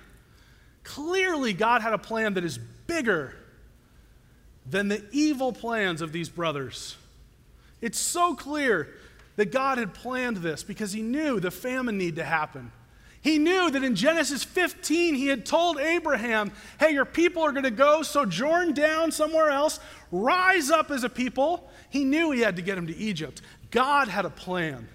Clearly, 0.85 1.53
God 1.53 1.81
had 1.81 1.93
a 1.95 1.99
plan 1.99 2.35
that 2.35 2.45
is 2.45 2.59
bigger 2.59 3.35
than 4.69 4.89
the 4.89 5.05
evil 5.11 5.53
plans 5.53 6.03
of 6.03 6.13
these 6.13 6.29
brothers. 6.29 6.97
It's 7.81 7.99
so 7.99 8.35
clear 8.35 8.95
that 9.37 9.53
God 9.53 9.79
had 9.79 9.95
planned 9.95 10.39
this 10.39 10.63
because 10.63 10.93
He 10.93 11.03
knew 11.03 11.41
the 11.41 11.51
famine 11.51 11.99
need 11.99 12.17
to 12.17 12.25
happen. 12.25 12.73
He 13.21 13.39
knew 13.39 13.71
that 13.73 13.83
in 13.83 13.97
Genesis 13.97 14.45
15, 14.45 15.17
he 15.17 15.27
had 15.27 15.45
told 15.45 15.79
Abraham, 15.79 16.53
Hey, 16.79 16.93
your 16.93 17.05
people 17.05 17.43
are 17.43 17.51
going 17.51 17.65
to 17.65 17.73
go 17.73 18.03
sojourn 18.03 18.73
down 18.73 19.11
somewhere 19.11 19.51
else, 19.51 19.81
rise 20.13 20.71
up 20.71 20.93
as 20.93 21.03
a 21.03 21.09
people. 21.09 21.69
He 21.91 22.05
knew 22.05 22.31
he 22.31 22.41
had 22.41 22.55
to 22.55 22.63
get 22.63 22.79
him 22.79 22.87
to 22.87 22.97
Egypt. 22.97 23.43
God 23.73 24.07
had 24.07 24.27
a 24.27 24.31
plan. 24.31 24.87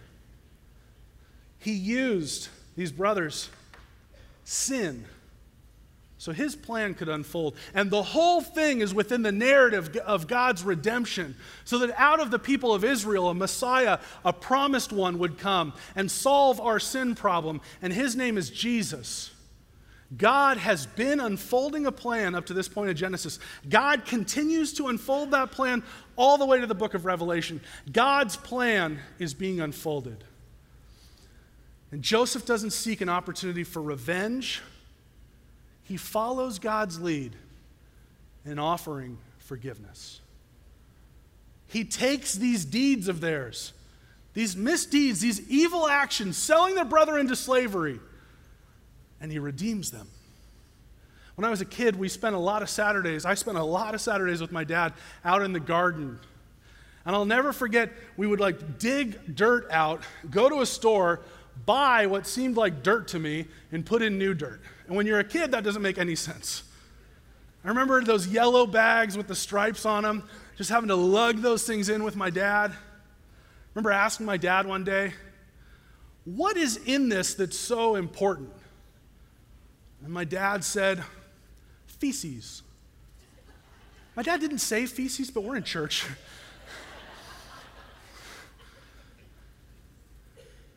He 1.59 1.73
used 1.73 2.47
these 2.77 2.93
brothers' 2.93 3.49
sin 4.45 5.03
so 6.21 6.31
his 6.31 6.55
plan 6.55 6.93
could 6.93 7.09
unfold. 7.09 7.55
And 7.73 7.89
the 7.89 8.03
whole 8.03 8.41
thing 8.41 8.81
is 8.81 8.93
within 8.93 9.23
the 9.23 9.31
narrative 9.31 9.97
of 10.05 10.27
God's 10.27 10.63
redemption, 10.63 11.35
so 11.65 11.79
that 11.79 11.99
out 11.99 12.19
of 12.19 12.29
the 12.29 12.37
people 12.37 12.75
of 12.75 12.83
Israel, 12.83 13.29
a 13.29 13.33
Messiah, 13.33 13.97
a 14.23 14.31
promised 14.31 14.93
one, 14.93 15.17
would 15.17 15.39
come 15.39 15.73
and 15.95 16.11
solve 16.11 16.61
our 16.61 16.79
sin 16.79 17.15
problem. 17.15 17.59
And 17.81 17.91
his 17.91 18.15
name 18.15 18.37
is 18.37 18.51
Jesus. 18.51 19.31
God 20.15 20.57
has 20.57 20.85
been 20.85 21.19
unfolding 21.19 21.87
a 21.87 21.91
plan 21.91 22.35
up 22.35 22.45
to 22.45 22.53
this 22.53 22.67
point 22.67 22.91
of 22.91 22.95
Genesis. 22.95 23.39
God 23.67 24.05
continues 24.05 24.73
to 24.73 24.89
unfold 24.89 25.31
that 25.31 25.49
plan 25.49 25.81
all 26.17 26.37
the 26.37 26.45
way 26.45 26.59
to 26.59 26.67
the 26.67 26.75
book 26.75 26.93
of 26.93 27.03
Revelation. 27.03 27.61
God's 27.91 28.37
plan 28.37 28.99
is 29.17 29.33
being 29.33 29.59
unfolded. 29.59 30.23
And 31.89 32.03
Joseph 32.03 32.45
doesn't 32.45 32.73
seek 32.73 33.01
an 33.01 33.09
opportunity 33.09 33.63
for 33.63 33.81
revenge, 33.81 34.61
he 35.91 35.97
follows 35.97 36.57
God's 36.57 37.01
lead 37.01 37.35
in 38.45 38.59
offering 38.59 39.17
forgiveness. 39.39 40.21
He 41.67 41.83
takes 41.83 42.33
these 42.33 42.63
deeds 42.63 43.09
of 43.09 43.19
theirs, 43.19 43.73
these 44.33 44.55
misdeeds, 44.55 45.19
these 45.19 45.41
evil 45.49 45.89
actions, 45.89 46.37
selling 46.37 46.75
their 46.75 46.85
brother 46.85 47.19
into 47.19 47.35
slavery, 47.35 47.99
and 49.19 49.33
he 49.33 49.37
redeems 49.37 49.91
them. 49.91 50.07
When 51.35 51.43
I 51.43 51.49
was 51.49 51.59
a 51.59 51.65
kid, 51.65 51.97
we 51.97 52.07
spent 52.07 52.33
a 52.33 52.39
lot 52.39 52.61
of 52.61 52.69
Saturdays, 52.69 53.25
I 53.25 53.33
spent 53.33 53.57
a 53.57 53.63
lot 53.63 53.93
of 53.93 53.99
Saturdays 53.99 54.39
with 54.39 54.53
my 54.53 54.63
dad 54.63 54.93
out 55.25 55.41
in 55.41 55.51
the 55.51 55.59
garden. 55.59 56.21
And 57.03 57.13
I'll 57.13 57.25
never 57.25 57.51
forget, 57.51 57.91
we 58.15 58.27
would 58.27 58.39
like 58.39 58.79
dig 58.79 59.35
dirt 59.35 59.69
out, 59.71 60.03
go 60.29 60.47
to 60.47 60.61
a 60.61 60.65
store, 60.65 61.19
buy 61.65 62.05
what 62.05 62.27
seemed 62.27 62.57
like 62.57 62.83
dirt 62.83 63.07
to 63.09 63.19
me, 63.19 63.47
and 63.71 63.85
put 63.85 64.01
in 64.01 64.17
new 64.17 64.33
dirt. 64.33 64.61
And 64.87 64.95
when 64.95 65.05
you're 65.05 65.19
a 65.19 65.23
kid, 65.23 65.51
that 65.51 65.63
doesn't 65.63 65.81
make 65.81 65.97
any 65.97 66.15
sense. 66.15 66.63
I 67.63 67.69
remember 67.69 68.03
those 68.03 68.27
yellow 68.27 68.65
bags 68.65 69.15
with 69.15 69.27
the 69.27 69.35
stripes 69.35 69.85
on 69.85 70.03
them, 70.03 70.23
just 70.57 70.69
having 70.69 70.89
to 70.89 70.95
lug 70.95 71.41
those 71.41 71.65
things 71.65 71.89
in 71.89 72.03
with 72.03 72.15
my 72.15 72.29
dad. 72.29 72.71
I 72.71 72.75
remember 73.75 73.91
asking 73.91 74.25
my 74.25 74.37
dad 74.37 74.65
one 74.65 74.83
day, 74.83 75.13
What 76.25 76.57
is 76.57 76.77
in 76.77 77.09
this 77.09 77.35
that's 77.35 77.57
so 77.57 77.95
important? 77.95 78.51
And 80.03 80.11
my 80.11 80.23
dad 80.23 80.63
said, 80.63 81.03
Feces. 81.85 82.63
My 84.15 84.23
dad 84.23 84.41
didn't 84.41 84.59
say 84.59 84.85
feces, 84.87 85.31
but 85.31 85.43
we're 85.43 85.55
in 85.55 85.63
church. 85.63 86.05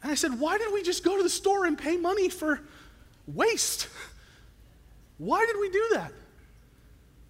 And 0.04 0.12
I 0.12 0.16
said, 0.16 0.38
Why 0.38 0.58
didn't 0.58 0.74
we 0.74 0.82
just 0.82 1.02
go 1.02 1.16
to 1.16 1.22
the 1.22 1.30
store 1.30 1.64
and 1.64 1.78
pay 1.78 1.96
money 1.96 2.28
for 2.28 2.60
waste? 3.26 3.88
Why 5.16 5.46
did 5.46 5.58
we 5.58 5.70
do 5.70 5.88
that? 5.94 6.12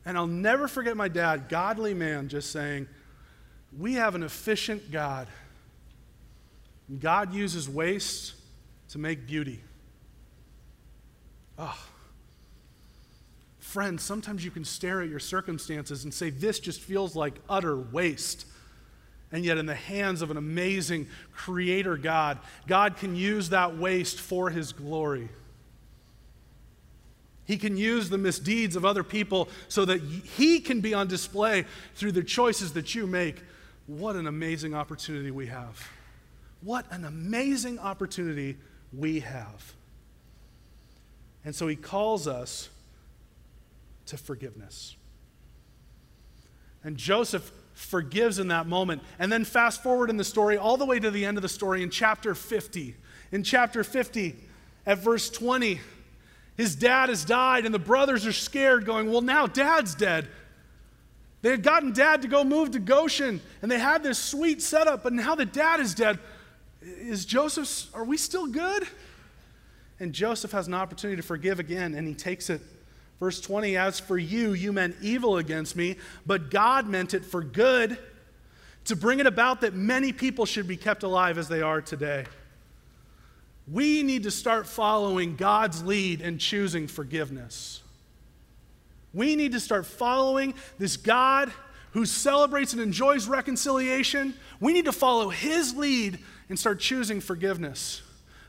And 0.04 0.18
I'll 0.18 0.26
never 0.26 0.66
forget 0.66 0.96
my 0.96 1.06
dad, 1.06 1.48
godly 1.48 1.94
man, 1.94 2.28
just 2.28 2.50
saying, 2.50 2.88
We 3.78 3.94
have 3.94 4.16
an 4.16 4.24
efficient 4.24 4.90
God. 4.90 5.28
God 6.98 7.32
uses 7.32 7.68
waste 7.68 8.34
to 8.88 8.98
make 8.98 9.24
beauty. 9.24 9.60
Oh. 11.56 11.78
Friends, 13.60 14.02
sometimes 14.02 14.44
you 14.44 14.50
can 14.50 14.64
stare 14.64 15.00
at 15.00 15.08
your 15.08 15.20
circumstances 15.20 16.02
and 16.02 16.12
say, 16.12 16.28
This 16.28 16.58
just 16.58 16.80
feels 16.80 17.14
like 17.14 17.34
utter 17.48 17.76
waste. 17.76 18.46
And 19.34 19.44
yet, 19.44 19.58
in 19.58 19.66
the 19.66 19.74
hands 19.74 20.22
of 20.22 20.30
an 20.30 20.36
amazing 20.36 21.08
creator 21.32 21.96
God, 21.96 22.38
God 22.68 22.96
can 22.96 23.16
use 23.16 23.48
that 23.48 23.76
waste 23.76 24.20
for 24.20 24.48
his 24.48 24.72
glory. 24.72 25.28
He 27.44 27.56
can 27.56 27.76
use 27.76 28.10
the 28.10 28.16
misdeeds 28.16 28.76
of 28.76 28.84
other 28.84 29.02
people 29.02 29.48
so 29.66 29.84
that 29.86 30.00
He 30.00 30.60
can 30.60 30.80
be 30.80 30.94
on 30.94 31.08
display 31.08 31.64
through 31.96 32.12
the 32.12 32.22
choices 32.22 32.74
that 32.74 32.94
you 32.94 33.08
make. 33.08 33.42
What 33.88 34.14
an 34.14 34.28
amazing 34.28 34.72
opportunity 34.72 35.32
we 35.32 35.48
have! 35.48 35.90
What 36.62 36.86
an 36.92 37.04
amazing 37.04 37.80
opportunity 37.80 38.56
we 38.96 39.18
have. 39.18 39.74
And 41.44 41.56
so 41.56 41.66
He 41.66 41.74
calls 41.74 42.28
us 42.28 42.68
to 44.06 44.16
forgiveness. 44.16 44.94
And 46.84 46.96
Joseph 46.96 47.50
forgives 47.74 48.38
in 48.38 48.48
that 48.48 48.66
moment. 48.66 49.02
And 49.18 49.30
then 49.30 49.44
fast 49.44 49.82
forward 49.82 50.10
in 50.10 50.16
the 50.16 50.24
story 50.24 50.56
all 50.56 50.76
the 50.76 50.86
way 50.86 50.98
to 50.98 51.10
the 51.10 51.24
end 51.24 51.36
of 51.36 51.42
the 51.42 51.48
story 51.48 51.82
in 51.82 51.90
chapter 51.90 52.34
50. 52.34 52.94
In 53.32 53.42
chapter 53.42 53.84
50, 53.84 54.36
at 54.86 54.98
verse 54.98 55.28
20, 55.28 55.80
his 56.56 56.76
dad 56.76 57.08
has 57.08 57.24
died, 57.24 57.64
and 57.64 57.74
the 57.74 57.80
brothers 57.80 58.26
are 58.26 58.32
scared, 58.32 58.84
going, 58.84 59.10
Well, 59.10 59.22
now 59.22 59.46
dad's 59.46 59.94
dead. 59.94 60.28
They 61.42 61.50
had 61.50 61.62
gotten 61.62 61.92
dad 61.92 62.22
to 62.22 62.28
go 62.28 62.42
move 62.42 62.70
to 62.70 62.78
Goshen, 62.78 63.40
and 63.60 63.70
they 63.70 63.78
had 63.78 64.02
this 64.02 64.18
sweet 64.18 64.62
setup, 64.62 65.02
but 65.02 65.12
now 65.12 65.34
that 65.34 65.52
dad 65.52 65.80
is 65.80 65.94
dead, 65.94 66.18
is 66.80 67.26
Joseph, 67.26 67.94
are 67.94 68.04
we 68.04 68.16
still 68.16 68.46
good? 68.46 68.86
And 70.00 70.12
Joseph 70.12 70.52
has 70.52 70.68
an 70.68 70.74
opportunity 70.74 71.16
to 71.20 71.26
forgive 71.26 71.60
again, 71.60 71.94
and 71.94 72.06
he 72.08 72.14
takes 72.14 72.48
it. 72.50 72.60
Verse 73.20 73.40
20 73.40 73.76
As 73.76 74.00
for 74.00 74.18
you, 74.18 74.52
you 74.52 74.72
meant 74.72 74.96
evil 75.00 75.38
against 75.38 75.76
me, 75.76 75.96
but 76.26 76.50
God 76.50 76.88
meant 76.88 77.14
it 77.14 77.24
for 77.24 77.42
good, 77.42 77.98
to 78.84 78.96
bring 78.96 79.18
it 79.20 79.26
about 79.26 79.62
that 79.62 79.74
many 79.74 80.12
people 80.12 80.46
should 80.46 80.68
be 80.68 80.76
kept 80.76 81.02
alive 81.02 81.38
as 81.38 81.48
they 81.48 81.62
are 81.62 81.80
today. 81.80 82.26
We 83.66 84.02
need 84.02 84.24
to 84.24 84.30
start 84.30 84.66
following 84.66 85.36
God's 85.36 85.82
lead 85.82 86.20
and 86.20 86.38
choosing 86.38 86.86
forgiveness. 86.86 87.80
We 89.14 89.36
need 89.36 89.52
to 89.52 89.60
start 89.60 89.86
following 89.86 90.54
this 90.78 90.96
God 90.96 91.50
who 91.92 92.04
celebrates 92.04 92.72
and 92.72 92.82
enjoys 92.82 93.26
reconciliation. 93.26 94.34
We 94.60 94.72
need 94.72 94.84
to 94.84 94.92
follow 94.92 95.30
his 95.30 95.74
lead 95.76 96.18
and 96.48 96.58
start 96.58 96.80
choosing 96.80 97.20
forgiveness. 97.20 98.02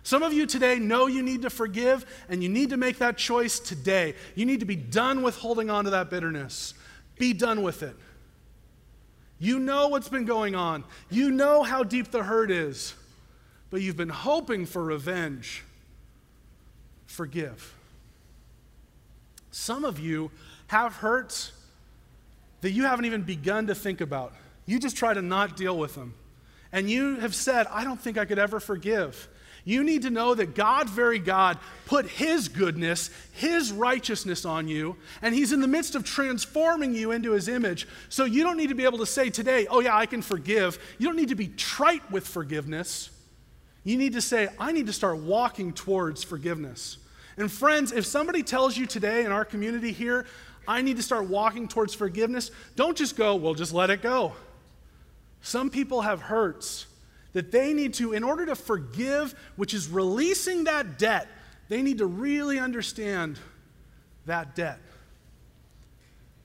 Some 0.05 0.23
of 0.23 0.31
you 0.31 0.45
today 0.45 0.79
know 0.79 1.07
you 1.07 1.21
need 1.21 1.41
to 1.41 1.49
forgive, 1.49 2.05
and 2.29 2.41
you 2.41 2.47
need 2.47 2.69
to 2.69 2.77
make 2.77 2.99
that 2.99 3.17
choice 3.17 3.59
today. 3.59 4.15
You 4.35 4.45
need 4.45 4.61
to 4.61 4.65
be 4.65 4.77
done 4.77 5.21
with 5.21 5.35
holding 5.35 5.69
on 5.69 5.83
to 5.83 5.89
that 5.89 6.09
bitterness. 6.09 6.73
Be 7.19 7.33
done 7.33 7.61
with 7.61 7.83
it. 7.83 7.97
You 9.39 9.59
know 9.59 9.89
what's 9.89 10.07
been 10.07 10.23
going 10.23 10.55
on, 10.55 10.85
you 11.09 11.29
know 11.29 11.63
how 11.63 11.83
deep 11.83 12.11
the 12.11 12.23
hurt 12.23 12.49
is 12.49 12.93
but 13.75 13.81
you've 13.81 13.97
been 13.97 14.07
hoping 14.07 14.65
for 14.65 14.81
revenge, 14.81 15.63
forgive. 17.05 17.73
Some 19.51 19.83
of 19.83 19.99
you 19.99 20.31
have 20.67 20.93
hurts 20.93 21.51
that 22.61 22.71
you 22.71 22.83
haven't 22.83 23.03
even 23.03 23.23
begun 23.23 23.67
to 23.67 23.75
think 23.75 23.99
about. 23.99 24.33
You 24.65 24.79
just 24.79 24.95
try 24.95 25.13
to 25.13 25.21
not 25.21 25.57
deal 25.57 25.77
with 25.77 25.95
them. 25.95 26.13
And 26.71 26.89
you 26.89 27.17
have 27.17 27.35
said, 27.35 27.67
I 27.69 27.83
don't 27.83 27.99
think 27.99 28.17
I 28.17 28.23
could 28.23 28.39
ever 28.39 28.61
forgive. 28.61 29.27
You 29.67 29.83
need 29.83 30.03
to 30.03 30.11
know 30.11 30.35
that 30.35 30.53
God, 30.53 30.87
very 30.87 31.17
God, 31.17 31.57
put 31.85 32.05
His 32.05 32.47
goodness, 32.47 33.09
His 33.33 33.71
righteousness 33.71 34.45
on 34.45 34.67
you, 34.67 34.95
and 35.23 35.33
He's 35.33 35.51
in 35.51 35.59
the 35.59 35.67
midst 35.67 35.95
of 35.95 36.03
transforming 36.03 36.93
you 36.93 37.11
into 37.11 37.31
His 37.31 37.47
image. 37.47 37.87
So 38.09 38.25
you 38.25 38.43
don't 38.43 38.57
need 38.57 38.69
to 38.69 38.75
be 38.75 38.85
able 38.85 38.99
to 38.99 39.07
say 39.07 39.31
today, 39.31 39.65
oh, 39.67 39.79
yeah, 39.79 39.97
I 39.97 40.05
can 40.05 40.21
forgive. 40.21 40.77
You 40.99 41.07
don't 41.07 41.17
need 41.17 41.29
to 41.29 41.35
be 41.35 41.47
trite 41.47 42.09
with 42.11 42.27
forgiveness. 42.27 43.09
You 43.83 43.97
need 43.97 44.13
to 44.13 44.21
say, 44.21 44.49
I 44.59 44.71
need 44.71 44.85
to 44.85 44.93
start 44.93 45.17
walking 45.17 45.73
towards 45.73 46.23
forgiveness. 46.23 46.97
And 47.35 47.51
friends, 47.51 47.91
if 47.91 48.05
somebody 48.05 48.43
tells 48.43 48.77
you 48.77 48.85
today 48.85 49.25
in 49.25 49.31
our 49.31 49.45
community 49.45 49.91
here, 49.91 50.27
I 50.67 50.83
need 50.83 50.97
to 50.97 51.03
start 51.03 51.27
walking 51.27 51.67
towards 51.67 51.93
forgiveness, 51.95 52.51
don't 52.75 52.95
just 52.95 53.15
go, 53.15 53.35
well, 53.35 53.55
just 53.55 53.73
let 53.73 53.89
it 53.89 54.01
go. 54.01 54.33
Some 55.41 55.69
people 55.69 56.01
have 56.01 56.21
hurts 56.21 56.87
that 57.35 57.51
they 57.51 57.73
need 57.73 57.93
to, 57.93 58.13
in 58.13 58.23
order 58.23 58.45
to 58.45 58.55
forgive, 58.55 59.35
which 59.57 59.73
is 59.73 59.89
releasing 59.89 60.63
that 60.63 60.97
debt, 60.97 61.27
they 61.67 61.81
need 61.81 61.97
to 61.97 62.05
really 62.05 62.59
understand 62.59 63.37
that 64.25 64.55
debt. 64.55 64.79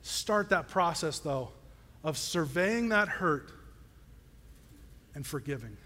Start 0.01 0.49
that 0.49 0.67
process, 0.67 1.19
though, 1.19 1.53
of 2.03 2.17
surveying 2.17 2.89
that 2.89 3.07
hurt 3.07 3.53
and 5.15 5.25
forgiving. 5.25 5.77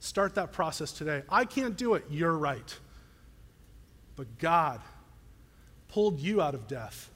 Start 0.00 0.34
that 0.34 0.50
process 0.50 0.90
today. 0.90 1.22
I 1.28 1.44
can't 1.44 1.76
do 1.76 1.94
it. 1.94 2.04
You're 2.10 2.36
right. 2.36 2.76
But 4.16 4.38
God 4.40 4.80
pulled 5.86 6.18
you 6.18 6.42
out 6.42 6.56
of 6.56 6.66
death 6.66 7.12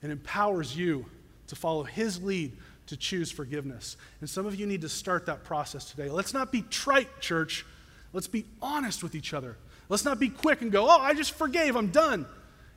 and 0.00 0.12
empowers 0.12 0.76
you 0.76 1.06
to 1.48 1.56
follow 1.56 1.82
His 1.82 2.22
lead 2.22 2.56
to 2.86 2.96
choose 2.96 3.30
forgiveness. 3.30 3.96
And 4.20 4.30
some 4.30 4.46
of 4.46 4.54
you 4.54 4.66
need 4.66 4.82
to 4.82 4.88
start 4.88 5.26
that 5.26 5.44
process 5.44 5.90
today. 5.90 6.08
Let's 6.08 6.32
not 6.32 6.52
be 6.52 6.62
trite, 6.62 7.20
church. 7.20 7.66
Let's 8.12 8.28
be 8.28 8.44
honest 8.62 9.02
with 9.02 9.14
each 9.14 9.34
other. 9.34 9.56
Let's 9.88 10.04
not 10.04 10.18
be 10.18 10.28
quick 10.28 10.62
and 10.62 10.72
go, 10.72 10.86
oh, 10.86 10.98
I 11.00 11.14
just 11.14 11.32
forgave, 11.32 11.76
I'm 11.76 11.90
done. 11.90 12.26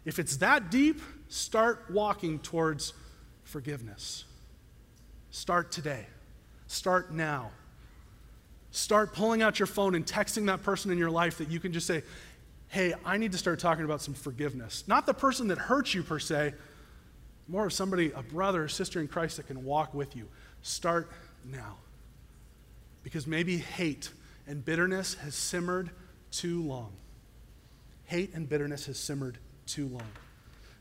If 0.05 0.20
it's 0.20 0.38
that 0.38 0.72
deep, 0.72 1.01
start 1.28 1.86
walking 1.89 2.39
towards 2.39 2.93
forgiveness. 3.43 4.26
Start 5.32 5.72
today. 5.72 6.05
Start 6.68 7.12
now. 7.12 7.51
Start 8.72 9.14
pulling 9.14 9.41
out 9.41 9.60
your 9.60 9.68
phone 9.68 9.95
and 9.95 10.05
texting 10.05 10.45
that 10.47 10.62
person 10.64 10.91
in 10.91 10.97
your 10.97 11.10
life 11.10 11.39
that 11.39 11.49
you 11.49 11.60
can 11.60 11.74
just 11.74 11.88
say, 11.88 12.03
hey, 12.68 12.93
I 13.03 13.18
need 13.18 13.32
to 13.32 13.38
start 13.38 13.60
talking 13.60 13.86
about 13.86 14.01
some 14.01 14.14
forgiveness. 14.14 14.84
Not 14.88 15.07
the 15.07 15.14
person 15.14 15.47
that 15.47 15.57
hurts 15.57 15.93
you 15.95 16.03
per 16.03 16.20
se, 16.20 16.53
more 17.49 17.65
of 17.65 17.73
somebody, 17.73 18.11
a 18.11 18.21
brother 18.21 18.63
or 18.63 18.67
sister 18.67 18.99
in 18.99 19.07
Christ 19.07 19.37
that 19.37 19.47
can 19.47 19.63
walk 19.63 19.93
with 19.93 20.15
you. 20.15 20.27
Start 20.61 21.11
now. 21.43 21.77
Because 23.03 23.25
maybe 23.25 23.57
hate 23.57 24.11
and 24.47 24.63
bitterness 24.63 25.15
has 25.15 25.35
simmered 25.35 25.89
too 26.31 26.61
long. 26.61 26.91
Hate 28.05 28.33
and 28.33 28.47
bitterness 28.47 28.85
has 28.85 28.99
simmered 28.99 29.37
too 29.65 29.87
long. 29.87 30.07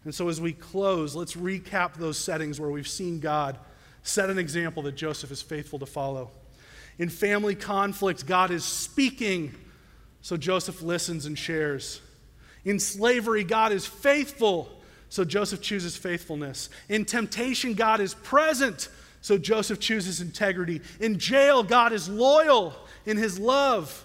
And 0.04 0.14
so, 0.14 0.28
as 0.28 0.40
we 0.40 0.52
close, 0.52 1.14
let's 1.14 1.34
recap 1.34 1.94
those 1.94 2.18
settings 2.18 2.60
where 2.60 2.70
we've 2.70 2.88
seen 2.88 3.20
God 3.20 3.58
set 4.02 4.30
an 4.30 4.38
example 4.38 4.82
that 4.84 4.94
Joseph 4.94 5.30
is 5.30 5.42
faithful 5.42 5.78
to 5.78 5.86
follow. 5.86 6.30
In 6.98 7.08
family 7.08 7.54
conflict, 7.54 8.26
God 8.26 8.50
is 8.50 8.64
speaking 8.64 9.54
so 10.20 10.36
Joseph 10.36 10.82
listens 10.82 11.26
and 11.26 11.38
shares. 11.38 12.00
In 12.64 12.78
slavery, 12.78 13.44
God 13.44 13.72
is 13.72 13.86
faithful, 13.86 14.77
so 15.08 15.24
Joseph 15.24 15.60
chooses 15.62 15.96
faithfulness. 15.96 16.68
In 16.88 17.04
temptation, 17.04 17.74
God 17.74 18.00
is 18.00 18.14
present, 18.14 18.88
so 19.20 19.38
Joseph 19.38 19.80
chooses 19.80 20.20
integrity. 20.20 20.80
In 21.00 21.18
jail, 21.18 21.62
God 21.62 21.92
is 21.92 22.08
loyal 22.08 22.74
in 23.06 23.16
his 23.16 23.38
love, 23.38 24.04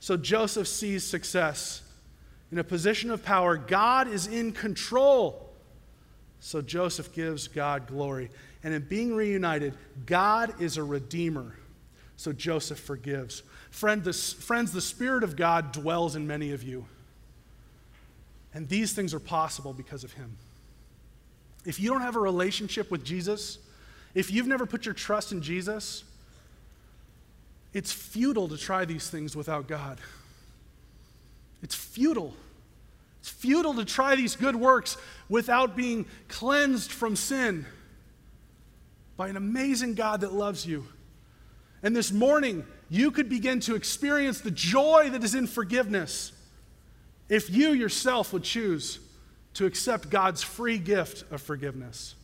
so 0.00 0.16
Joseph 0.16 0.68
sees 0.68 1.04
success. 1.04 1.82
In 2.52 2.58
a 2.58 2.64
position 2.64 3.10
of 3.10 3.24
power, 3.24 3.56
God 3.56 4.06
is 4.06 4.26
in 4.26 4.52
control, 4.52 5.50
so 6.40 6.62
Joseph 6.62 7.12
gives 7.12 7.48
God 7.48 7.86
glory. 7.86 8.30
And 8.62 8.72
in 8.72 8.82
being 8.82 9.14
reunited, 9.14 9.74
God 10.06 10.60
is 10.60 10.76
a 10.76 10.84
redeemer, 10.84 11.56
so 12.16 12.32
Joseph 12.32 12.78
forgives. 12.78 13.42
Friend, 13.70 14.14
friends, 14.14 14.72
the 14.72 14.80
Spirit 14.80 15.24
of 15.24 15.34
God 15.34 15.72
dwells 15.72 16.14
in 16.14 16.28
many 16.28 16.52
of 16.52 16.62
you. 16.62 16.86
And 18.54 18.68
these 18.68 18.92
things 18.92 19.12
are 19.12 19.20
possible 19.20 19.72
because 19.72 20.04
of 20.04 20.12
Him. 20.12 20.36
If 21.64 21.80
you 21.80 21.90
don't 21.90 22.02
have 22.02 22.16
a 22.16 22.20
relationship 22.20 22.90
with 22.90 23.04
Jesus, 23.04 23.58
if 24.14 24.30
you've 24.30 24.46
never 24.46 24.66
put 24.66 24.84
your 24.84 24.94
trust 24.94 25.32
in 25.32 25.42
Jesus, 25.42 26.04
it's 27.72 27.92
futile 27.92 28.48
to 28.48 28.56
try 28.56 28.84
these 28.84 29.10
things 29.10 29.34
without 29.34 29.66
God. 29.66 30.00
It's 31.62 31.74
futile. 31.74 32.34
It's 33.20 33.30
futile 33.30 33.74
to 33.74 33.84
try 33.84 34.14
these 34.16 34.36
good 34.36 34.54
works 34.54 34.96
without 35.28 35.74
being 35.74 36.06
cleansed 36.28 36.92
from 36.92 37.16
sin 37.16 37.66
by 39.16 39.28
an 39.28 39.36
amazing 39.36 39.94
God 39.94 40.20
that 40.20 40.32
loves 40.32 40.66
you. 40.66 40.86
And 41.82 41.96
this 41.96 42.12
morning, 42.12 42.64
you 42.90 43.10
could 43.10 43.28
begin 43.28 43.60
to 43.60 43.74
experience 43.74 44.40
the 44.40 44.50
joy 44.50 45.08
that 45.10 45.24
is 45.24 45.34
in 45.34 45.46
forgiveness 45.46 46.32
if 47.28 47.50
you 47.50 47.70
yourself 47.70 48.32
would 48.32 48.42
choose 48.42 48.98
to 49.54 49.66
accept 49.66 50.10
God's 50.10 50.42
free 50.42 50.78
gift 50.78 51.30
of 51.32 51.40
forgiveness. 51.40 52.14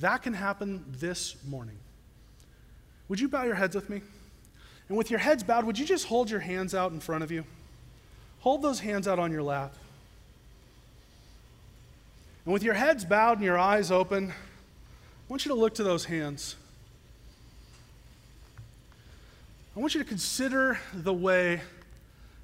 That 0.00 0.22
can 0.22 0.34
happen 0.34 0.84
this 0.98 1.36
morning. 1.48 1.76
Would 3.08 3.20
you 3.20 3.28
bow 3.28 3.44
your 3.44 3.54
heads 3.54 3.74
with 3.74 3.90
me? 3.90 4.00
And 4.88 4.96
with 4.96 5.10
your 5.10 5.20
heads 5.20 5.42
bowed, 5.42 5.64
would 5.64 5.78
you 5.78 5.86
just 5.86 6.06
hold 6.06 6.30
your 6.30 6.40
hands 6.40 6.74
out 6.74 6.92
in 6.92 7.00
front 7.00 7.24
of 7.24 7.30
you? 7.30 7.44
Hold 8.40 8.62
those 8.62 8.80
hands 8.80 9.06
out 9.06 9.18
on 9.18 9.30
your 9.30 9.42
lap. 9.42 9.74
And 12.44 12.52
with 12.52 12.62
your 12.62 12.74
heads 12.74 13.04
bowed 13.04 13.38
and 13.38 13.44
your 13.44 13.58
eyes 13.58 13.90
open, 13.90 14.30
I 14.30 14.34
want 15.28 15.44
you 15.44 15.50
to 15.50 15.54
look 15.58 15.74
to 15.74 15.84
those 15.84 16.04
hands. 16.04 16.56
I 19.76 19.80
want 19.80 19.94
you 19.94 20.02
to 20.02 20.08
consider 20.08 20.78
the 20.92 21.14
way 21.14 21.60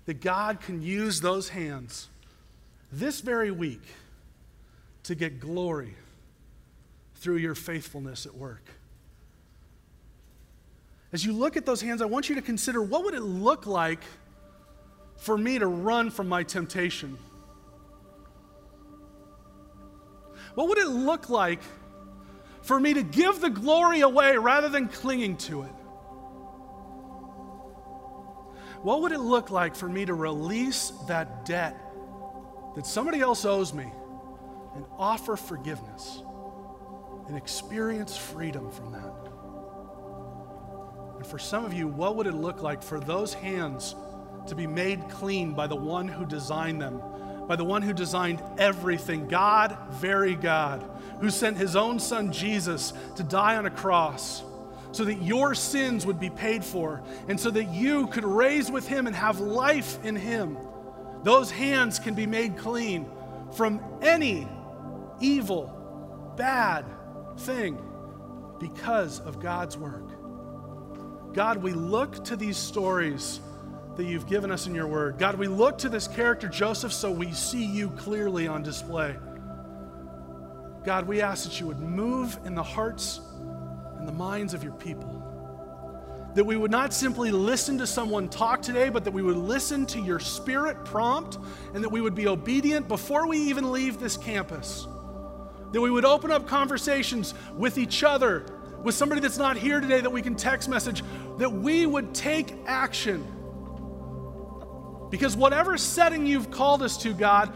that 0.07 0.21
God 0.21 0.61
can 0.61 0.81
use 0.81 1.21
those 1.21 1.51
hands 1.51 2.09
this 2.91 3.21
very 3.21 3.51
week 3.51 3.83
to 5.09 5.15
get 5.15 5.41
glory 5.41 5.95
through 7.15 7.37
your 7.37 7.55
faithfulness 7.55 8.27
at 8.27 8.35
work. 8.35 8.63
As 11.15 11.25
you 11.25 11.33
look 11.33 11.57
at 11.57 11.65
those 11.65 11.81
hands, 11.81 12.03
I 12.03 12.05
want 12.05 12.29
you 12.29 12.35
to 12.35 12.43
consider 12.43 12.83
what 12.83 13.05
would 13.05 13.15
it 13.15 13.23
look 13.23 13.67
like 13.67 14.03
for 15.17 15.39
me 15.39 15.59
to 15.59 15.67
run 15.67 16.11
from 16.11 16.29
my 16.29 16.43
temptation? 16.43 17.17
What 20.55 20.69
would 20.69 20.77
it 20.77 20.89
look 20.89 21.31
like 21.31 21.61
for 22.61 22.79
me 22.79 22.93
to 22.93 23.03
give 23.03 23.41
the 23.41 23.49
glory 23.49 24.03
away 24.03 24.37
rather 24.37 24.69
than 24.69 24.89
clinging 24.89 25.39
to 25.39 25.63
it? 25.63 25.73
What 28.83 29.01
would 29.01 29.13
it 29.13 29.21
look 29.21 29.51
like 29.51 29.75
for 29.75 29.89
me 29.89 30.05
to 30.05 30.13
release 30.13 30.93
that 31.07 31.47
debt 31.47 31.81
that 32.77 32.87
somebody 32.87 33.21
else 33.21 33.47
owes 33.47 33.73
me 33.73 33.91
and 34.79 34.87
offer 34.97 35.35
forgiveness 35.35 36.23
and 37.27 37.37
experience 37.37 38.17
freedom 38.17 38.71
from 38.71 38.93
that? 38.93 39.13
And 41.17 41.27
for 41.27 41.37
some 41.37 41.65
of 41.65 41.75
you, 41.75 41.89
what 41.89 42.15
would 42.15 42.29
it 42.29 42.35
look 42.35 42.63
like 42.63 42.81
for 42.81 43.01
those 43.01 43.35
hands 43.35 43.97
to 44.47 44.55
be 44.55 44.69
made 44.69 45.09
clean 45.09 45.53
by 45.53 45.67
the 45.67 45.75
one 45.75 46.07
who 46.07 46.25
designed 46.25 46.81
them, 46.81 47.03
by 47.49 47.57
the 47.57 47.65
one 47.65 47.83
who 47.83 47.93
designed 47.93 48.41
everything, 48.57 49.27
God, 49.27 49.77
very 49.91 50.37
God, 50.37 50.89
who 51.21 51.29
sent 51.29 51.57
his 51.57 51.75
own 51.75 51.99
son 51.99 52.31
Jesus 52.31 52.93
to 53.17 53.25
die 53.25 53.57
on 53.57 53.67
a 53.67 53.71
cross? 53.71 54.45
so 54.91 55.05
that 55.05 55.21
your 55.21 55.55
sins 55.55 56.07
would 56.07 56.19
be 56.19 56.31
paid 56.31 56.65
for, 56.65 57.03
and 57.29 57.39
so 57.39 57.51
that 57.51 57.69
you 57.69 58.07
could 58.07 58.25
raise 58.25 58.71
with 58.71 58.89
him 58.89 59.07
and 59.07 59.15
have 59.15 59.39
life 59.39 60.03
in 60.03 60.17
him. 60.17 60.57
Those 61.25 61.51
hands 61.51 61.99
can 61.99 62.15
be 62.15 62.27
made 62.27 62.57
clean 62.57 63.07
from 63.53 63.81
any 64.03 64.49
evil, 65.21 66.35
bad 66.37 66.85
thing 67.39 67.79
because 68.59 69.21
of 69.21 69.41
God's 69.41 69.77
work. 69.77 70.11
God, 71.35 71.63
we 71.63 71.73
look 71.73 72.25
to 72.25 72.37
these 72.37 72.57
stories 72.57 73.41
that 73.97 74.05
you've 74.05 74.27
given 74.29 74.51
us 74.51 74.67
in 74.67 74.75
your 74.75 74.87
word. 74.87 75.19
God, 75.19 75.37
we 75.37 75.49
look 75.49 75.79
to 75.79 75.89
this 75.89 76.09
character, 76.09 76.49
Joseph, 76.49 76.93
so 76.93 77.11
we 77.11 77.33
see 77.33 77.65
you 77.65 77.91
clearly 77.91 78.47
on 78.47 78.63
display. 78.63 79.17
God, 80.85 81.07
we 81.07 81.21
ask 81.21 81.49
that 81.49 81.61
you 81.61 81.67
would 81.67 81.81
move 81.81 82.39
in 82.45 82.55
the 82.55 82.63
hearts 82.63 83.21
and 83.99 84.07
the 84.07 84.13
minds 84.13 84.55
of 84.55 84.63
your 84.63 84.73
people. 84.75 85.25
That 86.35 86.45
we 86.45 86.57
would 86.57 86.71
not 86.71 86.95
simply 86.95 87.31
listen 87.33 87.79
to 87.79 87.87
someone 87.87 88.29
talk 88.29 88.63
today, 88.63 88.89
but 88.89 89.05
that 89.05 89.13
we 89.13 89.23
would 89.23 89.37
listen 89.37 89.85
to 89.87 90.01
your 90.01 90.21
spirit 90.21 90.85
prompt 90.85 91.39
and 91.75 91.83
that 91.83 91.89
we 91.89 92.01
would 92.01 92.15
be 92.15 92.29
obedient 92.29 92.87
before 92.87 93.27
we 93.27 93.39
even 93.39 93.73
leave 93.73 93.99
this 93.99 94.17
campus. 94.17 94.87
That 95.73 95.81
we 95.81 95.91
would 95.91 96.05
open 96.05 96.31
up 96.31 96.47
conversations 96.47 97.35
with 97.55 97.79
each 97.79 98.03
other, 98.03 98.47
with 98.83 98.95
somebody 98.95 99.21
that's 99.21 99.39
not 99.39 99.57
here 99.57 99.81
today 99.81 100.01
that 100.01 100.11
we 100.11 100.23
can 100.23 100.35
text 100.35 100.69
message, 100.69 101.03
that 101.39 101.51
we 101.51 101.87
would 101.87 102.15
take 102.15 102.55
action. 102.67 103.27
Because 105.11 105.37
whatever 105.37 105.77
setting 105.77 106.27
you've 106.27 106.51
called 106.51 106.83
us 106.83 106.97
to, 106.99 107.13
God, 107.15 107.53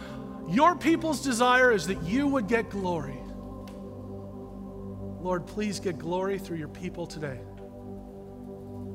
your 0.48 0.74
people's 0.74 1.22
desire 1.22 1.70
is 1.72 1.86
that 1.86 2.02
you 2.02 2.26
would 2.26 2.48
get 2.48 2.70
glory. 2.70 3.18
Lord, 5.20 5.46
please 5.46 5.78
get 5.78 5.98
glory 5.98 6.38
through 6.38 6.56
your 6.56 6.68
people 6.68 7.06
today. 7.06 7.38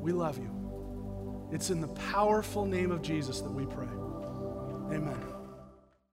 We 0.02 0.12
love 0.12 0.38
you. 0.38 1.50
It's 1.52 1.70
in 1.70 1.80
the 1.80 1.88
powerful 1.88 2.66
name 2.66 2.92
of 2.92 3.02
Jesus 3.02 3.40
that 3.42 3.52
we 3.52 3.66
pray. 3.66 3.88
Amen. 4.94 5.18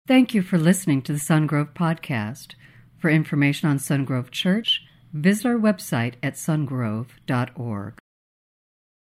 Thank 0.06 0.34
you 0.34 0.42
for 0.42 0.58
listening 0.58 1.00
to 1.02 1.12
the 1.12 1.18
Sungrove 1.18 1.74
Podcast. 1.74 2.54
For 3.02 3.10
information 3.10 3.68
on 3.68 3.78
Sungrove 3.78 4.30
Church, 4.30 4.84
visit 5.12 5.44
our 5.44 5.56
website 5.56 6.14
at 6.22 6.34
sungrove.org. 6.34 7.98